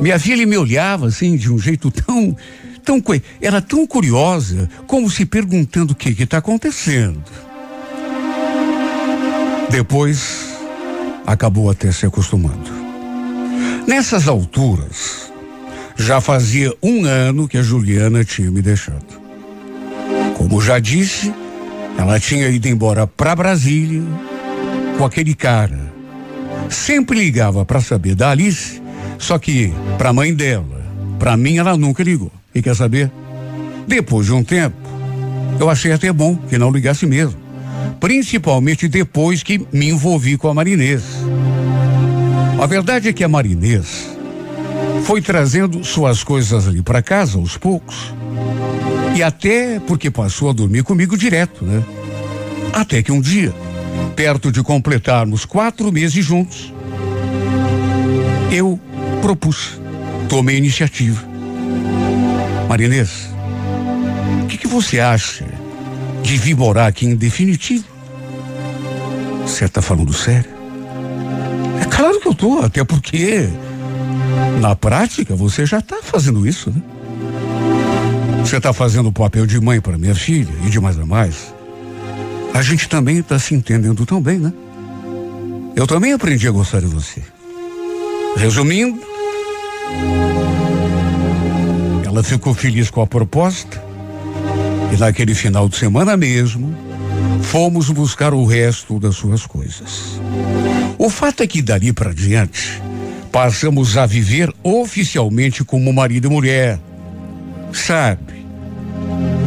minha 0.00 0.18
filha 0.18 0.46
me 0.46 0.56
olhava 0.56 1.06
assim 1.06 1.36
de 1.36 1.52
um 1.52 1.58
jeito 1.58 1.90
tão, 1.90 2.36
tão, 2.84 3.02
era 3.40 3.60
tão 3.60 3.86
curiosa, 3.86 4.68
como 4.86 5.10
se 5.10 5.26
perguntando 5.26 5.92
o 5.92 5.96
que 5.96 6.10
está 6.22 6.38
acontecendo. 6.38 7.22
Depois, 9.70 10.56
acabou 11.26 11.70
até 11.70 11.92
se 11.92 12.06
acostumando. 12.06 12.70
Nessas 13.86 14.28
alturas, 14.28 15.30
já 15.96 16.20
fazia 16.20 16.74
um 16.82 17.04
ano 17.04 17.48
que 17.48 17.58
a 17.58 17.62
Juliana 17.62 18.24
tinha 18.24 18.50
me 18.50 18.62
deixado. 18.62 19.18
Como 20.36 20.60
já 20.60 20.78
disse, 20.78 21.34
ela 21.98 22.18
tinha 22.20 22.48
ido 22.48 22.68
embora 22.68 23.06
para 23.06 23.34
Brasília 23.34 24.02
com 24.96 25.04
aquele 25.04 25.34
cara. 25.34 25.87
Sempre 26.70 27.18
ligava 27.18 27.64
para 27.64 27.80
saber 27.80 28.14
da 28.14 28.30
Alice, 28.30 28.80
só 29.18 29.38
que 29.38 29.72
para 29.96 30.10
a 30.10 30.12
mãe 30.12 30.34
dela, 30.34 30.84
para 31.18 31.36
mim 31.36 31.58
ela 31.58 31.76
nunca 31.76 32.02
ligou. 32.02 32.30
E 32.54 32.62
quer 32.62 32.74
saber? 32.74 33.10
Depois 33.86 34.26
de 34.26 34.32
um 34.32 34.44
tempo, 34.44 34.76
eu 35.58 35.68
achei 35.68 35.92
até 35.92 36.12
bom 36.12 36.36
que 36.36 36.58
não 36.58 36.70
ligasse 36.70 37.06
mesmo. 37.06 37.38
Principalmente 37.98 38.86
depois 38.86 39.42
que 39.42 39.66
me 39.72 39.88
envolvi 39.88 40.36
com 40.36 40.48
a 40.48 40.54
Marinês. 40.54 41.02
A 42.60 42.66
verdade 42.66 43.08
é 43.08 43.12
que 43.12 43.24
a 43.24 43.28
Marinês 43.28 44.08
foi 45.04 45.22
trazendo 45.22 45.82
suas 45.84 46.22
coisas 46.22 46.68
ali 46.68 46.82
para 46.82 47.02
casa 47.02 47.38
aos 47.38 47.56
poucos. 47.56 48.14
E 49.16 49.22
até 49.22 49.80
porque 49.80 50.10
passou 50.10 50.50
a 50.50 50.52
dormir 50.52 50.82
comigo 50.82 51.16
direto, 51.16 51.64
né? 51.64 51.82
Até 52.72 53.02
que 53.02 53.10
um 53.10 53.20
dia, 53.20 53.52
perto 54.14 54.50
de 54.50 54.62
completarmos 54.62 55.44
quatro 55.44 55.92
meses 55.92 56.24
juntos, 56.24 56.72
eu 58.50 58.78
propus, 59.20 59.80
tomei 60.28 60.56
iniciativa. 60.56 61.22
Marinês, 62.68 63.30
o 64.42 64.46
que, 64.46 64.58
que 64.58 64.66
você 64.66 65.00
acha 65.00 65.46
de 66.22 66.36
vir 66.36 66.56
morar 66.56 66.86
aqui 66.86 67.06
em 67.06 67.14
definitivo? 67.14 67.84
Você 69.42 69.64
está 69.64 69.80
falando 69.80 70.12
sério? 70.12 70.50
É 71.80 71.84
claro 71.84 72.20
que 72.20 72.28
eu 72.28 72.34
tô, 72.34 72.58
até 72.60 72.84
porque 72.84 73.48
na 74.60 74.74
prática 74.76 75.34
você 75.34 75.64
já 75.64 75.78
está 75.78 76.02
fazendo 76.02 76.46
isso, 76.46 76.70
né? 76.70 76.82
Você 78.40 78.56
está 78.56 78.72
fazendo 78.72 79.08
o 79.08 79.12
papel 79.12 79.46
de 79.46 79.60
mãe 79.60 79.80
para 79.80 79.98
minha 79.98 80.14
filha 80.14 80.52
e 80.64 80.70
de 80.70 80.80
mais 80.80 80.98
a 80.98 81.04
mais. 81.04 81.54
A 82.54 82.62
gente 82.62 82.88
também 82.88 83.18
está 83.18 83.38
se 83.38 83.54
entendendo 83.54 84.04
tão 84.04 84.20
bem, 84.20 84.38
né? 84.38 84.52
Eu 85.76 85.86
também 85.86 86.12
aprendi 86.12 86.48
a 86.48 86.50
gostar 86.50 86.80
de 86.80 86.86
você. 86.86 87.22
Resumindo, 88.36 89.00
ela 92.04 92.22
ficou 92.22 92.52
feliz 92.52 92.90
com 92.90 93.00
a 93.00 93.06
proposta 93.06 93.82
e 94.92 94.96
naquele 94.96 95.34
final 95.34 95.68
de 95.68 95.76
semana 95.76 96.16
mesmo 96.16 96.74
fomos 97.42 97.90
buscar 97.90 98.34
o 98.34 98.44
resto 98.44 98.98
das 98.98 99.14
suas 99.14 99.46
coisas. 99.46 100.20
O 100.98 101.08
fato 101.08 101.42
é 101.42 101.46
que 101.46 101.62
dali 101.62 101.92
para 101.92 102.12
diante 102.12 102.82
passamos 103.30 103.96
a 103.96 104.04
viver 104.04 104.52
oficialmente 104.62 105.62
como 105.62 105.92
marido 105.92 106.26
e 106.26 106.30
mulher. 106.30 106.78
Sabe? 107.72 108.46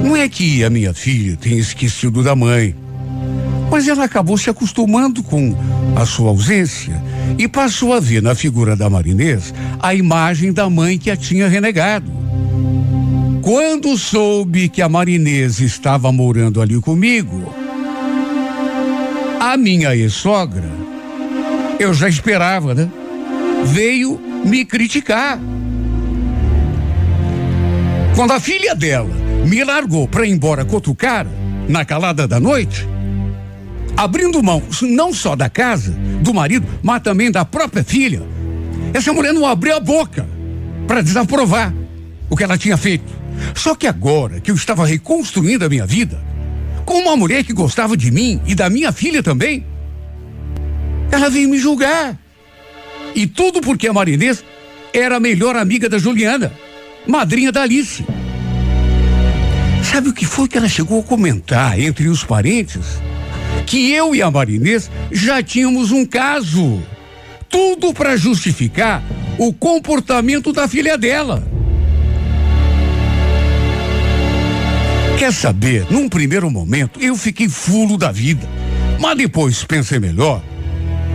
Não 0.04 0.16
é 0.16 0.30
que 0.30 0.64
a 0.64 0.70
minha 0.70 0.94
filha 0.94 1.36
tenha 1.36 1.60
esquecido 1.60 2.24
da 2.24 2.36
mãe, 2.36 2.76
mas 3.72 3.88
ela 3.88 4.04
acabou 4.04 4.38
se 4.38 4.50
acostumando 4.50 5.24
com 5.24 5.56
a 5.96 6.06
sua 6.06 6.30
ausência 6.30 7.02
e 7.40 7.48
passou 7.48 7.94
a 7.94 8.02
ver 8.02 8.22
na 8.22 8.36
figura 8.36 8.76
da 8.76 8.90
Marinês 8.90 9.54
a 9.80 9.96
imagem 9.96 10.52
da 10.52 10.70
mãe 10.70 11.00
que 11.00 11.10
a 11.10 11.16
tinha 11.16 11.48
renegado. 11.48 12.12
Quando 13.42 13.98
soube 13.98 14.68
que 14.68 14.82
a 14.82 14.90
Marinês 14.90 15.62
estava 15.62 16.12
morando 16.12 16.62
ali 16.62 16.80
comigo, 16.82 17.56
a 19.40 19.56
minha 19.56 19.96
ex-sogra, 19.96 20.70
eu 21.80 21.94
já 21.94 22.10
esperava, 22.10 22.76
né? 22.76 22.90
Veio 23.64 24.20
me 24.44 24.66
criticar. 24.66 25.40
Quando 28.16 28.32
a 28.32 28.40
filha 28.40 28.76
dela 28.76 29.16
me 29.48 29.64
largou 29.64 30.10
para 30.10 30.26
ir 30.28 30.32
embora 30.32 30.68
cara, 30.98 31.30
na 31.70 31.86
calada 31.86 32.28
da 32.28 32.40
noite, 32.40 32.91
abrindo 34.04 34.42
mão 34.42 34.64
não 34.82 35.14
só 35.14 35.36
da 35.36 35.48
casa, 35.48 35.92
do 36.22 36.34
marido, 36.34 36.68
mas 36.82 37.04
também 37.04 37.30
da 37.30 37.46
própria 37.46 37.84
filha, 37.84 38.24
essa 38.94 39.14
mulher 39.14 39.32
não 39.32 39.46
abriu 39.46 39.76
a 39.76 39.80
boca 39.80 40.28
para 40.88 41.02
desaprovar 41.02 41.72
o 42.28 42.36
que 42.36 42.44
ela 42.44 42.58
tinha 42.58 42.78
feito. 42.78 43.14
Só 43.54 43.76
que 43.76 43.86
agora 43.86 44.40
que 44.40 44.50
eu 44.50 44.56
estava 44.56 44.88
reconstruindo 44.88 45.66
a 45.66 45.70
minha 45.70 45.86
vida, 45.86 46.20
com 46.84 46.96
uma 46.96 47.16
mulher 47.16 47.44
que 47.44 47.54
gostava 47.54 47.96
de 47.96 48.10
mim 48.10 48.42
e 48.48 48.56
da 48.56 48.72
minha 48.72 48.92
filha 48.92 49.22
também, 49.22 49.64
ela 51.12 51.30
veio 51.30 51.48
me 51.48 51.60
julgar. 51.60 52.18
E 53.14 53.28
tudo 53.28 53.62
porque 53.62 53.88
a 53.88 53.94
Marinês 53.94 54.44
era 54.94 55.18
a 55.18 55.20
melhor 55.20 55.56
amiga 55.56 55.88
da 55.88 56.00
Juliana, 56.00 56.52
madrinha 57.08 57.52
da 57.52 57.62
Alice. 57.62 58.04
Sabe 59.84 60.10
o 60.10 60.14
que 60.14 60.26
foi 60.26 60.48
que 60.48 60.58
ela 60.58 60.68
chegou 60.68 61.02
a 61.02 61.04
comentar 61.04 61.80
entre 61.80 62.08
os 62.08 62.24
parentes? 62.24 63.00
Que 63.66 63.92
eu 63.92 64.14
e 64.14 64.22
a 64.22 64.30
Marinês 64.30 64.90
já 65.12 65.42
tínhamos 65.42 65.92
um 65.92 66.06
caso. 66.06 66.82
Tudo 67.50 67.94
para 67.94 68.16
justificar 68.18 69.04
o 69.38 69.54
comportamento 69.54 70.52
da 70.54 70.68
filha 70.68 70.98
dela. 70.98 71.44
Quer 75.18 75.32
saber? 75.32 75.86
Num 75.90 76.10
primeiro 76.10 76.50
momento, 76.50 77.00
eu 77.00 77.16
fiquei 77.16 77.48
fulo 77.48 77.98
da 77.98 78.12
vida. 78.12 78.48
Mas 79.00 79.18
depois 79.18 79.64
pensei 79.64 80.00
melhor 80.00 80.42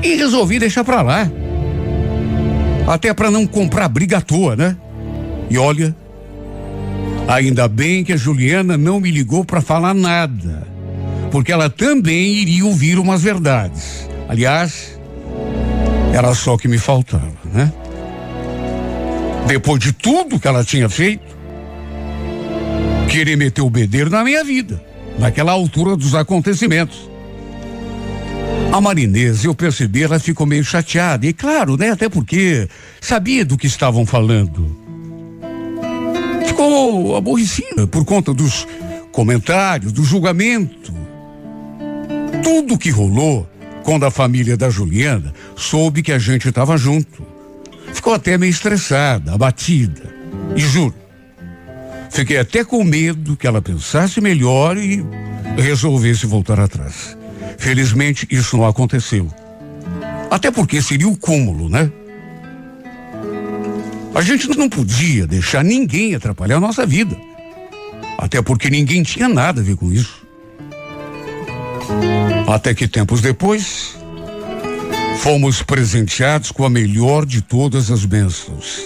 e 0.03 0.15
resolvi 0.15 0.59
deixar 0.59 0.85
pra 0.85 1.03
lá. 1.03 1.31
Até 2.87 3.13
para 3.13 3.31
não 3.31 3.47
comprar 3.47 3.89
briga 3.89 4.19
à 4.19 4.21
toa, 4.21 4.55
né? 4.55 4.77
E 5.51 5.59
olha, 5.59 5.95
ainda 7.27 7.67
bem 7.69 8.05
que 8.05 8.13
a 8.13 8.17
Juliana 8.17 8.77
não 8.77 9.01
me 9.01 9.11
ligou 9.11 9.45
para 9.45 9.61
falar 9.61 9.95
nada, 9.95 10.66
porque 11.37 11.53
ela 11.53 11.69
também 11.69 12.33
iria 12.33 12.65
ouvir 12.65 12.99
umas 12.99 13.23
verdades. 13.23 14.09
Aliás, 14.27 14.99
era 16.15 16.35
só 16.35 16.55
o 16.55 16.59
que 16.59 16.67
me 16.67 16.79
faltava, 16.79 17.31
né? 17.53 17.71
Depois 19.47 19.79
de 19.79 19.93
tudo 19.93 20.41
que 20.41 20.49
ela 20.49 20.65
tinha 20.65 20.89
feito, 20.89 21.37
querer 23.11 23.37
meter 23.37 23.61
o 23.61 23.69
bedelho 23.69 24.09
na 24.09 24.25
minha 24.25 24.43
vida, 24.43 24.83
naquela 25.19 25.53
altura 25.53 25.95
dos 25.95 26.15
acontecimentos. 26.15 27.07
A 28.73 28.81
Marinês, 28.81 29.45
eu 29.45 29.55
percebi, 29.55 30.05
ela 30.05 30.19
ficou 30.19 30.47
meio 30.47 30.65
chateada. 30.65 31.27
E 31.27 31.35
claro, 31.35 31.77
né? 31.77 31.91
Até 31.91 32.09
porque 32.09 32.67
sabia 32.99 33.45
do 33.45 33.59
que 33.59 33.67
estavam 33.67 34.07
falando. 34.07 34.75
Ficou 36.47 37.15
aborrecida 37.15 37.87
por 37.87 38.07
conta 38.07 38.33
dos 38.33 38.67
comentários, 39.13 39.93
do 39.93 40.03
julgamento. 40.03 40.96
Tudo 42.47 42.79
que 42.79 42.91
rolou 42.91 43.45
Quando 43.83 44.07
a 44.07 44.11
família 44.11 44.57
da 44.57 44.71
Juliana 44.71 45.35
soube 45.57 46.01
que 46.01 46.13
a 46.13 46.19
gente 46.19 46.49
estava 46.49 46.77
junto, 46.77 47.27
ficou 47.93 48.15
até 48.15 48.39
meio 48.39 48.51
estressada, 48.51 49.35
abatida. 49.35 50.03
E 50.55 50.61
juro, 50.61 50.95
fiquei 52.09 52.39
até 52.39 52.65
com 52.65 52.85
medo 52.85 53.37
que 53.37 53.49
ela 53.49 53.61
pensasse 53.61 54.21
melhor 54.21 54.77
e 54.77 55.05
resolvesse 55.57 56.25
voltar 56.25 56.61
atrás. 56.61 57.17
Felizmente, 57.59 58.29
isso 58.31 58.57
não 58.57 58.67
aconteceu. 58.67 59.29
Até 60.31 60.51
porque 60.51 60.81
seria 60.83 61.09
o 61.09 61.17
cúmulo, 61.17 61.69
né? 61.69 61.91
A 64.15 64.21
gente 64.21 64.49
não 64.57 64.69
podia 64.69 65.27
deixar 65.27 65.65
ninguém 65.65 66.15
atrapalhar 66.15 66.57
a 66.57 66.61
nossa 66.61 66.87
vida. 66.87 67.17
Até 68.19 68.41
porque 68.41 68.71
ninguém 68.71 69.03
tinha 69.03 69.29
nada 69.29 69.61
a 69.61 69.65
ver 69.65 69.77
com 69.77 69.93
isso. 69.93 70.26
Até 72.47 72.73
que 72.75 72.87
tempos 72.87 73.21
depois, 73.21 73.97
fomos 75.19 75.63
presenteados 75.63 76.53
com 76.53 76.65
a 76.65 76.71
melhor 76.71 77.27
de 77.27 77.43
todas 77.43 77.91
as 77.91 78.05
bênçãos. 78.05 78.83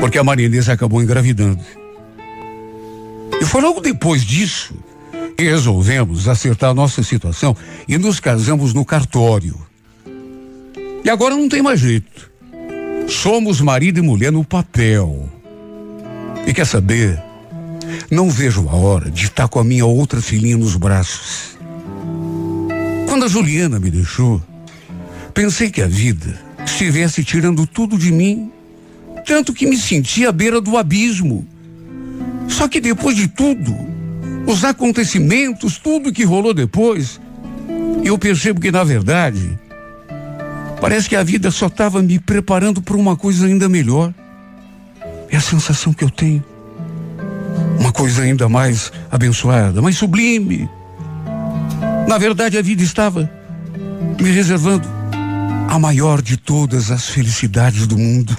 Porque 0.00 0.18
a 0.18 0.24
Marinês 0.24 0.68
acabou 0.68 1.02
engravidando. 1.02 1.62
E 3.40 3.44
foi 3.44 3.62
logo 3.62 3.80
depois 3.80 4.22
disso 4.22 4.74
que 5.36 5.44
resolvemos 5.44 6.28
acertar 6.28 6.70
a 6.70 6.74
nossa 6.74 7.02
situação 7.02 7.56
e 7.88 7.96
nos 7.96 8.20
casamos 8.20 8.74
no 8.74 8.84
cartório. 8.84 9.56
E 11.04 11.10
agora 11.10 11.34
não 11.34 11.48
tem 11.48 11.62
mais 11.62 11.80
jeito. 11.80 12.30
Somos 13.08 13.60
marido 13.60 13.98
e 13.98 14.02
mulher 14.02 14.30
no 14.30 14.44
papel. 14.44 15.28
E 16.46 16.52
quer 16.52 16.66
saber? 16.66 17.20
Não 18.10 18.30
vejo 18.30 18.68
a 18.68 18.76
hora 18.76 19.10
de 19.10 19.24
estar 19.24 19.48
com 19.48 19.58
a 19.58 19.64
minha 19.64 19.86
outra 19.86 20.20
filhinha 20.20 20.56
nos 20.56 20.76
braços. 20.76 21.58
Quando 23.06 23.24
a 23.24 23.28
Juliana 23.28 23.78
me 23.78 23.90
deixou, 23.90 24.42
pensei 25.34 25.70
que 25.70 25.82
a 25.82 25.86
vida 25.86 26.38
estivesse 26.64 27.22
tirando 27.24 27.66
tudo 27.66 27.98
de 27.98 28.10
mim, 28.10 28.50
tanto 29.26 29.52
que 29.52 29.66
me 29.66 29.76
senti 29.76 30.26
à 30.26 30.32
beira 30.32 30.60
do 30.60 30.76
abismo. 30.76 31.46
Só 32.48 32.68
que 32.68 32.80
depois 32.80 33.16
de 33.16 33.28
tudo, 33.28 33.74
os 34.46 34.64
acontecimentos, 34.64 35.78
tudo 35.78 36.12
que 36.12 36.24
rolou 36.24 36.52
depois, 36.52 37.20
eu 38.04 38.18
percebo 38.18 38.60
que, 38.60 38.70
na 38.70 38.82
verdade, 38.82 39.58
parece 40.80 41.08
que 41.08 41.16
a 41.16 41.22
vida 41.22 41.50
só 41.50 41.66
estava 41.66 42.02
me 42.02 42.18
preparando 42.18 42.82
para 42.82 42.96
uma 42.96 43.16
coisa 43.16 43.46
ainda 43.46 43.68
melhor. 43.68 44.12
É 45.30 45.36
a 45.36 45.40
sensação 45.40 45.92
que 45.92 46.04
eu 46.04 46.10
tenho. 46.10 46.44
Uma 47.78 47.92
coisa 47.92 48.22
ainda 48.22 48.48
mais 48.48 48.92
abençoada, 49.10 49.80
mais 49.80 49.96
sublime. 49.96 50.68
Na 52.08 52.18
verdade, 52.18 52.58
a 52.58 52.62
vida 52.62 52.82
estava 52.82 53.30
me 54.20 54.30
reservando 54.30 54.86
a 55.68 55.78
maior 55.78 56.20
de 56.20 56.36
todas 56.36 56.90
as 56.90 57.08
felicidades 57.08 57.86
do 57.86 57.96
mundo. 57.96 58.36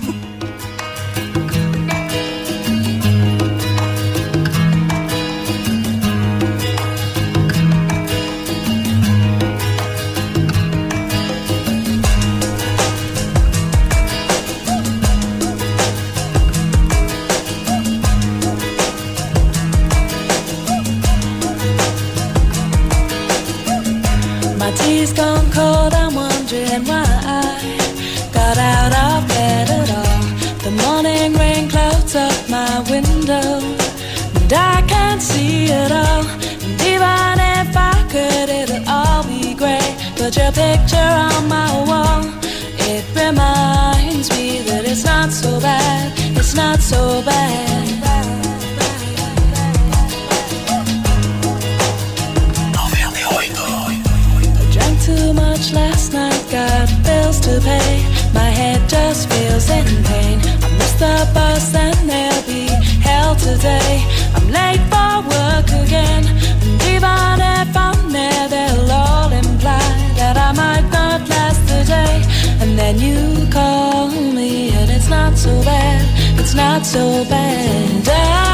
the 61.03 61.29
bus 61.33 61.75
and 61.75 62.09
there'll 62.09 62.47
be 62.53 62.63
hell 63.07 63.35
today. 63.35 63.93
I'm 64.35 64.47
late 64.59 64.83
for 64.91 65.13
work 65.35 65.69
again. 65.83 66.23
And 66.63 66.75
even 66.93 67.35
if 67.59 67.71
I'm 67.87 68.01
there, 68.17 68.45
they'll 68.53 68.91
all 69.03 69.29
imply 69.43 69.87
that 70.19 70.35
I 70.47 70.49
might 70.63 70.87
not 70.97 71.19
last 71.33 71.61
the 71.71 71.81
day. 71.97 72.15
And 72.61 72.71
then 72.79 72.95
you 73.05 73.19
call 73.51 74.07
me, 74.37 74.51
and 74.79 74.89
it's 74.95 75.09
not 75.09 75.33
so 75.45 75.53
bad, 75.71 76.03
it's 76.39 76.55
not 76.63 76.81
so 76.85 77.03
bad. 77.33 78.07
I 78.07 78.52